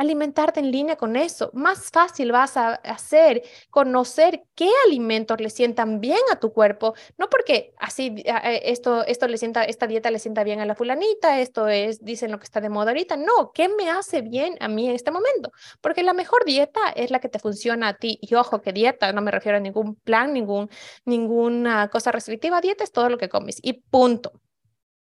alimentarte 0.00 0.60
en 0.60 0.70
línea 0.70 0.96
con 0.96 1.14
eso. 1.14 1.50
Más 1.52 1.90
fácil 1.90 2.32
vas 2.32 2.56
a 2.56 2.72
hacer 2.76 3.42
conocer 3.68 4.44
qué 4.54 4.70
alimentos 4.86 5.38
le 5.42 5.50
sientan 5.50 6.00
bien 6.00 6.20
a 6.32 6.40
tu 6.40 6.54
cuerpo, 6.54 6.94
no 7.18 7.28
porque 7.28 7.74
así 7.76 8.14
eh, 8.24 8.62
esto 8.64 9.04
esto 9.04 9.28
le 9.28 9.36
sienta 9.36 9.62
esta 9.64 9.86
dieta 9.86 10.10
le 10.10 10.18
sienta 10.18 10.42
bien 10.42 10.60
a 10.60 10.64
la 10.64 10.74
fulanita, 10.74 11.38
esto 11.40 11.68
es 11.68 12.02
dicen 12.02 12.32
lo 12.32 12.38
que 12.38 12.44
está 12.44 12.62
de 12.62 12.70
moda 12.70 12.92
ahorita, 12.92 13.18
no, 13.18 13.52
¿qué 13.52 13.68
me 13.68 13.90
hace 13.90 14.22
bien 14.22 14.56
a 14.60 14.68
mí 14.68 14.88
en 14.88 14.94
este 14.94 15.10
momento? 15.10 15.52
Porque 15.82 16.02
la 16.02 16.14
mejor 16.14 16.46
dieta 16.46 16.80
es 16.96 17.10
la 17.10 17.20
que 17.20 17.28
te 17.28 17.38
funciona 17.38 17.88
a 17.88 17.94
ti. 17.94 18.18
Y 18.22 18.34
ojo, 18.36 18.62
que 18.62 18.72
dieta, 18.72 19.12
no 19.12 19.20
me 19.20 19.30
refiero 19.30 19.58
a 19.58 19.60
ningún 19.60 19.96
plan, 19.96 20.32
ningún 20.32 20.70
ninguna 21.04 21.88
cosa 21.90 22.10
restrictiva, 22.10 22.62
dieta 22.62 22.84
es 22.84 22.92
todo 22.92 23.10
lo 23.10 23.18
que 23.18 23.28
comes 23.28 23.58
y 23.62 23.74
punto. 23.74 24.32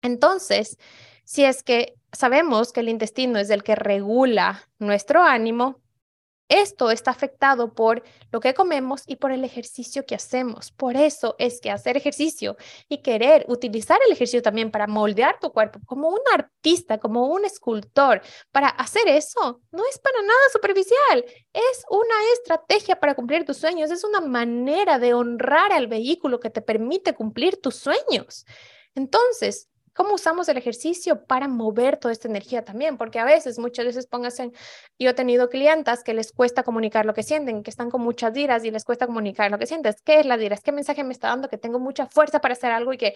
Entonces, 0.04 0.78
si 1.24 1.44
es 1.46 1.64
que 1.64 1.96
sabemos 2.12 2.72
que 2.72 2.82
el 2.82 2.90
intestino 2.90 3.40
es 3.40 3.50
el 3.50 3.64
que 3.64 3.76
regula 3.76 4.70
nuestro 4.80 5.24
ánimo, 5.24 5.84
esto 6.50 6.92
está 6.92 7.10
afectado 7.10 7.74
por 7.74 8.04
lo 8.32 8.40
que 8.40 8.54
comemos 8.54 9.04
y 9.08 9.16
por 9.16 9.32
el 9.32 9.44
ejercicio 9.44 10.06
que 10.06 10.14
hacemos. 10.14 10.72
Por 10.72 10.96
eso 10.96 11.36
es 11.40 11.60
que 11.62 11.72
hacer 11.72 11.98
ejercicio 11.98 12.58
y 12.90 13.02
querer 13.02 13.46
utilizar 13.48 14.00
el 14.06 14.12
ejercicio 14.12 14.42
también 14.42 14.70
para 14.70 14.86
moldear 14.86 15.40
tu 15.40 15.52
cuerpo 15.52 15.80
como 15.86 16.10
un 16.10 16.20
artista, 16.32 17.00
como 17.00 17.28
un 17.28 17.46
escultor, 17.46 18.22
para 18.52 18.68
hacer 18.68 19.08
eso 19.08 19.62
no 19.72 19.84
es 19.90 19.98
para 20.00 20.22
nada 20.22 20.50
superficial, 20.52 21.26
es 21.54 21.86
una 21.90 22.16
estrategia 22.34 23.00
para 23.00 23.16
cumplir 23.16 23.46
tus 23.46 23.58
sueños, 23.58 23.90
es 23.90 24.04
una 24.04 24.22
manera 24.22 25.00
de 25.00 25.14
honrar 25.14 25.72
al 25.72 25.88
vehículo 25.88 26.40
que 26.40 26.50
te 26.50 26.62
permite 26.62 27.16
cumplir 27.16 27.60
tus 27.62 27.78
sueños. 27.78 28.46
Entonces, 28.96 29.70
¿Cómo 29.94 30.16
usamos 30.16 30.50
el 30.50 30.58
ejercicio 30.58 31.26
para 31.26 31.48
mover 31.48 31.98
toda 31.98 32.12
esta 32.12 32.28
energía 32.28 32.64
también? 32.66 32.98
Porque 32.98 33.20
a 33.20 33.26
veces, 33.26 33.60
muchas 33.60 33.86
veces 33.86 34.08
pónganse, 34.08 34.52
yo 34.98 35.12
he 35.12 35.14
tenido 35.14 35.50
clientas 35.50 36.04
que 36.04 36.14
les 36.14 36.32
cuesta 36.32 36.64
comunicar 36.64 37.06
lo 37.06 37.14
que 37.14 37.24
sienten, 37.24 37.62
que 37.62 37.70
están 37.70 37.92
con 37.92 38.02
muchas 38.02 38.34
diras 38.34 38.66
y 38.66 38.72
les 38.72 38.84
cuesta 38.84 39.06
comunicar 39.06 39.52
lo 39.52 39.60
que 39.60 39.68
sientes. 39.68 40.02
¿Qué 40.04 40.20
es 40.20 40.26
la 40.26 40.38
diras? 40.38 40.62
¿Qué 40.62 40.72
mensaje 40.72 41.04
me 41.04 41.14
está 41.14 41.28
dando? 41.28 41.48
Que 41.48 41.58
tengo 41.58 41.80
mucha 41.80 42.08
fuerza 42.08 42.42
para 42.42 42.54
hacer 42.54 42.72
algo 42.72 42.92
y 42.94 42.98
que 42.98 43.16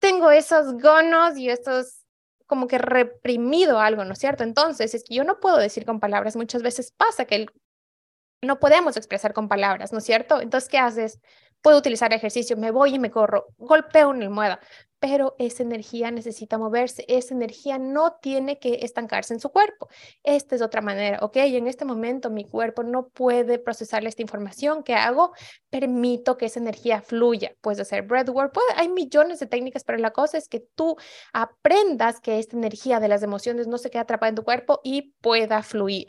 tengo 0.00 0.30
esos 0.32 0.74
gonos 0.80 1.38
y 1.38 1.48
estos 1.48 2.02
como 2.46 2.66
que 2.66 2.78
reprimido 2.78 3.78
algo, 3.78 4.04
¿no 4.04 4.12
es 4.12 4.18
cierto? 4.18 4.42
Entonces, 4.42 4.94
es 4.94 5.04
que 5.04 5.14
yo 5.14 5.24
no 5.24 5.40
puedo 5.40 5.56
decir 5.56 5.86
con 5.86 6.00
palabras, 6.00 6.36
muchas 6.36 6.62
veces 6.62 6.92
pasa 6.92 7.24
que 7.24 7.46
no 8.42 8.58
podemos 8.58 8.96
expresar 8.96 9.32
con 9.32 9.48
palabras, 9.48 9.92
¿no 9.92 9.98
es 9.98 10.04
cierto? 10.04 10.40
Entonces, 10.40 10.68
¿qué 10.68 10.78
haces? 10.78 11.20
Puedo 11.62 11.78
utilizar 11.78 12.12
ejercicio, 12.12 12.56
me 12.56 12.70
voy 12.70 12.96
y 12.96 12.98
me 12.98 13.10
corro, 13.10 13.46
golpeo 13.56 14.10
el 14.12 14.22
almohada, 14.22 14.60
pero 15.02 15.34
esa 15.40 15.64
energía 15.64 16.12
necesita 16.12 16.58
moverse, 16.58 17.04
esa 17.08 17.34
energía 17.34 17.76
no 17.76 18.18
tiene 18.22 18.60
que 18.60 18.78
estancarse 18.82 19.34
en 19.34 19.40
su 19.40 19.50
cuerpo. 19.50 19.88
Esta 20.22 20.54
es 20.54 20.62
otra 20.62 20.80
manera, 20.80 21.18
¿ok? 21.22 21.38
En 21.38 21.66
este 21.66 21.84
momento 21.84 22.30
mi 22.30 22.44
cuerpo 22.44 22.84
no 22.84 23.08
puede 23.08 23.58
procesar 23.58 24.06
esta 24.06 24.22
información 24.22 24.84
que 24.84 24.94
hago, 24.94 25.32
permito 25.70 26.36
que 26.36 26.46
esa 26.46 26.60
energía 26.60 27.02
fluya. 27.02 27.52
Puedes 27.60 27.80
hacer 27.80 28.02
breathwork, 28.02 28.52
puede, 28.52 28.68
hay 28.76 28.88
millones 28.90 29.40
de 29.40 29.46
técnicas, 29.46 29.82
pero 29.82 29.98
la 29.98 30.12
cosa 30.12 30.38
es 30.38 30.48
que 30.48 30.60
tú 30.60 30.94
aprendas 31.32 32.20
que 32.20 32.38
esta 32.38 32.56
energía 32.56 33.00
de 33.00 33.08
las 33.08 33.24
emociones 33.24 33.66
no 33.66 33.78
se 33.78 33.90
quede 33.90 34.02
atrapada 34.02 34.28
en 34.28 34.36
tu 34.36 34.44
cuerpo 34.44 34.78
y 34.84 35.14
pueda 35.20 35.64
fluir. 35.64 36.06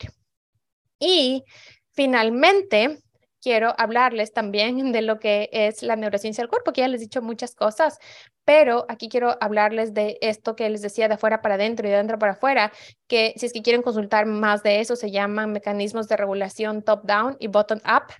Y 1.00 1.42
finalmente, 1.90 3.02
quiero 3.44 3.74
hablarles 3.76 4.32
también 4.32 4.90
de 4.90 5.02
lo 5.02 5.20
que 5.20 5.50
es 5.52 5.82
la 5.82 5.96
neurociencia 5.96 6.40
del 6.40 6.48
cuerpo, 6.48 6.72
que 6.72 6.80
ya 6.80 6.88
les 6.88 7.02
he 7.02 7.04
dicho 7.04 7.20
muchas 7.20 7.54
cosas, 7.54 7.98
pero 8.46 8.86
aquí 8.88 9.10
quiero 9.10 9.36
hablarles 9.38 9.92
de 9.92 10.16
esto 10.22 10.56
que 10.56 10.70
les 10.70 10.80
decía 10.80 11.08
de 11.08 11.14
afuera 11.14 11.42
para 11.42 11.56
adentro 11.56 11.86
y 11.86 11.90
de 11.90 11.96
adentro 11.96 12.18
para 12.18 12.32
afuera, 12.32 12.72
que 13.06 13.34
si 13.36 13.44
es 13.44 13.52
que 13.52 13.60
quieren 13.60 13.82
consultar 13.82 14.24
más 14.24 14.62
de 14.62 14.80
eso, 14.80 14.96
se 14.96 15.10
llaman 15.10 15.52
mecanismos 15.52 16.08
de 16.08 16.16
regulación 16.16 16.82
top-down 16.82 17.36
y 17.38 17.48
bottom-up, 17.48 18.14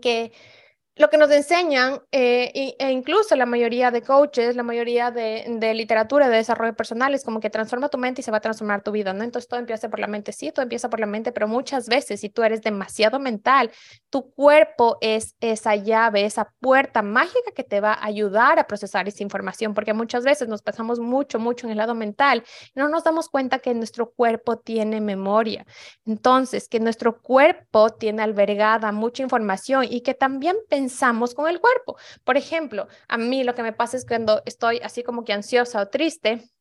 que 0.00 0.32
lo 0.94 1.08
que 1.08 1.16
nos 1.16 1.30
enseñan, 1.30 2.00
eh, 2.12 2.74
e 2.78 2.90
incluso 2.90 3.34
la 3.34 3.46
mayoría 3.46 3.90
de 3.90 4.02
coaches, 4.02 4.56
la 4.56 4.62
mayoría 4.62 5.10
de, 5.10 5.46
de, 5.48 5.72
literatura 5.72 6.28
de 6.28 6.36
desarrollo 6.36 6.74
personal, 6.74 7.14
es 7.14 7.24
como 7.24 7.40
que 7.40 7.48
transforma 7.48 7.88
tu 7.88 7.96
mente 7.96 8.20
y 8.20 8.24
se 8.24 8.30
va 8.30 8.36
a 8.36 8.40
transformar 8.40 8.82
tu 8.82 8.92
vida, 8.92 9.14
¿no? 9.14 9.24
Entonces 9.24 9.48
todo 9.48 9.58
empieza 9.58 9.88
por 9.88 10.00
la 10.00 10.06
mente, 10.06 10.32
sí, 10.32 10.52
todo 10.52 10.62
empieza 10.62 10.90
por 10.90 11.00
la 11.00 11.06
mente, 11.06 11.32
pero 11.32 11.48
muchas 11.48 11.88
veces 11.88 12.20
si 12.20 12.28
tú 12.28 12.42
eres 12.42 12.60
demasiado 12.60 13.18
mental, 13.18 13.70
tu 14.10 14.30
cuerpo 14.32 14.98
es 15.00 15.34
esa 15.40 15.76
llave, 15.76 16.26
esa 16.26 16.52
puerta 16.60 17.00
mágica 17.00 17.52
que 17.54 17.64
te 17.64 17.80
va 17.80 17.94
a 17.94 18.04
ayudar 18.04 18.58
a 18.58 18.66
procesar 18.66 19.08
esa 19.08 19.22
información, 19.22 19.72
porque 19.72 19.94
muchas 19.94 20.24
veces 20.24 20.48
nos 20.48 20.60
pasamos 20.60 21.00
mucho, 21.00 21.38
mucho 21.38 21.66
en 21.66 21.72
el 21.72 21.78
lado 21.78 21.94
mental 21.94 22.44
y 22.74 22.78
no 22.78 22.88
nos 22.88 23.02
damos 23.02 23.30
cuenta 23.30 23.60
que 23.60 23.72
nuestro 23.72 24.10
cuerpo 24.10 24.58
tiene 24.58 25.00
memoria. 25.00 25.64
Entonces, 26.04 26.68
que 26.68 26.80
nuestro 26.80 27.22
cuerpo 27.22 27.88
tiene 27.88 28.22
albergada 28.22 28.92
mucha 28.92 29.22
información 29.22 29.86
y 29.88 30.02
que 30.02 30.12
también 30.12 30.56
pensamos 30.68 30.81
con 31.34 31.48
el 31.48 31.60
cuerpo. 31.60 31.96
Por 32.24 32.36
ejemplo, 32.36 32.88
a 33.08 33.18
mí 33.18 33.44
lo 33.44 33.54
que 33.54 33.62
me 33.62 33.72
pasa 33.72 33.96
es 33.96 34.04
cuando 34.06 34.42
estoy 34.46 34.78
así 34.78 35.02
como 35.02 35.24
que 35.24 35.32
ansiosa 35.32 35.80
o 35.82 35.88
triste, 35.88 36.51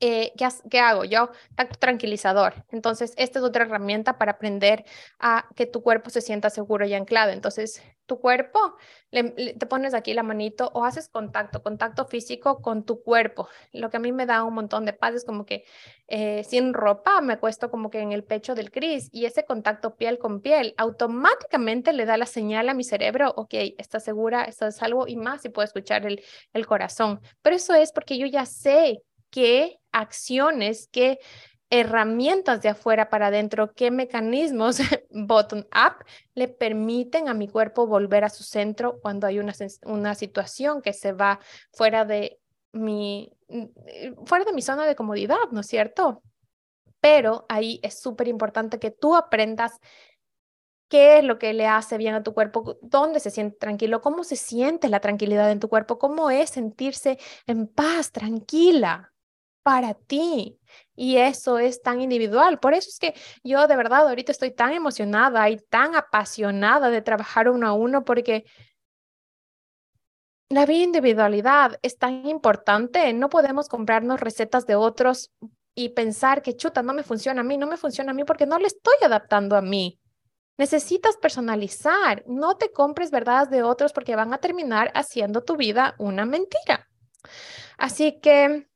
eh, 0.00 0.32
¿qué, 0.70 0.80
hago 0.80 1.04
yo? 1.04 1.30
Tranquilizador. 1.78 2.64
Entonces, 2.70 3.14
esta 3.16 3.38
es 3.38 3.44
otra 3.44 3.64
herramienta 3.64 4.18
para 4.18 4.32
aprender 4.32 4.84
a 5.18 5.48
que 5.54 5.66
tu 5.66 5.82
cuerpo 5.82 6.10
se 6.10 6.20
sienta 6.20 6.50
seguro 6.50 6.84
y 6.86 6.94
anclado. 6.94 7.32
Entonces, 7.32 7.82
tu 8.06 8.20
cuerpo, 8.20 8.76
te 9.10 9.66
pones 9.66 9.94
aquí 9.94 10.12
la 10.12 10.22
manito 10.22 10.70
o 10.74 10.84
haces 10.84 11.08
contacto, 11.08 11.62
contacto 11.62 12.04
físico 12.04 12.60
con 12.60 12.84
tu 12.84 13.02
cuerpo. 13.02 13.48
Lo 13.72 13.88
que 13.88 13.96
a 13.96 14.00
mí 14.00 14.12
me 14.12 14.26
da 14.26 14.44
un 14.44 14.54
montón 14.54 14.84
de 14.84 14.92
paz 14.92 15.14
es 15.14 15.24
como 15.24 15.46
que 15.46 15.64
eh, 16.08 16.44
sin 16.44 16.74
ropa 16.74 17.20
me 17.22 17.32
acuesto 17.34 17.70
como 17.70 17.88
que 17.88 18.00
en 18.00 18.12
el 18.12 18.24
pecho 18.24 18.54
del 18.54 18.70
Cris 18.70 19.08
y 19.10 19.24
ese 19.24 19.46
contacto 19.46 19.96
piel 19.96 20.18
con 20.18 20.40
piel 20.42 20.74
automáticamente 20.76 21.92
le 21.94 22.04
da 22.04 22.18
la 22.18 22.26
señal 22.26 22.68
a 22.68 22.74
mi 22.74 22.84
cerebro, 22.84 23.32
ok, 23.36 23.54
está 23.78 24.00
segura, 24.00 24.44
estás 24.44 24.76
salvo 24.76 25.06
y 25.08 25.16
más 25.16 25.44
y 25.46 25.48
puedo 25.48 25.64
escuchar 25.64 26.06
el 26.06 26.66
corazón. 26.66 27.20
Pero 27.42 27.56
eso 27.56 27.74
es 27.74 27.92
porque 27.92 28.18
yo 28.18 28.26
ya 28.26 28.44
sé 28.44 29.02
qué 29.34 29.80
acciones, 29.90 30.88
qué 30.92 31.18
herramientas 31.68 32.62
de 32.62 32.68
afuera 32.68 33.10
para 33.10 33.26
adentro, 33.26 33.74
qué 33.74 33.90
mecanismos 33.90 34.78
bottom-up 35.10 36.04
le 36.36 36.46
permiten 36.46 37.28
a 37.28 37.34
mi 37.34 37.48
cuerpo 37.48 37.88
volver 37.88 38.22
a 38.22 38.28
su 38.28 38.44
centro 38.44 39.00
cuando 39.00 39.26
hay 39.26 39.40
una, 39.40 39.52
una 39.86 40.14
situación 40.14 40.82
que 40.82 40.92
se 40.92 41.12
va 41.12 41.40
fuera 41.72 42.04
de 42.04 42.38
mi, 42.70 43.32
fuera 44.24 44.44
de 44.44 44.52
mi 44.52 44.62
zona 44.62 44.86
de 44.86 44.94
comodidad, 44.94 45.50
¿no 45.50 45.62
es 45.62 45.66
cierto? 45.66 46.22
Pero 47.00 47.44
ahí 47.48 47.80
es 47.82 47.98
súper 48.00 48.28
importante 48.28 48.78
que 48.78 48.92
tú 48.92 49.16
aprendas 49.16 49.80
qué 50.88 51.18
es 51.18 51.24
lo 51.24 51.40
que 51.40 51.54
le 51.54 51.66
hace 51.66 51.98
bien 51.98 52.14
a 52.14 52.22
tu 52.22 52.34
cuerpo, 52.34 52.76
dónde 52.82 53.18
se 53.18 53.32
siente 53.32 53.56
tranquilo, 53.58 54.00
cómo 54.00 54.22
se 54.22 54.36
siente 54.36 54.88
la 54.88 55.00
tranquilidad 55.00 55.50
en 55.50 55.58
tu 55.58 55.68
cuerpo, 55.68 55.98
cómo 55.98 56.30
es 56.30 56.50
sentirse 56.50 57.18
en 57.48 57.66
paz, 57.66 58.12
tranquila 58.12 59.10
para 59.64 59.94
ti. 59.94 60.60
Y 60.94 61.16
eso 61.16 61.58
es 61.58 61.82
tan 61.82 62.00
individual. 62.00 62.60
Por 62.60 62.74
eso 62.74 62.88
es 62.90 62.98
que 63.00 63.14
yo 63.42 63.66
de 63.66 63.76
verdad 63.76 64.06
ahorita 64.06 64.30
estoy 64.30 64.52
tan 64.52 64.72
emocionada 64.72 65.48
y 65.50 65.56
tan 65.56 65.96
apasionada 65.96 66.90
de 66.90 67.02
trabajar 67.02 67.48
uno 67.48 67.66
a 67.66 67.72
uno 67.72 68.04
porque 68.04 68.44
la 70.50 70.70
individualidad 70.70 71.80
es 71.82 71.98
tan 71.98 72.26
importante. 72.26 73.12
No 73.14 73.28
podemos 73.30 73.68
comprarnos 73.68 74.20
recetas 74.20 74.66
de 74.66 74.76
otros 74.76 75.32
y 75.74 75.88
pensar 75.88 76.42
que 76.42 76.56
chuta, 76.56 76.82
no 76.82 76.92
me 76.92 77.02
funciona 77.02 77.40
a 77.40 77.44
mí, 77.44 77.56
no 77.56 77.66
me 77.66 77.78
funciona 77.78 78.12
a 78.12 78.14
mí 78.14 78.24
porque 78.24 78.46
no 78.46 78.58
le 78.58 78.66
estoy 78.66 78.94
adaptando 79.02 79.56
a 79.56 79.62
mí. 79.62 79.98
Necesitas 80.58 81.16
personalizar. 81.16 82.22
No 82.26 82.56
te 82.56 82.70
compres 82.70 83.10
verdades 83.10 83.50
de 83.50 83.62
otros 83.62 83.92
porque 83.94 84.14
van 84.14 84.34
a 84.34 84.38
terminar 84.38 84.92
haciendo 84.94 85.42
tu 85.42 85.56
vida 85.56 85.94
una 85.98 86.26
mentira. 86.26 86.86
Así 87.78 88.20
que 88.20 88.68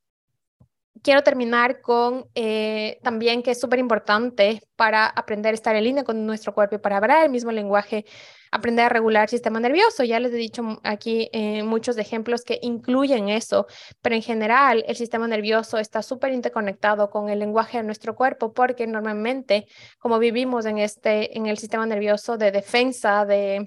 quiero 1.03 1.22
terminar 1.22 1.80
con 1.80 2.26
eh, 2.34 2.99
también 3.03 3.42
que 3.42 3.53
es 3.53 3.61
súper 3.61 3.78
importante 3.78 4.62
para 4.76 5.07
aprender 5.07 5.53
a 5.53 5.55
estar 5.55 5.74
en 5.76 5.84
línea 5.84 6.05
con 6.05 6.26
nuestro 6.26 6.55
cuerpo 6.55 6.76
y 6.76 6.78
para 6.78 6.96
hablar 6.99 7.24
el 7.24 7.30
mismo 7.30 7.53
lenguaje, 7.53 8.05
aprender 8.51 8.86
a 8.86 8.88
regular 8.88 9.24
el 9.24 9.28
sistema 9.28 9.61
nervioso. 9.61 10.05
Ya 10.05 10.20
les 10.20 10.32
he 10.32 10.36
dicho 10.36 10.80
aquí 10.84 11.28
eh, 11.32 11.62
muchos 11.62 11.99
ejemplos 11.99 12.42
que 12.42 12.59
incluyen 12.62 13.28
eso, 13.28 13.66
pero 14.03 14.14
en 14.14 14.22
general 14.22 14.84
el 14.86 14.96
sistema 14.96 15.26
nervioso 15.26 15.78
está 15.78 16.03
súper 16.03 16.32
interconectado 16.32 17.11
con 17.11 17.28
el 17.28 17.38
lenguaje 17.38 17.78
de 17.78 17.84
nuestro 17.84 18.14
cuerpo 18.14 18.53
porque 18.53 18.86
normalmente 18.86 19.66
como 19.99 20.18
vivimos 20.18 20.66
en, 20.66 20.78
este, 20.78 21.36
en 21.36 21.46
el 21.46 21.59
sistema 21.59 21.86
nervioso 21.86 22.36
de 22.36 22.51
defensa, 22.53 23.24
de 23.24 23.66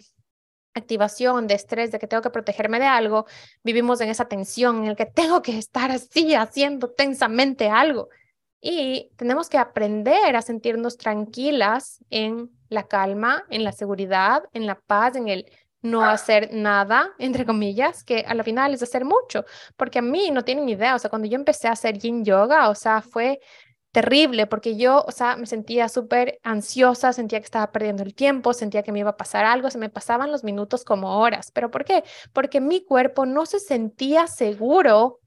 activación, 0.74 1.47
de 1.47 1.55
estrés, 1.55 1.91
de 1.91 1.99
que 1.99 2.07
tengo 2.07 2.24
que 2.24 2.30
protegerme 2.30 2.80
de 2.80 2.86
algo, 2.86 3.26
vivimos 3.63 4.01
en 4.01 4.09
esa 4.09 4.26
tensión 4.26 4.84
en 4.84 4.86
el 4.88 4.95
que 4.95 5.05
tengo 5.13 5.41
que 5.41 5.57
estar 5.57 5.91
así 5.91 6.36
haciendo 6.36 6.89
tensamente 6.89 7.69
algo. 7.69 8.09
Y 8.63 9.09
tenemos 9.15 9.49
que 9.49 9.57
aprender 9.57 10.36
a 10.36 10.41
sentirnos 10.43 10.97
tranquilas 10.97 12.03
en 12.11 12.51
la 12.69 12.84
calma, 12.88 13.43
en 13.49 13.63
la 13.63 13.72
seguridad, 13.72 14.43
en 14.53 14.67
la 14.67 14.80
paz, 14.80 15.15
en 15.15 15.28
el 15.28 15.51
no 15.82 16.03
hacer 16.03 16.53
nada, 16.53 17.11
entre 17.17 17.45
comillas, 17.45 18.03
que 18.03 18.24
a 18.28 18.34
la 18.34 18.43
final 18.43 18.74
es 18.74 18.84
hacer 18.84 19.03
mucho, 19.03 19.45
porque 19.78 19.99
a 19.99 20.03
mí 20.03 20.32
no 20.32 20.43
tienen 20.43 20.69
idea, 20.69 20.95
o 20.95 20.99
sea, 20.99 21.09
cuando 21.09 21.28
yo 21.28 21.36
empecé 21.36 21.67
a 21.67 21.72
hacer 21.72 21.97
yin 21.97 22.24
yoga, 22.24 22.69
o 22.69 22.76
sea, 22.76 23.01
fue 23.01 23.39
terrible 23.91 24.47
porque 24.47 24.77
yo, 24.77 25.03
o 25.05 25.11
sea, 25.11 25.35
me 25.35 25.45
sentía 25.45 25.89
súper 25.89 26.39
ansiosa, 26.43 27.13
sentía 27.13 27.39
que 27.39 27.45
estaba 27.45 27.71
perdiendo 27.71 28.03
el 28.03 28.15
tiempo, 28.15 28.53
sentía 28.53 28.83
que 28.83 28.91
me 28.91 28.99
iba 28.99 29.11
a 29.11 29.17
pasar 29.17 29.45
algo, 29.45 29.69
se 29.69 29.77
me 29.77 29.89
pasaban 29.89 30.31
los 30.31 30.43
minutos 30.43 30.83
como 30.83 31.19
horas. 31.19 31.51
¿Pero 31.51 31.69
por 31.71 31.85
qué? 31.85 32.03
Porque 32.33 32.61
mi 32.61 32.83
cuerpo 32.83 33.25
no 33.25 33.45
se 33.45 33.59
sentía 33.59 34.27
seguro 34.27 35.19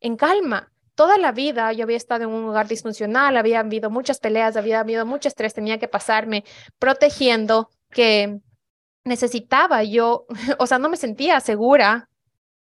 en 0.00 0.16
calma. 0.16 0.72
Toda 0.94 1.18
la 1.18 1.32
vida 1.32 1.72
yo 1.72 1.84
había 1.84 1.96
estado 1.96 2.24
en 2.24 2.30
un 2.30 2.46
lugar 2.46 2.68
disfuncional, 2.68 3.36
había 3.36 3.60
habido 3.60 3.90
muchas 3.90 4.20
peleas, 4.20 4.56
había 4.56 4.80
habido 4.80 5.04
mucho 5.04 5.28
estrés, 5.28 5.52
tenía 5.52 5.78
que 5.78 5.88
pasarme 5.88 6.44
protegiendo 6.78 7.70
que 7.90 8.38
necesitaba 9.04 9.82
yo, 9.82 10.26
o 10.58 10.66
sea, 10.66 10.78
no 10.78 10.88
me 10.88 10.96
sentía 10.96 11.40
segura 11.40 12.08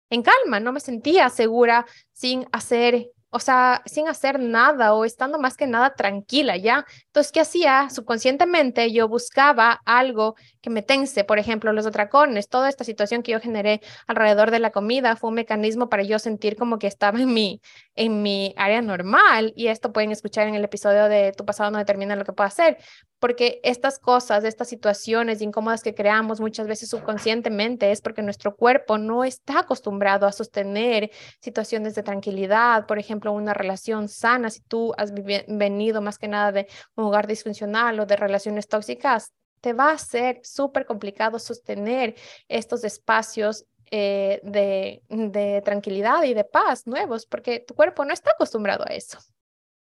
en 0.10 0.24
calma, 0.24 0.60
no 0.60 0.72
me 0.72 0.80
sentía 0.80 1.30
segura 1.30 1.86
sin 2.12 2.46
hacer 2.52 3.10
o 3.32 3.40
sea, 3.40 3.82
sin 3.86 4.08
hacer 4.10 4.40
nada 4.40 4.94
o 4.94 5.06
estando 5.06 5.40
más 5.40 5.56
que 5.56 5.66
nada 5.66 5.96
tranquila, 5.96 6.58
¿ya? 6.58 6.86
Entonces, 7.08 7.32
¿qué 7.32 7.40
hacía? 7.40 7.90
Subconscientemente 7.90 8.92
yo 8.92 9.08
buscaba 9.08 9.82
algo 9.86 10.36
que 10.62 10.70
me 10.70 10.82
tense, 10.82 11.24
por 11.24 11.40
ejemplo, 11.40 11.72
los 11.72 11.86
atracones, 11.86 12.50
toda 12.50 12.68
esta 12.70 12.84
situación 12.84 13.24
que 13.24 13.32
yo 13.32 13.40
generé 13.40 13.82
alrededor 14.06 14.52
de 14.52 14.60
la 14.60 14.72
comida 14.72 15.16
fue 15.16 15.30
un 15.30 15.36
mecanismo 15.36 15.90
para 15.90 16.04
yo 16.04 16.20
sentir 16.20 16.58
como 16.58 16.78
que 16.78 16.88
estaba 16.88 17.20
en 17.20 17.34
mi, 17.34 17.62
en 17.96 18.22
mi 18.22 18.54
área 18.58 18.82
normal 18.82 19.54
y 19.56 19.68
esto 19.68 19.94
pueden 19.94 20.12
escuchar 20.12 20.48
en 20.48 20.56
el 20.56 20.64
episodio 20.66 21.08
de 21.08 21.32
Tu 21.32 21.46
pasado 21.46 21.72
no 21.72 21.78
determina 21.78 22.16
lo 22.16 22.26
que 22.26 22.34
puedo 22.34 22.48
hacer, 22.48 22.78
porque 23.22 23.60
estas 23.64 24.00
cosas, 24.00 24.44
estas 24.44 24.68
situaciones 24.68 25.42
incómodas 25.44 25.84
que 25.84 25.94
creamos 25.94 26.42
muchas 26.42 26.66
veces 26.66 26.90
subconscientemente 26.90 27.92
es 27.92 28.02
porque 28.02 28.24
nuestro 28.24 28.56
cuerpo 28.56 28.98
no 28.98 29.24
está 29.24 29.60
acostumbrado 29.60 30.26
a 30.26 30.32
sostener 30.32 31.12
situaciones 31.40 31.94
de 31.94 32.02
tranquilidad, 32.02 32.88
por 32.88 32.98
ejemplo, 32.98 33.21
una 33.30 33.54
relación 33.54 34.08
sana, 34.08 34.50
si 34.50 34.62
tú 34.62 34.94
has 34.98 35.14
venido 35.14 36.02
más 36.02 36.18
que 36.18 36.28
nada 36.28 36.52
de 36.52 36.68
un 36.96 37.06
hogar 37.06 37.28
disfuncional 37.28 38.00
o 38.00 38.06
de 38.06 38.16
relaciones 38.16 38.68
tóxicas, 38.68 39.34
te 39.62 39.74
va 39.74 39.92
a 39.92 39.98
ser 39.98 40.40
súper 40.44 40.86
complicado 40.86 41.40
sostener 41.40 42.16
estos 42.48 42.84
espacios 42.84 43.66
eh, 43.92 44.40
de, 44.44 45.04
de 45.10 45.62
tranquilidad 45.64 46.24
y 46.24 46.34
de 46.34 46.44
paz 46.44 46.88
nuevos, 46.88 47.26
porque 47.26 47.60
tu 47.60 47.76
cuerpo 47.76 48.06
no 48.06 48.14
está 48.14 48.32
acostumbrado 48.32 48.86
a 48.88 48.94
eso. 48.94 49.20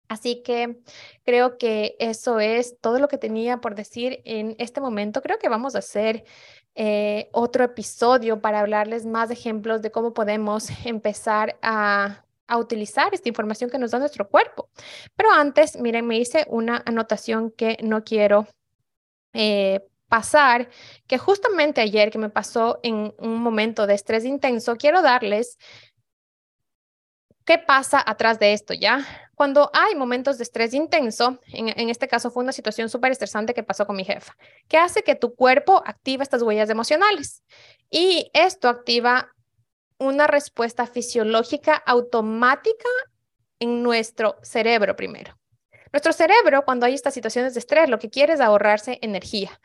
Así 0.08 0.42
que 0.42 0.78
creo 1.24 1.56
que 1.56 1.96
eso 1.98 2.38
es 2.38 2.78
todo 2.80 2.98
lo 2.98 3.08
que 3.08 3.16
tenía 3.16 3.62
por 3.62 3.74
decir 3.74 4.20
en 4.26 4.54
este 4.58 4.80
momento. 4.80 5.22
Creo 5.22 5.38
que 5.38 5.48
vamos 5.48 5.74
a 5.74 5.78
hacer 5.78 6.24
eh, 6.74 7.30
otro 7.32 7.64
episodio 7.64 8.40
para 8.40 8.60
hablarles 8.60 9.06
más 9.06 9.30
ejemplos 9.30 9.80
de 9.80 9.90
cómo 9.90 10.12
podemos 10.12 10.68
empezar 10.84 11.58
a, 11.62 12.21
a, 12.46 12.58
utilizar 12.58 13.14
esta 13.14 13.28
información 13.28 13.70
que 13.70 13.78
nos 13.78 13.90
da 13.90 13.98
nuestro 13.98 14.28
cuerpo. 14.28 14.68
Pero 15.16 15.30
antes, 15.32 15.76
miren, 15.78 16.06
me 16.06 16.18
hice 16.18 16.44
una 16.48 16.82
anotación 16.86 17.50
que 17.50 17.78
no 17.82 18.04
quiero 18.04 18.46
eh, 19.32 19.80
pasar, 20.08 20.68
que 21.06 21.16
justamente 21.18 21.80
ayer 21.80 22.10
que 22.10 22.18
me 22.18 22.28
pasó 22.28 22.78
en 22.82 23.14
un 23.18 23.38
momento 23.40 23.86
de 23.86 23.94
estrés 23.94 24.24
intenso, 24.24 24.76
quiero 24.76 25.00
darles 25.00 25.56
qué 27.44 27.58
pasa 27.58 28.02
atrás 28.04 28.38
de 28.38 28.52
esto, 28.52 28.74
¿ya? 28.74 29.06
Cuando 29.34 29.70
hay 29.72 29.94
momentos 29.94 30.38
de 30.38 30.44
estrés 30.44 30.74
intenso, 30.74 31.40
en, 31.46 31.68
en 31.68 31.88
este 31.88 32.08
caso 32.08 32.30
fue 32.30 32.42
una 32.42 32.52
situación 32.52 32.88
súper 32.88 33.10
estresante 33.12 33.54
que 33.54 33.62
pasó 33.62 33.86
con 33.86 33.96
mi 33.96 34.04
jefa, 34.04 34.36
que 34.68 34.76
hace 34.76 35.02
que 35.02 35.14
tu 35.14 35.34
cuerpo 35.34 35.82
activa 35.84 36.22
estas 36.22 36.42
huellas 36.42 36.70
emocionales 36.70 37.42
y 37.90 38.30
esto 38.34 38.68
activa 38.68 39.32
una 40.02 40.26
respuesta 40.26 40.86
fisiológica 40.86 41.74
automática 41.74 42.88
en 43.58 43.82
nuestro 43.82 44.36
cerebro 44.42 44.96
primero. 44.96 45.38
Nuestro 45.92 46.12
cerebro, 46.12 46.64
cuando 46.64 46.86
hay 46.86 46.94
estas 46.94 47.14
situaciones 47.14 47.54
de 47.54 47.60
estrés, 47.60 47.88
lo 47.88 47.98
que 47.98 48.10
quiere 48.10 48.32
es 48.32 48.40
ahorrarse 48.40 48.98
energía. 49.02 49.60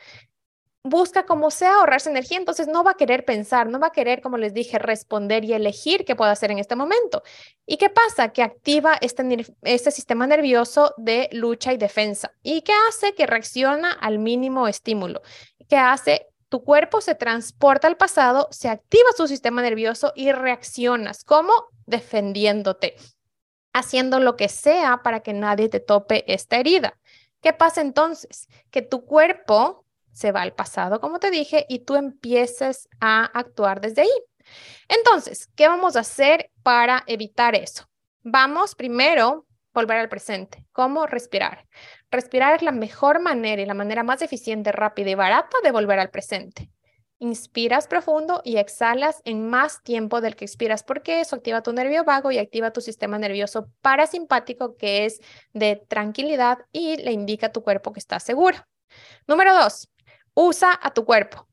Busca 0.83 1.25
como 1.25 1.51
sea 1.51 1.75
ahorrarse 1.75 2.09
energía, 2.09 2.37
entonces 2.37 2.67
no 2.67 2.83
va 2.83 2.91
a 2.91 2.97
querer 2.97 3.25
pensar, 3.25 3.67
no 3.67 3.79
va 3.79 3.87
a 3.87 3.91
querer, 3.91 4.21
como 4.21 4.37
les 4.37 4.53
dije, 4.53 4.77
responder 4.77 5.43
y 5.43 5.53
elegir 5.53 6.05
qué 6.05 6.15
puedo 6.15 6.31
hacer 6.31 6.51
en 6.51 6.59
este 6.59 6.75
momento. 6.75 7.23
¿Y 7.65 7.77
qué 7.77 7.89
pasa? 7.89 8.29
Que 8.31 8.43
activa 8.43 8.97
este, 9.01 9.23
este 9.63 9.91
sistema 9.91 10.27
nervioso 10.27 10.93
de 10.97 11.29
lucha 11.31 11.73
y 11.73 11.77
defensa. 11.77 12.31
¿Y 12.43 12.61
qué 12.61 12.73
hace? 12.87 13.13
Que 13.15 13.25
reacciona 13.25 13.91
al 13.91 14.19
mínimo 14.19 14.67
estímulo. 14.67 15.21
¿Qué 15.67 15.77
hace? 15.77 16.27
Tu 16.49 16.63
cuerpo 16.63 17.01
se 17.01 17.15
transporta 17.15 17.87
al 17.87 17.97
pasado, 17.97 18.47
se 18.51 18.69
activa 18.69 19.09
su 19.15 19.27
sistema 19.27 19.61
nervioso 19.61 20.13
y 20.15 20.31
reaccionas. 20.31 21.23
¿Cómo? 21.23 21.53
Defendiéndote 21.85 22.95
haciendo 23.77 24.19
lo 24.19 24.35
que 24.35 24.49
sea 24.49 25.03
para 25.03 25.21
que 25.21 25.33
nadie 25.33 25.69
te 25.69 25.79
tope 25.79 26.31
esta 26.31 26.57
herida. 26.57 26.97
¿Qué 27.41 27.53
pasa 27.53 27.81
entonces? 27.81 28.47
Que 28.71 28.81
tu 28.81 29.05
cuerpo 29.05 29.85
se 30.11 30.31
va 30.31 30.41
al 30.41 30.53
pasado, 30.53 30.99
como 30.99 31.19
te 31.19 31.29
dije, 31.29 31.65
y 31.69 31.79
tú 31.79 31.95
empieces 31.95 32.89
a 32.99 33.25
actuar 33.25 33.79
desde 33.81 34.01
ahí. 34.01 34.23
Entonces, 34.87 35.47
¿qué 35.55 35.67
vamos 35.67 35.95
a 35.95 35.99
hacer 35.99 36.49
para 36.63 37.03
evitar 37.05 37.53
eso? 37.55 37.87
Vamos 38.23 38.73
primero 38.73 39.45
volver 39.73 39.97
al 39.97 40.09
presente. 40.09 40.65
¿Cómo 40.71 41.05
respirar? 41.05 41.67
Respirar 42.09 42.55
es 42.55 42.61
la 42.61 42.71
mejor 42.71 43.19
manera 43.19 43.61
y 43.61 43.65
la 43.65 43.73
manera 43.73 44.03
más 44.03 44.21
eficiente, 44.21 44.71
rápida 44.71 45.09
y 45.09 45.15
barata 45.15 45.57
de 45.63 45.71
volver 45.71 45.99
al 45.99 46.09
presente. 46.09 46.69
Inspiras 47.19 47.87
profundo 47.87 48.41
y 48.45 48.57
exhalas 48.57 49.21
en 49.25 49.49
más 49.49 49.81
tiempo 49.81 50.21
del 50.21 50.35
que 50.35 50.45
expiras 50.45 50.83
porque 50.83 51.19
eso 51.19 51.35
activa 51.35 51.63
tu 51.63 51.73
nervio 51.73 52.03
vago 52.03 52.31
y 52.31 52.37
activa 52.37 52.71
tu 52.71 52.79
sistema 52.79 53.17
nervioso 53.17 53.69
parasimpático 53.81 54.77
que 54.77 55.05
es 55.05 55.19
de 55.53 55.81
tranquilidad 55.87 56.59
y 56.71 56.97
le 56.97 57.11
indica 57.11 57.47
a 57.47 57.51
tu 57.51 57.63
cuerpo 57.63 57.91
que 57.91 57.99
estás 57.99 58.23
seguro. 58.23 58.57
Número 59.25 59.55
dos, 59.55 59.89
usa 60.35 60.79
a 60.81 60.93
tu 60.93 61.05
cuerpo 61.05 61.47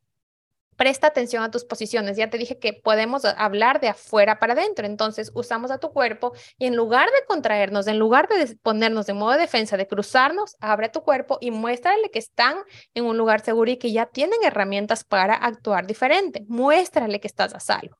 presta 0.77 1.07
atención 1.07 1.43
a 1.43 1.51
tus 1.51 1.65
posiciones. 1.65 2.17
Ya 2.17 2.31
te 2.31 2.39
dije 2.39 2.59
que 2.59 2.73
podemos 2.73 3.25
hablar 3.25 3.81
de 3.81 3.89
afuera 3.89 4.39
para 4.39 4.55
adentro. 4.55 4.87
Entonces, 4.87 5.31
usamos 5.35 5.71
a 5.71 5.79
tu 5.79 5.93
cuerpo 5.93 6.33
y 6.59 6.67
en 6.67 6.77
lugar 6.77 7.09
de 7.09 7.27
contraernos, 7.27 7.87
en 7.87 7.99
lugar 7.99 8.29
de 8.29 8.57
ponernos 8.63 9.07
de 9.07 9.15
modo 9.15 9.33
de 9.33 9.39
defensa, 9.39 9.77
de 9.77 9.87
cruzarnos, 9.87 10.57
abre 10.61 10.89
tu 10.89 11.03
cuerpo 11.03 11.39
y 11.41 11.51
muéstrale 11.51 12.11
que 12.11 12.19
están 12.19 12.57
en 12.95 13.05
un 13.05 13.17
lugar 13.17 13.45
seguro 13.45 13.71
y 13.71 13.77
que 13.77 13.93
ya 13.93 14.07
tienen 14.07 14.39
herramientas 14.45 15.05
para 15.05 15.35
actuar 15.35 15.87
diferente. 15.87 16.45
Muéstrale 16.49 17.21
que 17.21 17.29
estás 17.29 17.55
a 17.55 17.61
salvo. 17.61 17.97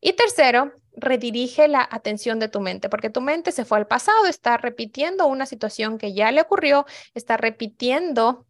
Y 0.00 0.14
tercero, 0.14 0.72
redirige 0.94 1.68
la 1.68 1.86
atención 1.90 2.38
de 2.38 2.48
tu 2.48 2.60
mente, 2.60 2.88
porque 2.88 3.10
tu 3.10 3.20
mente 3.20 3.52
se 3.52 3.64
fue 3.64 3.78
al 3.78 3.86
pasado, 3.86 4.26
está 4.26 4.56
repitiendo 4.56 5.26
una 5.26 5.46
situación 5.46 5.98
que 5.98 6.14
ya 6.14 6.32
le 6.32 6.40
ocurrió, 6.40 6.86
está 7.14 7.36
repitiendo 7.36 8.46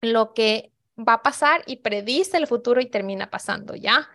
lo 0.00 0.32
que 0.32 0.72
va 0.98 1.14
a 1.14 1.22
pasar 1.22 1.62
y 1.66 1.76
predice 1.76 2.36
el 2.36 2.46
futuro 2.46 2.80
y 2.80 2.86
termina 2.86 3.30
pasando, 3.30 3.74
¿ya? 3.74 4.08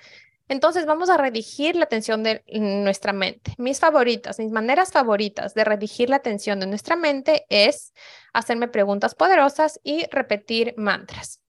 Entonces 0.50 0.86
vamos 0.86 1.10
a 1.10 1.18
redigir 1.18 1.76
la 1.76 1.86
atención 1.86 2.22
de 2.22 2.44
nuestra 2.48 3.14
mente. 3.14 3.54
Mis 3.58 3.80
favoritas, 3.80 4.40
mis 4.40 4.52
maneras 4.52 4.92
favoritas 4.92 5.54
de 5.54 5.64
redigir 5.64 6.10
la 6.10 6.18
atención 6.18 6.60
de 6.60 6.68
nuestra 6.68 6.96
mente 6.96 7.46
es 7.50 7.94
hacerme 8.34 8.68
preguntas 8.68 9.16
poderosas 9.16 9.80
y 9.84 10.06
repetir 10.12 10.74
mantras. 10.78 11.40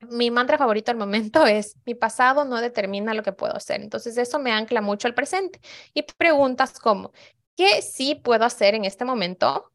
Mi 0.00 0.30
mantra 0.30 0.56
favorito 0.56 0.92
al 0.92 0.96
momento 0.98 1.46
es, 1.46 1.76
mi 1.84 1.94
pasado 1.94 2.44
no 2.44 2.60
determina 2.60 3.12
lo 3.12 3.22
que 3.22 3.32
puedo 3.32 3.56
hacer. 3.56 3.80
Entonces 3.80 4.16
eso 4.18 4.38
me 4.38 4.52
ancla 4.52 4.80
mucho 4.80 5.08
al 5.08 5.14
presente. 5.14 5.60
Y 5.92 6.02
preguntas 6.02 6.78
como, 6.78 7.12
¿qué 7.56 7.82
sí 7.82 8.14
puedo 8.14 8.44
hacer 8.44 8.74
en 8.74 8.84
este 8.84 9.04
momento? 9.04 9.72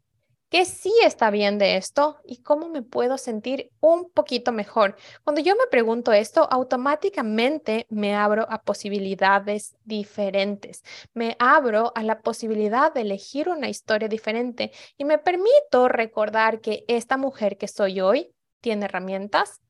¿Qué 0.52 0.66
sí 0.66 0.94
está 1.06 1.30
bien 1.30 1.58
de 1.58 1.78
esto 1.78 2.18
y 2.26 2.42
cómo 2.44 2.68
me 2.68 2.82
puedo 2.82 3.18
sentir 3.18 3.72
un 3.80 4.12
poquito 4.12 4.52
mejor? 4.52 4.98
Cuando 5.24 5.40
yo 5.40 5.56
me 5.56 5.66
pregunto 5.72 6.12
esto, 6.12 6.46
automáticamente 6.52 7.86
me 7.90 8.16
abro 8.16 8.46
a 8.50 8.62
posibilidades 8.62 9.78
diferentes. 9.86 10.84
Me 11.14 11.38
abro 11.40 11.94
a 11.96 12.04
la 12.04 12.20
posibilidad 12.20 12.94
de 12.94 13.00
elegir 13.02 13.48
una 13.48 13.70
historia 13.70 14.10
diferente 14.10 14.74
y 14.98 15.06
me 15.06 15.20
permito 15.20 15.88
recordar 15.88 16.60
que 16.60 16.84
esta 16.90 17.16
mujer 17.16 17.58
que 17.58 17.70
soy 17.70 18.02
hoy 18.02 18.34
tiene 18.60 18.86
herramientas, 18.86 19.62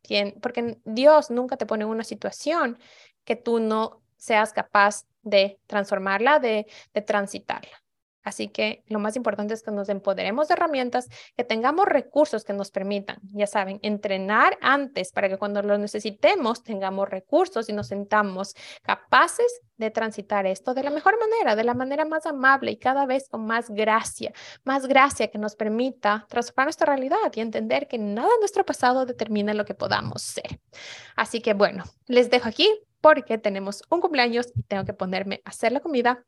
porque 0.42 0.80
Dios 0.84 1.30
nunca 1.30 1.58
te 1.58 1.68
pone 1.68 1.84
en 1.84 1.92
una 1.92 2.04
situación 2.04 2.80
que 3.24 3.36
tú 3.36 3.60
no 3.60 4.02
seas 4.18 4.52
capaz 4.52 5.06
de 5.22 5.60
transformarla, 5.68 6.40
de 6.40 6.66
transitarla. 7.06 7.82
Así 8.24 8.48
que 8.48 8.84
lo 8.88 9.00
más 9.00 9.16
importante 9.16 9.54
es 9.54 9.64
que 9.64 9.72
nos 9.72 9.90
empoderemos 9.90 10.48
de 10.48 10.54
herramientas, 10.54 11.08
que 11.36 11.44
tengamos 11.44 11.86
recursos 11.86 12.44
que 12.44 12.54
nos 12.54 12.72
permitan, 12.72 13.18
ya 13.34 13.48
saben, 13.48 13.80
entrenar 13.82 14.58
antes 14.62 15.12
para 15.12 15.30
que 15.30 15.38
cuando 15.38 15.62
lo 15.62 15.78
necesitemos 15.78 16.64
tengamos 16.64 17.10
recursos 17.10 17.70
y 17.70 17.74
nos 17.74 17.88
sentamos 17.88 18.56
capaces 18.84 19.62
de 19.78 19.92
transitar 19.92 20.46
esto 20.46 20.74
de 20.74 20.84
la 20.84 20.92
mejor 20.92 21.18
manera, 21.20 21.56
de 21.56 21.64
la 21.64 21.74
manera 21.74 22.06
más 22.06 22.26
amable 22.26 22.72
y 22.72 22.78
cada 22.78 23.06
vez 23.06 23.28
con 23.28 23.46
más 23.46 23.70
gracia, 23.70 24.32
más 24.64 24.88
gracia 24.88 25.30
que 25.30 25.40
nos 25.40 25.56
permita 25.56 26.26
transformar 26.30 26.68
nuestra 26.68 26.86
realidad 26.86 27.18
y 27.34 27.42
entender 27.42 27.88
que 27.88 27.98
nada 27.98 28.30
en 28.34 28.40
nuestro 28.40 28.66
pasado 28.66 29.06
determina 29.06 29.54
lo 29.54 29.66
que 29.66 29.74
podamos 29.74 30.22
ser. 30.22 30.60
Así 31.16 31.42
que 31.42 31.54
bueno, 31.54 31.84
les 32.08 32.30
dejo 32.30 32.48
aquí 32.48 32.70
porque 33.02 33.38
tenemos 33.40 33.84
un 33.90 34.00
cumpleaños 34.00 34.48
y 34.56 34.62
tengo 34.64 34.86
que 34.86 34.94
ponerme 34.94 35.42
a 35.44 35.50
hacer 35.50 35.72
la 35.72 35.80
comida 35.80 36.24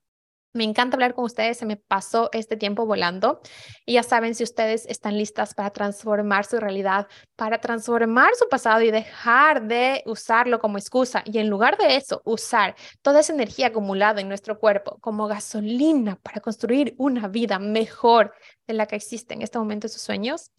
me 0.54 0.64
encanta 0.64 0.95
hablar 0.95 1.16
con 1.16 1.26
ustedes, 1.26 1.58
se 1.58 1.66
me 1.66 1.78
pasó 1.78 2.30
este 2.32 2.58
tiempo 2.58 2.86
volando. 2.86 3.41
Y 3.86 3.93
ya 3.93 4.04
saben 4.04 4.36
si 4.36 4.43
ustedes 4.43 4.86
están 4.86 5.18
listas 5.18 5.54
para 5.54 5.72
transformar 5.72 6.45
su 6.45 6.60
realidad, 6.60 7.08
para 7.36 7.60
transformar 7.60 8.36
su 8.36 8.47
pasado 8.47 8.82
y 8.82 8.91
dejar 8.91 9.68
de 9.68 10.04
usarlo 10.06 10.60
como 10.60 10.78
excusa 10.78 11.24
y 11.26 11.39
en 11.39 11.49
lugar 11.49 11.78
de 11.78 11.95
eso 11.95 12.22
usar 12.26 12.76
toda 13.01 13.22
esa 13.22 13.34
energía 13.34 13.68
acumulada 13.68 14.22
en 14.22 14.28
nuestro 14.28 14.60
cuerpo 14.60 14.97
como 15.01 15.28
gasolina 15.28 16.18
para 16.18 16.41
construir 16.41 16.93
una 16.97 17.28
vida 17.28 17.60
mejor 17.60 18.34
de 18.68 18.74
la 18.74 18.86
que 18.86 18.95
existe 18.95 19.34
en 19.34 19.41
este 19.41 19.58
momento 19.58 19.88
en 19.88 19.91
sus 19.91 20.01
sueños 20.01 20.51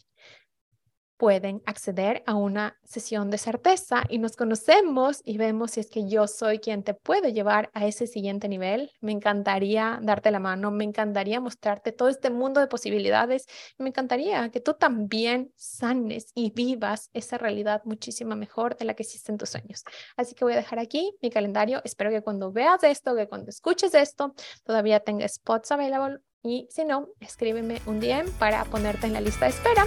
pueden 1.16 1.62
acceder 1.66 2.22
a 2.26 2.34
una 2.34 2.78
sesión 2.84 3.30
de 3.30 3.38
certeza 3.38 4.04
y 4.08 4.18
nos 4.18 4.36
conocemos 4.36 5.20
y 5.24 5.38
vemos 5.38 5.72
si 5.72 5.80
es 5.80 5.90
que 5.90 6.08
yo 6.08 6.26
soy 6.26 6.58
quien 6.58 6.82
te 6.82 6.94
puede 6.94 7.32
llevar 7.32 7.70
a 7.74 7.86
ese 7.86 8.06
siguiente 8.06 8.48
nivel. 8.48 8.92
Me 9.00 9.12
encantaría 9.12 9.98
darte 10.02 10.30
la 10.30 10.40
mano, 10.40 10.70
me 10.70 10.84
encantaría 10.84 11.40
mostrarte 11.40 11.92
todo 11.92 12.08
este 12.08 12.30
mundo 12.30 12.60
de 12.60 12.66
posibilidades, 12.66 13.46
me 13.78 13.88
encantaría 13.88 14.48
que 14.50 14.60
tú 14.60 14.74
también 14.74 15.52
sanes 15.56 16.30
y 16.34 16.50
vivas 16.50 17.10
esa 17.12 17.38
realidad 17.38 17.82
muchísimo 17.84 18.36
mejor 18.36 18.76
de 18.76 18.84
la 18.84 18.94
que 18.94 19.02
existe 19.02 19.32
en 19.32 19.38
tus 19.38 19.50
sueños. 19.50 19.84
Así 20.16 20.34
que 20.34 20.44
voy 20.44 20.54
a 20.54 20.56
dejar 20.56 20.78
aquí 20.78 21.16
mi 21.22 21.30
calendario. 21.30 21.80
Espero 21.84 22.10
que 22.10 22.22
cuando 22.22 22.52
veas 22.52 22.82
esto, 22.82 23.14
que 23.14 23.28
cuando 23.28 23.50
escuches 23.50 23.94
esto, 23.94 24.34
todavía 24.64 25.00
tenga 25.00 25.28
spots 25.28 25.72
available 25.72 26.18
y 26.42 26.68
si 26.70 26.84
no, 26.84 27.08
escríbeme 27.20 27.80
un 27.86 28.00
DM 28.00 28.30
para 28.38 28.64
ponerte 28.66 29.06
en 29.06 29.14
la 29.14 29.20
lista 29.20 29.46
de 29.46 29.52
espera. 29.52 29.86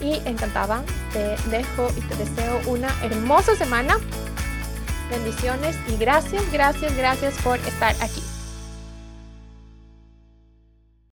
Y 0.00 0.20
encantada, 0.26 0.82
te 1.12 1.36
dejo 1.50 1.90
y 1.96 2.00
te 2.02 2.16
deseo 2.16 2.60
una 2.66 2.88
hermosa 3.02 3.56
semana. 3.56 3.98
Bendiciones 5.10 5.76
y 5.88 5.96
gracias, 5.96 6.42
gracias, 6.52 6.96
gracias 6.96 7.34
por 7.42 7.58
estar 7.60 7.94
aquí. 8.00 8.22